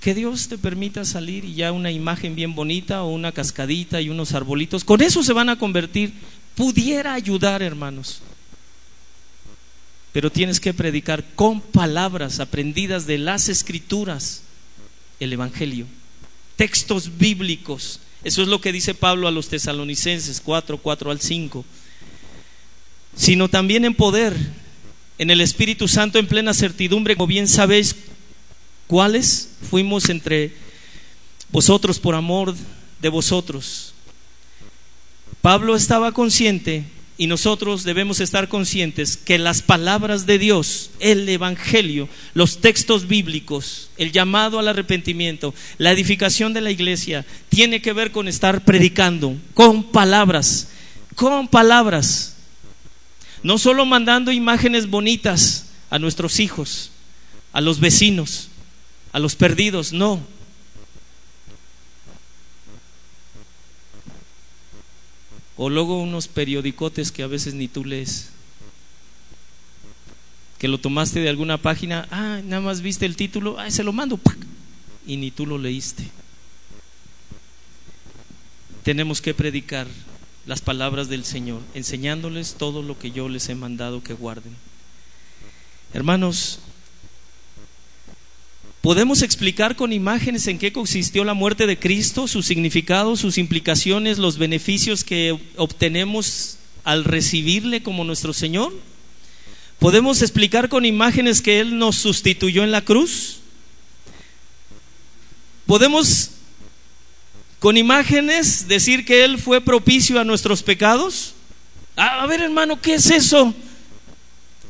que 0.00 0.12
Dios 0.12 0.48
te 0.48 0.58
permita 0.58 1.06
salir 1.06 1.46
y 1.46 1.54
ya 1.54 1.72
una 1.72 1.90
imagen 1.90 2.34
bien 2.34 2.54
bonita 2.54 3.04
o 3.04 3.08
una 3.08 3.32
cascadita 3.32 4.02
y 4.02 4.10
unos 4.10 4.34
arbolitos, 4.34 4.84
con 4.84 5.00
eso 5.00 5.22
se 5.22 5.32
van 5.32 5.48
a 5.48 5.58
convertir 5.58 6.12
pudiera 6.54 7.14
ayudar, 7.14 7.62
hermanos. 7.62 8.20
Pero 10.12 10.30
tienes 10.30 10.60
que 10.60 10.74
predicar 10.74 11.24
con 11.34 11.62
palabras 11.62 12.38
aprendidas 12.38 13.06
de 13.06 13.16
las 13.16 13.48
escrituras 13.48 14.42
el 15.20 15.32
Evangelio, 15.32 15.86
textos 16.56 17.16
bíblicos. 17.16 18.00
Eso 18.24 18.42
es 18.42 18.48
lo 18.48 18.60
que 18.60 18.72
dice 18.72 18.94
Pablo 18.94 19.28
a 19.28 19.30
los 19.30 19.48
tesalonicenses 19.48 20.40
4, 20.40 20.78
4 20.78 21.10
al 21.10 21.20
5. 21.20 21.64
Sino 23.16 23.48
también 23.48 23.84
en 23.84 23.94
poder, 23.94 24.36
en 25.18 25.30
el 25.30 25.40
Espíritu 25.40 25.88
Santo, 25.88 26.18
en 26.18 26.26
plena 26.26 26.54
certidumbre, 26.54 27.16
como 27.16 27.26
bien 27.26 27.48
sabéis, 27.48 27.96
cuáles 28.86 29.50
fuimos 29.70 30.08
entre 30.08 30.52
vosotros 31.50 31.98
por 31.98 32.14
amor 32.14 32.54
de 33.00 33.08
vosotros 33.08 33.94
Pablo 35.40 35.76
estaba 35.76 36.12
consciente 36.12 36.84
y 37.20 37.26
nosotros 37.26 37.82
debemos 37.82 38.20
estar 38.20 38.48
conscientes 38.48 39.16
que 39.16 39.38
las 39.38 39.60
palabras 39.60 40.24
de 40.24 40.38
Dios, 40.38 40.90
el 41.00 41.28
Evangelio, 41.28 42.08
los 42.32 42.60
textos 42.60 43.08
bíblicos, 43.08 43.90
el 43.98 44.12
llamado 44.12 44.60
al 44.60 44.68
arrepentimiento, 44.68 45.52
la 45.78 45.90
edificación 45.90 46.54
de 46.54 46.60
la 46.60 46.70
iglesia, 46.70 47.26
tiene 47.48 47.82
que 47.82 47.92
ver 47.92 48.12
con 48.12 48.28
estar 48.28 48.64
predicando 48.64 49.34
con 49.52 49.82
palabras, 49.82 50.68
con 51.16 51.48
palabras. 51.48 52.36
No 53.42 53.58
solo 53.58 53.84
mandando 53.84 54.30
imágenes 54.30 54.88
bonitas 54.88 55.66
a 55.90 55.98
nuestros 55.98 56.38
hijos, 56.38 56.92
a 57.52 57.60
los 57.60 57.80
vecinos, 57.80 58.48
a 59.10 59.18
los 59.18 59.34
perdidos, 59.34 59.92
no 59.92 60.37
O 65.58 65.68
luego 65.68 66.00
unos 66.00 66.28
periodicotes 66.28 67.12
que 67.12 67.24
a 67.24 67.26
veces 67.26 67.52
ni 67.52 67.68
tú 67.68 67.84
lees. 67.84 68.30
Que 70.58 70.68
lo 70.68 70.78
tomaste 70.78 71.20
de 71.20 71.28
alguna 71.28 71.58
página, 71.58 72.08
ah, 72.10 72.40
nada 72.44 72.62
más 72.62 72.80
viste 72.80 73.04
el 73.04 73.16
título, 73.16 73.58
ah, 73.58 73.70
se 73.70 73.84
lo 73.84 73.92
mando, 73.92 74.18
y 75.06 75.16
ni 75.16 75.30
tú 75.30 75.46
lo 75.46 75.58
leíste. 75.58 76.08
Tenemos 78.84 79.20
que 79.20 79.34
predicar 79.34 79.86
las 80.46 80.60
palabras 80.60 81.08
del 81.08 81.24
Señor, 81.24 81.60
enseñándoles 81.74 82.54
todo 82.54 82.82
lo 82.82 82.98
que 82.98 83.10
yo 83.10 83.28
les 83.28 83.48
he 83.48 83.54
mandado 83.54 84.02
que 84.02 84.14
guarden. 84.14 84.54
Hermanos, 85.92 86.60
Podemos 88.80 89.22
explicar 89.22 89.74
con 89.74 89.92
imágenes 89.92 90.46
en 90.46 90.58
qué 90.58 90.72
consistió 90.72 91.24
la 91.24 91.34
muerte 91.34 91.66
de 91.66 91.78
Cristo, 91.78 92.28
su 92.28 92.42
significado, 92.42 93.16
sus 93.16 93.36
implicaciones, 93.36 94.18
los 94.18 94.38
beneficios 94.38 95.02
que 95.02 95.36
obtenemos 95.56 96.58
al 96.84 97.04
recibirle 97.04 97.82
como 97.82 98.04
nuestro 98.04 98.32
Señor. 98.32 98.72
Podemos 99.80 100.22
explicar 100.22 100.68
con 100.68 100.84
imágenes 100.84 101.42
que 101.42 101.58
Él 101.58 101.78
nos 101.78 101.96
sustituyó 101.96 102.62
en 102.62 102.70
la 102.70 102.82
cruz. 102.82 103.40
Podemos 105.66 106.30
con 107.58 107.76
imágenes 107.76 108.68
decir 108.68 109.04
que 109.04 109.24
Él 109.24 109.38
fue 109.38 109.60
propicio 109.60 110.20
a 110.20 110.24
nuestros 110.24 110.62
pecados. 110.62 111.34
A 111.96 112.24
ver 112.26 112.42
hermano, 112.42 112.80
¿qué 112.80 112.94
es 112.94 113.10
eso? 113.10 113.52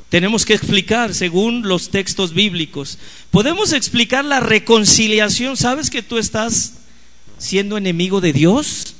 Tenemos 0.09 0.47
que 0.47 0.55
explicar 0.55 1.15
según 1.15 1.69
los 1.69 1.91
textos 1.91 2.33
bíblicos. 2.33 2.99
Podemos 3.31 3.73
explicar 3.73 4.25
la 4.25 4.41
reconciliación. 4.41 5.57
¿Sabes 5.57 5.91
que 5.91 6.03
tú 6.03 6.17
estás 6.17 6.75
siendo 7.37 7.77
enemigo 7.77 8.21
de 8.21 8.33
Dios? 8.33 8.95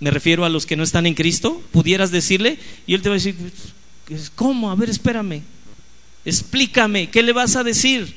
Me 0.00 0.10
refiero 0.10 0.44
a 0.44 0.48
los 0.48 0.66
que 0.66 0.76
no 0.76 0.82
están 0.82 1.06
en 1.06 1.14
Cristo. 1.14 1.62
Pudieras 1.70 2.10
decirle 2.10 2.58
y 2.86 2.94
él 2.94 3.02
te 3.02 3.10
va 3.10 3.14
a 3.14 3.18
decir, 3.18 3.36
¿cómo? 4.34 4.70
A 4.70 4.74
ver, 4.74 4.90
espérame. 4.90 5.42
Explícame, 6.24 7.08
¿qué 7.08 7.22
le 7.22 7.32
vas 7.32 7.54
a 7.54 7.62
decir? 7.62 8.14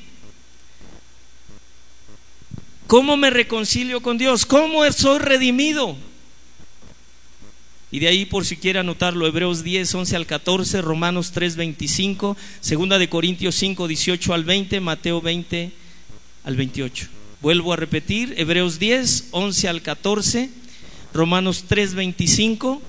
¿Cómo 2.86 3.16
me 3.16 3.30
reconcilio 3.30 4.02
con 4.02 4.18
Dios? 4.18 4.44
¿Cómo 4.44 4.90
soy 4.92 5.18
redimido? 5.20 5.96
Y 7.94 8.00
de 8.00 8.08
ahí, 8.08 8.24
por 8.24 8.44
si 8.44 8.56
quiere 8.56 8.80
anotarlo, 8.80 9.24
Hebreos 9.24 9.62
10, 9.62 9.94
11 9.94 10.16
al 10.16 10.26
14, 10.26 10.82
Romanos 10.82 11.30
3, 11.30 11.54
25, 11.54 12.36
Segunda 12.60 12.98
de 12.98 13.08
Corintios 13.08 13.54
5, 13.54 13.86
18 13.86 14.34
al 14.34 14.42
20, 14.42 14.80
Mateo 14.80 15.20
20 15.20 15.70
al 16.42 16.56
28. 16.56 17.06
Vuelvo 17.40 17.72
a 17.72 17.76
repetir, 17.76 18.34
Hebreos 18.36 18.80
10, 18.80 19.28
11 19.30 19.68
al 19.68 19.80
14, 19.82 20.50
Romanos 21.12 21.66
3, 21.68 21.94
25, 21.94 22.82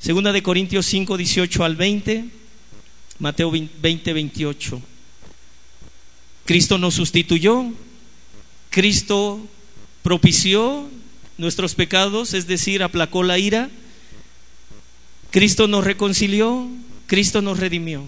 Segunda 0.00 0.32
de 0.32 0.42
Corintios 0.42 0.86
5, 0.86 1.16
18 1.16 1.64
al 1.64 1.76
20, 1.76 2.24
Mateo 3.20 3.52
20, 3.52 4.12
28. 4.12 4.82
Cristo 6.44 6.78
nos 6.78 6.94
sustituyó, 6.94 7.72
Cristo 8.70 9.46
propició 10.02 10.90
nuestros 11.38 11.76
pecados, 11.76 12.34
es 12.34 12.48
decir, 12.48 12.82
aplacó 12.82 13.22
la 13.22 13.38
ira 13.38 13.70
Cristo 15.34 15.66
nos 15.66 15.82
reconcilió, 15.82 16.68
Cristo 17.08 17.42
nos 17.42 17.58
redimió. 17.58 18.04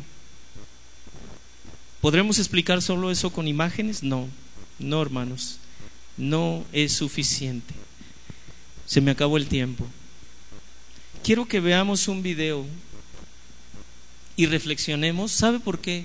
¿Podremos 2.01 2.39
explicar 2.39 2.81
solo 2.83 3.11
eso 3.11 3.33
con 3.33 3.49
imágenes? 3.49 4.05
No, 4.05 4.29
no 4.79 5.03
hermanos, 5.03 5.59
no 6.17 6.65
es 6.73 6.93
suficiente. 6.93 7.75
Se 8.87 9.01
me 9.01 9.11
acabó 9.11 9.39
el 9.39 9.49
tiempo. 9.49 9.85
Quiero 11.25 11.47
que 11.47 11.59
veamos 11.59 12.07
un 12.07 12.23
video 12.23 12.65
y 14.37 14.47
reflexionemos. 14.47 15.33
¿Sabe 15.33 15.59
por 15.59 15.81
qué? 15.81 16.05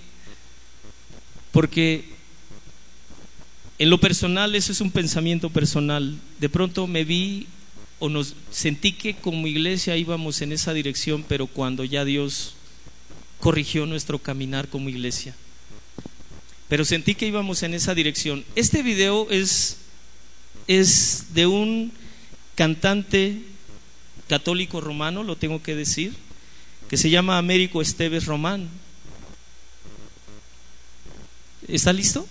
Porque 1.51 2.03
en 3.77 3.91
lo 3.91 3.99
personal, 3.99 4.55
eso 4.55 4.71
es 4.71 4.81
un 4.81 4.89
pensamiento 4.89 5.51
personal. 5.51 6.17
De 6.39 6.49
pronto 6.49 6.87
me 6.87 7.05
vi 7.05 7.45
o 8.01 8.09
nos 8.09 8.33
sentí 8.49 8.93
que 8.93 9.13
como 9.13 9.45
iglesia 9.45 9.95
íbamos 9.95 10.41
en 10.41 10.51
esa 10.51 10.73
dirección, 10.73 11.23
pero 11.27 11.45
cuando 11.45 11.83
ya 11.83 12.03
Dios 12.03 12.55
corrigió 13.39 13.85
nuestro 13.85 14.17
caminar 14.17 14.67
como 14.69 14.89
iglesia. 14.89 15.35
Pero 16.67 16.83
sentí 16.83 17.13
que 17.13 17.27
íbamos 17.27 17.61
en 17.61 17.75
esa 17.75 17.93
dirección. 17.93 18.43
Este 18.55 18.81
video 18.81 19.29
es, 19.29 19.77
es 20.65 21.27
de 21.35 21.45
un 21.45 21.91
cantante 22.55 23.37
católico 24.27 24.81
romano, 24.81 25.21
lo 25.23 25.35
tengo 25.35 25.61
que 25.61 25.75
decir, 25.75 26.11
que 26.89 26.97
se 26.97 27.11
llama 27.11 27.37
Américo 27.37 27.83
Esteves 27.83 28.25
Román. 28.25 28.67
¿Está 31.67 31.93
listo? 31.93 32.27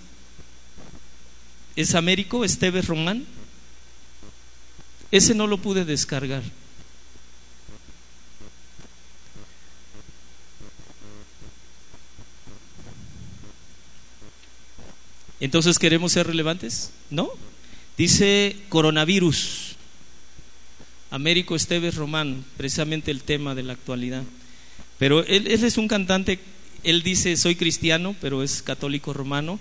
¿Es 1.77 1.95
Américo 1.95 2.45
Esteves 2.45 2.89
Román? 2.89 3.25
Ese 5.11 5.35
no 5.35 5.47
lo 5.47 5.59
pude 5.59 5.85
descargar. 5.85 6.43
Entonces, 15.41 15.79
¿queremos 15.79 16.13
ser 16.13 16.27
relevantes? 16.27 16.93
No. 17.09 17.31
Dice 17.97 18.57
coronavirus. 18.69 19.77
Américo 21.11 21.57
Esteves 21.57 21.97
Román, 21.97 22.45
precisamente 22.57 23.11
el 23.11 23.23
tema 23.23 23.55
de 23.55 23.65
la 23.65 23.73
actualidad. 23.73 24.23
Pero 24.99 25.25
él, 25.27 25.49
él, 25.49 25.65
es 25.65 25.77
un 25.77 25.89
cantante, 25.89 26.39
él 26.85 27.03
dice, 27.03 27.37
soy 27.37 27.57
cristiano, 27.57 28.15
pero 28.21 28.45
es 28.45 28.63
católico 28.63 29.13
romano. 29.13 29.59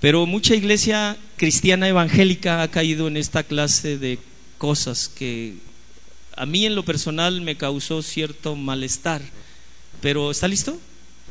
Pero 0.00 0.26
mucha 0.26 0.56
iglesia 0.56 1.16
cristiana 1.36 1.88
evangélica 1.88 2.62
ha 2.62 2.70
caído 2.70 3.06
en 3.06 3.16
esta 3.16 3.42
clase 3.42 3.98
de 3.98 4.18
cosas 4.58 5.08
que 5.08 5.54
a 6.36 6.46
mí 6.46 6.66
en 6.66 6.74
lo 6.74 6.84
personal 6.84 7.40
me 7.40 7.56
causó 7.56 8.02
cierto 8.02 8.54
malestar. 8.54 9.22
Pero, 10.00 10.30
¿está 10.30 10.46
listo? 10.46 10.78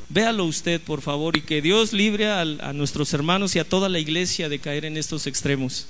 Véalo 0.09 0.45
usted, 0.45 0.81
por 0.81 1.01
favor, 1.01 1.37
y 1.37 1.41
que 1.41 1.61
Dios 1.61 1.93
libre 1.93 2.27
a, 2.27 2.41
a 2.41 2.73
nuestros 2.73 3.13
hermanos 3.13 3.55
y 3.55 3.59
a 3.59 3.67
toda 3.67 3.89
la 3.89 3.99
iglesia 3.99 4.49
de 4.49 4.59
caer 4.59 4.85
en 4.85 4.97
estos 4.97 5.27
extremos. 5.27 5.87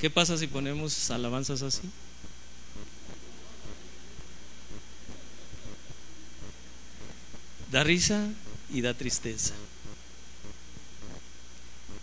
¿Qué 0.00 0.08
pasa 0.08 0.38
si 0.38 0.46
ponemos 0.46 1.10
alabanzas 1.10 1.60
así? 1.60 1.82
Da 7.70 7.84
risa 7.84 8.28
y 8.72 8.80
da 8.80 8.94
tristeza. 8.94 9.52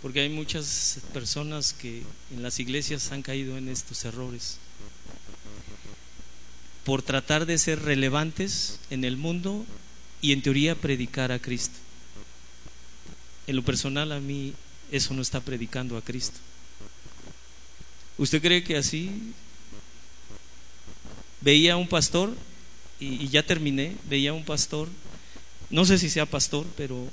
Porque 0.04 0.20
hay 0.20 0.30
muchas 0.30 1.00
personas 1.12 1.74
que 1.74 2.04
en 2.32 2.44
las 2.44 2.60
iglesias 2.60 3.12
han 3.12 3.24
caído 3.24 3.58
en 3.58 3.68
estos 3.68 4.06
errores. 4.06 4.60
Por 6.86 7.02
tratar 7.02 7.48
de 7.48 7.58
ser 7.58 7.82
relevantes 7.82 8.80
en 8.92 9.06
el 9.06 9.18
mundo 9.18 9.66
y 10.22 10.34
en 10.34 10.44
teoría 10.44 10.76
predicar 10.76 11.32
a 11.32 11.40
Cristo. 11.40 11.76
En 13.48 13.56
lo 13.56 13.66
personal 13.66 14.12
a 14.12 14.20
mí 14.20 14.54
eso 14.92 15.16
no 15.16 15.24
está 15.24 15.42
predicando 15.42 15.98
a 15.98 16.04
Cristo. 16.04 16.38
¿Usted 18.18 18.42
cree 18.42 18.64
que 18.64 18.78
así 18.78 19.34
veía 21.42 21.74
a 21.74 21.78
un 21.78 21.88
pastor, 21.88 22.34
y, 23.00 23.28
ya 23.28 23.44
terminé, 23.44 23.96
veía 24.10 24.32
a 24.32 24.34
un 24.34 24.44
pastor, 24.44 24.90
no 25.70 25.86
sé 25.86 25.98
si 25.98 26.10
sea 26.10 26.26
pastor, 26.26 26.66
pero 26.76 27.10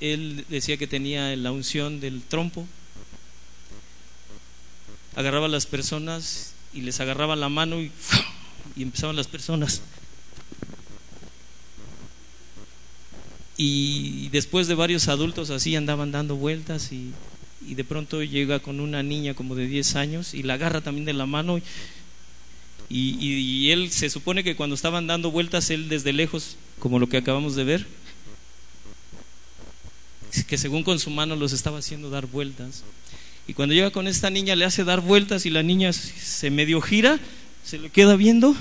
él 0.00 0.46
decía 0.48 0.76
que 0.76 0.86
tenía 0.86 1.36
la 1.36 1.52
unción 1.52 2.00
del 2.00 2.22
trompo, 2.22 2.66
agarraba 5.14 5.46
a 5.46 5.50
las 5.50 5.66
personas 5.66 6.54
y 6.72 6.80
les 6.80 7.00
agarraba 7.00 7.36
la 7.36 7.48
mano 7.48 7.80
y, 7.80 7.92
y 8.76 8.82
empezaban 8.82 9.16
las 9.16 9.28
personas. 9.28 9.82
Y 13.56 14.30
después 14.30 14.66
de 14.66 14.74
varios 14.74 15.06
adultos 15.06 15.50
así 15.50 15.76
andaban 15.76 16.10
dando 16.10 16.34
vueltas 16.34 16.90
y 16.90 17.12
y 17.68 17.74
de 17.74 17.84
pronto 17.84 18.22
llega 18.22 18.60
con 18.60 18.80
una 18.80 19.02
niña 19.02 19.34
como 19.34 19.54
de 19.54 19.66
10 19.66 19.96
años 19.96 20.34
y 20.34 20.42
la 20.42 20.54
agarra 20.54 20.80
también 20.80 21.04
de 21.04 21.12
la 21.12 21.26
mano 21.26 21.60
y, 22.88 23.70
él 23.70 23.90
se 23.90 24.10
supone 24.10 24.44
que 24.44 24.56
cuando 24.56 24.74
estaban 24.74 25.06
dando 25.06 25.30
vueltas 25.30 25.70
él 25.70 25.88
desde 25.88 26.12
lejos, 26.12 26.56
como 26.78 26.98
lo 26.98 27.08
que 27.08 27.16
acabamos 27.16 27.56
de 27.56 27.64
ver, 27.64 27.86
que 30.46 30.58
según 30.58 30.82
con 30.82 30.98
su 30.98 31.10
mano 31.10 31.36
los 31.36 31.52
estaba 31.52 31.78
haciendo 31.78 32.10
dar 32.10 32.26
vueltas. 32.26 32.82
Y 33.46 33.54
cuando 33.54 33.74
llega 33.74 33.90
con 33.90 34.06
esta 34.06 34.30
niña 34.30 34.56
le 34.56 34.64
hace 34.64 34.84
dar 34.84 35.00
vueltas 35.00 35.46
y 35.46 35.50
la 35.50 35.62
niña 35.62 35.92
se 35.92 36.50
medio 36.50 36.80
gira, 36.80 37.18
se 37.64 37.78
le 37.78 37.90
queda 37.90 38.16
viendo. 38.16 38.54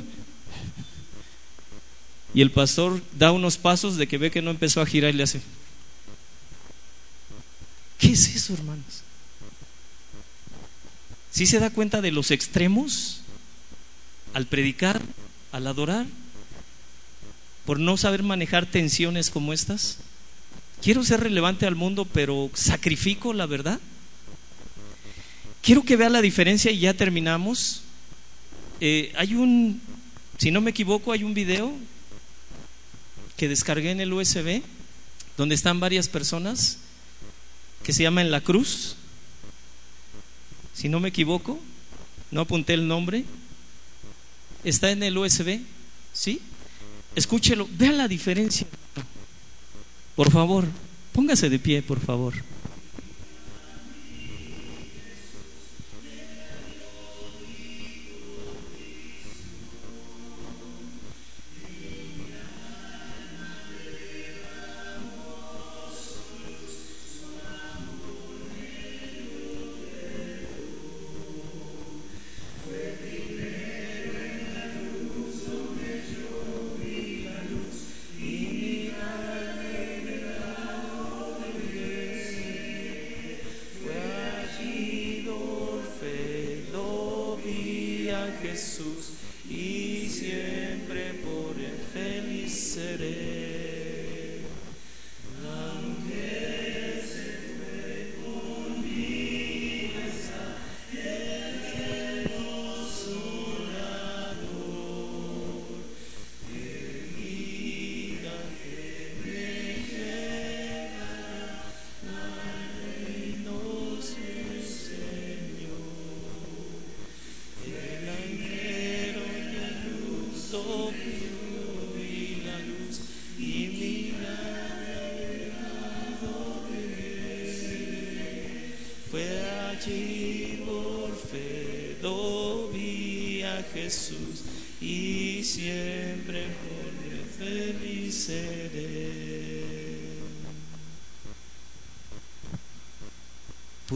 Y 2.34 2.42
el 2.42 2.52
pastor 2.52 3.02
da 3.18 3.32
unos 3.32 3.58
pasos 3.58 3.98
de 3.98 4.08
que 4.08 4.18
ve 4.18 4.32
que 4.32 4.42
no 4.42 4.52
empezó 4.52 4.82
a 4.82 4.86
girar 4.86 5.14
y 5.14 5.18
le 5.18 5.24
hace, 5.24 5.42
¿Qué 8.04 8.12
es 8.12 8.36
eso, 8.36 8.54
hermanos? 8.54 9.02
¿Sí 11.32 11.46
se 11.46 11.60
da 11.60 11.70
cuenta 11.70 12.02
de 12.02 12.12
los 12.12 12.32
extremos 12.32 13.22
al 14.34 14.46
predicar, 14.46 15.02
al 15.54 15.68
adorar? 15.68 16.06
Por 17.66 17.80
no 17.80 17.96
saber 17.96 18.22
manejar 18.22 18.66
tensiones 18.66 19.30
como 19.30 19.54
estas. 19.54 20.00
Quiero 20.82 21.06
ser 21.06 21.22
relevante 21.22 21.66
al 21.66 21.76
mundo, 21.76 22.04
pero 22.04 22.52
sacrifico 22.54 23.32
la 23.32 23.46
verdad. 23.46 23.80
Quiero 25.62 25.84
que 25.84 25.96
vea 25.96 26.10
la 26.10 26.22
diferencia 26.22 26.72
y 26.72 26.80
ya 26.80 26.94
terminamos. 26.94 27.84
Eh, 28.82 29.14
hay 29.16 29.36
un, 29.36 29.82
si 30.40 30.52
no 30.52 30.60
me 30.60 30.72
equivoco, 30.72 31.14
hay 31.14 31.24
un 31.24 31.34
video 31.34 31.74
que 33.38 33.48
descargué 33.48 33.92
en 33.92 34.02
el 34.02 34.12
USB 34.12 34.62
donde 35.38 35.56
están 35.56 35.80
varias 35.80 36.10
personas 36.10 36.80
que 37.84 37.94
se 37.94 38.04
llama 38.04 38.22
En 38.22 38.32
la 38.32 38.42
Cruz. 38.42 38.96
Si 40.74 40.90
no 40.90 41.00
me 41.00 41.10
equivoco, 41.10 41.60
no 42.32 42.42
apunté 42.42 42.74
el 42.74 42.88
nombre. 42.88 43.26
Está 44.64 44.92
en 44.92 45.04
el 45.04 45.18
USB, 45.18 45.60
¿sí? 46.14 46.42
Escúchelo, 47.16 47.68
vea 47.78 47.92
la 47.92 48.08
diferencia. 48.08 48.66
Por 50.16 50.32
favor, 50.32 50.66
póngase 51.12 51.50
de 51.50 51.60
pie, 51.60 51.82
por 51.82 52.00
favor. 52.00 52.34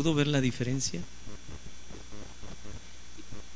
¿Pudo 0.07 0.15
ver 0.15 0.27
la 0.27 0.39
diferencia? 0.39 1.01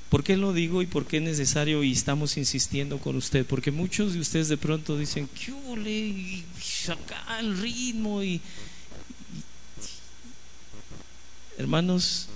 ¿Por 0.10 0.22
qué 0.22 0.36
lo 0.36 0.52
digo 0.52 0.82
y 0.82 0.86
por 0.86 1.06
qué 1.06 1.16
es 1.16 1.24
necesario 1.24 1.82
y 1.82 1.94
estamos 1.94 2.36
insistiendo 2.36 2.98
con 2.98 3.16
usted? 3.16 3.46
Porque 3.46 3.72
muchos 3.72 4.12
de 4.12 4.20
ustedes 4.20 4.50
de 4.50 4.58
pronto 4.58 4.98
dicen, 4.98 5.30
¿qué 5.30 5.54
ole? 5.70 5.90
Y 5.90 6.44
saca 6.62 7.40
el 7.40 7.58
ritmo 7.58 8.22
y, 8.22 8.34
y- 8.34 8.42
Hermanos, 11.58 12.28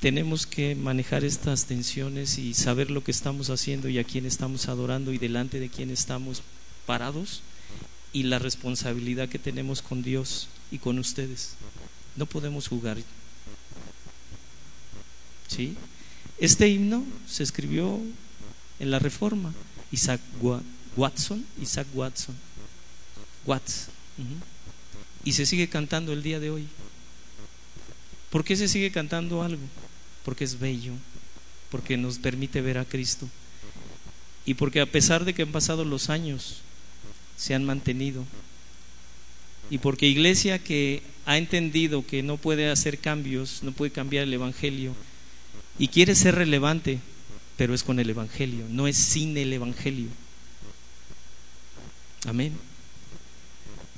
tenemos 0.00 0.46
que 0.46 0.74
manejar 0.74 1.22
estas 1.22 1.66
tensiones 1.66 2.38
y 2.38 2.54
saber 2.54 2.90
lo 2.90 3.04
que 3.04 3.10
estamos 3.10 3.50
haciendo 3.50 3.90
y 3.90 3.98
a 3.98 4.04
quién 4.04 4.24
estamos 4.24 4.66
adorando 4.68 5.12
y 5.12 5.18
delante 5.18 5.60
de 5.60 5.68
quién 5.68 5.90
estamos 5.90 6.40
parados 6.86 7.42
y 8.14 8.22
la 8.22 8.38
responsabilidad 8.38 9.28
que 9.28 9.38
tenemos 9.38 9.82
con 9.82 10.02
Dios 10.02 10.48
y 10.70 10.78
con 10.78 10.98
ustedes. 10.98 11.50
No 12.16 12.24
podemos 12.24 12.66
jugar. 12.68 12.96
¿Sí? 15.56 15.74
Este 16.38 16.68
himno 16.68 17.02
se 17.26 17.42
escribió 17.42 17.98
en 18.78 18.90
la 18.90 18.98
Reforma. 18.98 19.54
Isaac 19.90 20.20
Wa- 20.42 20.62
Watson, 20.96 21.44
Isaac 21.62 21.86
Watson, 21.94 22.34
Watts, 23.46 23.86
y 25.24 25.32
se 25.32 25.46
sigue 25.46 25.68
cantando 25.68 26.12
el 26.12 26.22
día 26.22 26.40
de 26.40 26.50
hoy. 26.50 26.66
¿Por 28.30 28.44
qué 28.44 28.56
se 28.56 28.68
sigue 28.68 28.90
cantando 28.90 29.42
algo? 29.42 29.62
Porque 30.24 30.44
es 30.44 30.58
bello, 30.58 30.92
porque 31.70 31.96
nos 31.96 32.18
permite 32.18 32.60
ver 32.60 32.78
a 32.78 32.84
Cristo 32.84 33.28
y 34.44 34.54
porque 34.54 34.80
a 34.80 34.86
pesar 34.86 35.24
de 35.24 35.34
que 35.34 35.42
han 35.42 35.52
pasado 35.52 35.84
los 35.84 36.10
años, 36.10 36.56
se 37.36 37.54
han 37.54 37.64
mantenido. 37.64 38.24
Y 39.70 39.78
porque 39.78 40.06
iglesia 40.06 40.58
que 40.58 41.02
ha 41.24 41.38
entendido 41.38 42.06
que 42.06 42.22
no 42.22 42.36
puede 42.36 42.70
hacer 42.70 42.98
cambios, 42.98 43.62
no 43.62 43.72
puede 43.72 43.90
cambiar 43.92 44.24
el 44.24 44.34
Evangelio, 44.34 44.94
y 45.78 45.88
quiere 45.88 46.14
ser 46.14 46.34
relevante, 46.34 47.00
pero 47.56 47.74
es 47.74 47.82
con 47.82 47.98
el 47.98 48.10
Evangelio, 48.10 48.66
no 48.70 48.86
es 48.86 48.96
sin 48.96 49.36
el 49.36 49.52
Evangelio. 49.52 50.08
Amén. 52.26 52.52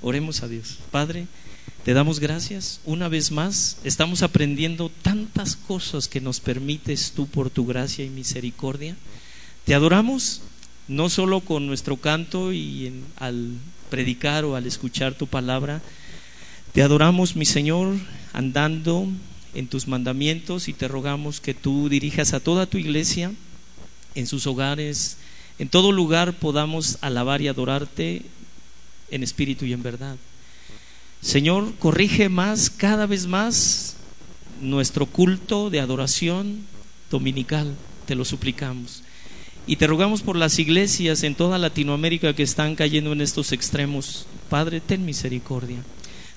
Oremos 0.03 0.43
a 0.43 0.49
Dios. 0.49 0.79
Padre, 0.91 1.27
te 1.85 1.93
damos 1.95 2.21
gracias 2.21 2.81
una 2.85 3.09
vez 3.09 3.31
más. 3.31 3.79
Estamos 3.85 4.23
aprendiendo 4.23 4.91
tantas 5.03 5.57
cosas 5.57 6.09
que 6.09 6.21
nos 6.21 6.41
permites 6.41 7.13
tú 7.17 7.27
por 7.27 7.51
tu 7.51 7.67
gracia 7.67 8.05
y 8.05 8.11
misericordia. 8.11 8.97
Te 9.65 9.75
adoramos 9.75 10.43
no 10.87 11.09
solo 11.09 11.41
con 11.41 11.67
nuestro 11.67 11.97
canto 11.97 12.53
y 12.53 12.93
al 13.17 13.53
predicar 13.91 14.45
o 14.45 14.57
al 14.57 14.67
escuchar 14.67 15.15
tu 15.15 15.27
palabra. 15.27 15.81
Te 16.73 16.83
adoramos, 16.83 17.37
mi 17.37 17.45
Señor, 17.45 17.97
andando 18.33 19.09
en 19.55 19.67
tus 19.67 19.89
mandamientos 19.89 20.69
y 20.69 20.73
te 20.73 20.89
rogamos 20.89 21.41
que 21.41 21.55
tú 21.55 21.89
dirijas 21.89 22.35
a 22.35 22.41
toda 22.41 22.67
tu 22.67 22.79
iglesia 22.79 23.33
en 24.15 24.27
sus 24.27 24.47
hogares, 24.47 25.17
en 25.59 25.69
todo 25.69 25.93
lugar 25.93 26.35
podamos 26.35 26.99
alabar 27.01 27.43
y 27.43 27.49
adorarte 27.49 28.23
en 29.11 29.23
espíritu 29.23 29.65
y 29.65 29.73
en 29.73 29.83
verdad. 29.83 30.17
Señor, 31.21 31.75
corrige 31.79 32.29
más, 32.29 32.71
cada 32.71 33.07
vez 33.07 33.27
más, 33.27 33.97
nuestro 34.61 35.07
culto 35.07 35.71
de 35.71 35.81
adoración 35.81 36.65
dominical, 37.11 37.75
te 38.07 38.15
lo 38.15 38.25
suplicamos. 38.25 39.03
Y 39.67 39.77
te 39.77 39.87
rogamos 39.87 40.23
por 40.23 40.37
las 40.37 40.59
iglesias 40.59 41.23
en 41.25 41.35
toda 41.35 41.59
Latinoamérica 41.59 42.35
que 42.35 42.43
están 42.43 42.75
cayendo 42.75 43.13
en 43.13 43.21
estos 43.21 43.53
extremos. 43.53 44.27
Padre, 44.49 44.81
ten 44.81 45.05
misericordia. 45.05 45.85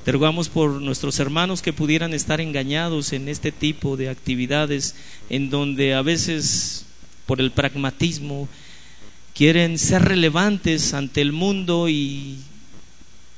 Te 0.03 0.13
por 0.51 0.81
nuestros 0.81 1.19
hermanos 1.19 1.61
que 1.61 1.73
pudieran 1.73 2.15
estar 2.15 2.41
engañados 2.41 3.13
en 3.13 3.29
este 3.29 3.51
tipo 3.51 3.97
de 3.97 4.09
actividades 4.09 4.95
en 5.29 5.51
donde 5.51 5.93
a 5.93 6.01
veces 6.01 6.85
por 7.27 7.39
el 7.39 7.51
pragmatismo 7.51 8.49
quieren 9.35 9.77
ser 9.77 10.01
relevantes 10.01 10.95
ante 10.95 11.21
el 11.21 11.33
mundo 11.33 11.87
y 11.87 12.39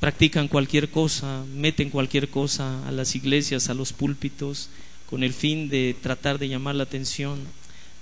practican 0.00 0.48
cualquier 0.48 0.88
cosa, 0.88 1.44
meten 1.54 1.90
cualquier 1.90 2.30
cosa 2.30 2.88
a 2.88 2.92
las 2.92 3.14
iglesias, 3.14 3.68
a 3.68 3.74
los 3.74 3.92
púlpitos, 3.92 4.70
con 5.10 5.22
el 5.22 5.34
fin 5.34 5.68
de 5.68 5.94
tratar 6.00 6.38
de 6.38 6.48
llamar 6.48 6.76
la 6.76 6.84
atención 6.84 7.40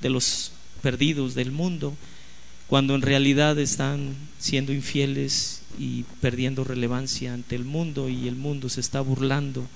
de 0.00 0.08
los 0.08 0.52
perdidos 0.82 1.34
del 1.34 1.50
mundo, 1.50 1.96
cuando 2.72 2.94
en 2.94 3.02
realidad 3.02 3.58
están 3.58 4.14
siendo 4.38 4.72
infieles 4.72 5.60
y 5.78 6.04
perdiendo 6.22 6.64
relevancia 6.64 7.34
ante 7.34 7.54
el 7.54 7.66
mundo 7.66 8.08
y 8.08 8.26
el 8.28 8.34
mundo 8.34 8.70
se 8.70 8.80
está 8.80 9.02
burlando 9.02 9.66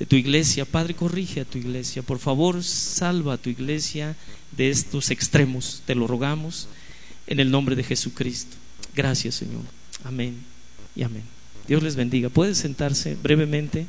de 0.00 0.06
tu 0.06 0.16
iglesia. 0.16 0.64
Padre, 0.64 0.94
corrige 0.94 1.42
a 1.42 1.44
tu 1.44 1.58
iglesia. 1.58 2.02
Por 2.02 2.18
favor, 2.18 2.64
salva 2.64 3.34
a 3.34 3.38
tu 3.38 3.50
iglesia 3.50 4.16
de 4.50 4.70
estos 4.70 5.12
extremos. 5.12 5.82
Te 5.86 5.94
lo 5.94 6.08
rogamos 6.08 6.66
en 7.28 7.38
el 7.38 7.52
nombre 7.52 7.76
de 7.76 7.84
Jesucristo. 7.84 8.56
Gracias, 8.96 9.36
Señor. 9.36 9.62
Amén 10.02 10.34
y 10.96 11.04
amén. 11.04 11.22
Dios 11.68 11.84
les 11.84 11.94
bendiga. 11.94 12.30
¿Puede 12.30 12.56
sentarse 12.56 13.14
brevemente? 13.14 13.86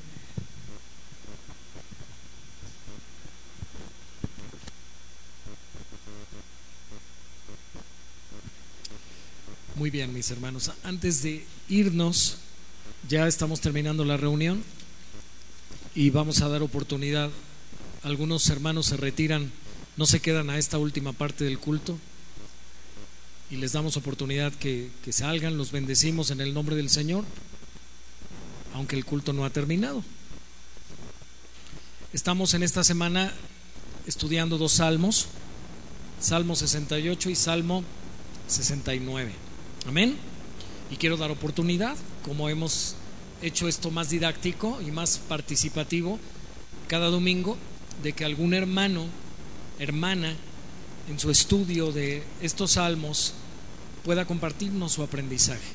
Muy 9.75 9.89
bien, 9.89 10.13
mis 10.13 10.31
hermanos. 10.31 10.71
Antes 10.85 11.21
de 11.21 11.45
irnos, 11.67 12.37
ya 13.09 13.27
estamos 13.27 13.59
terminando 13.59 14.05
la 14.05 14.15
reunión 14.15 14.63
y 15.93 16.11
vamos 16.11 16.41
a 16.41 16.47
dar 16.47 16.63
oportunidad. 16.63 17.29
Algunos 18.01 18.49
hermanos 18.49 18.85
se 18.85 18.95
retiran, 18.95 19.51
no 19.97 20.05
se 20.05 20.21
quedan 20.21 20.49
a 20.49 20.57
esta 20.57 20.77
última 20.77 21.11
parte 21.11 21.43
del 21.43 21.59
culto 21.59 21.99
y 23.51 23.57
les 23.57 23.73
damos 23.73 23.97
oportunidad 23.97 24.53
que, 24.53 24.89
que 25.03 25.11
salgan, 25.11 25.57
los 25.57 25.73
bendecimos 25.73 26.31
en 26.31 26.39
el 26.39 26.53
nombre 26.53 26.77
del 26.77 26.89
Señor, 26.89 27.25
aunque 28.73 28.95
el 28.95 29.03
culto 29.03 29.33
no 29.33 29.43
ha 29.43 29.49
terminado. 29.49 30.05
Estamos 32.13 32.53
en 32.53 32.63
esta 32.63 32.85
semana 32.85 33.33
estudiando 34.07 34.57
dos 34.57 34.71
salmos, 34.71 35.27
Salmo 36.21 36.55
68 36.55 37.29
y 37.29 37.35
Salmo 37.35 37.83
69. 38.47 39.44
Amén. 39.87 40.17
Y 40.89 40.97
quiero 40.97 41.17
dar 41.17 41.31
oportunidad, 41.31 41.95
como 42.23 42.49
hemos 42.49 42.95
hecho 43.41 43.67
esto 43.67 43.91
más 43.91 44.09
didáctico 44.09 44.81
y 44.81 44.91
más 44.91 45.17
participativo 45.17 46.19
cada 46.87 47.07
domingo, 47.07 47.57
de 48.03 48.13
que 48.13 48.25
algún 48.25 48.53
hermano, 48.53 49.05
hermana, 49.79 50.35
en 51.09 51.19
su 51.19 51.29
estudio 51.29 51.91
de 51.91 52.23
estos 52.41 52.71
salmos 52.71 53.33
pueda 54.03 54.25
compartirnos 54.25 54.91
su 54.91 55.03
aprendizaje. 55.03 55.73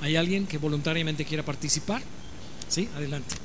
¿Hay 0.00 0.16
alguien 0.16 0.46
que 0.46 0.58
voluntariamente 0.58 1.24
quiera 1.24 1.44
participar? 1.44 2.02
Sí, 2.68 2.88
adelante. 2.96 3.36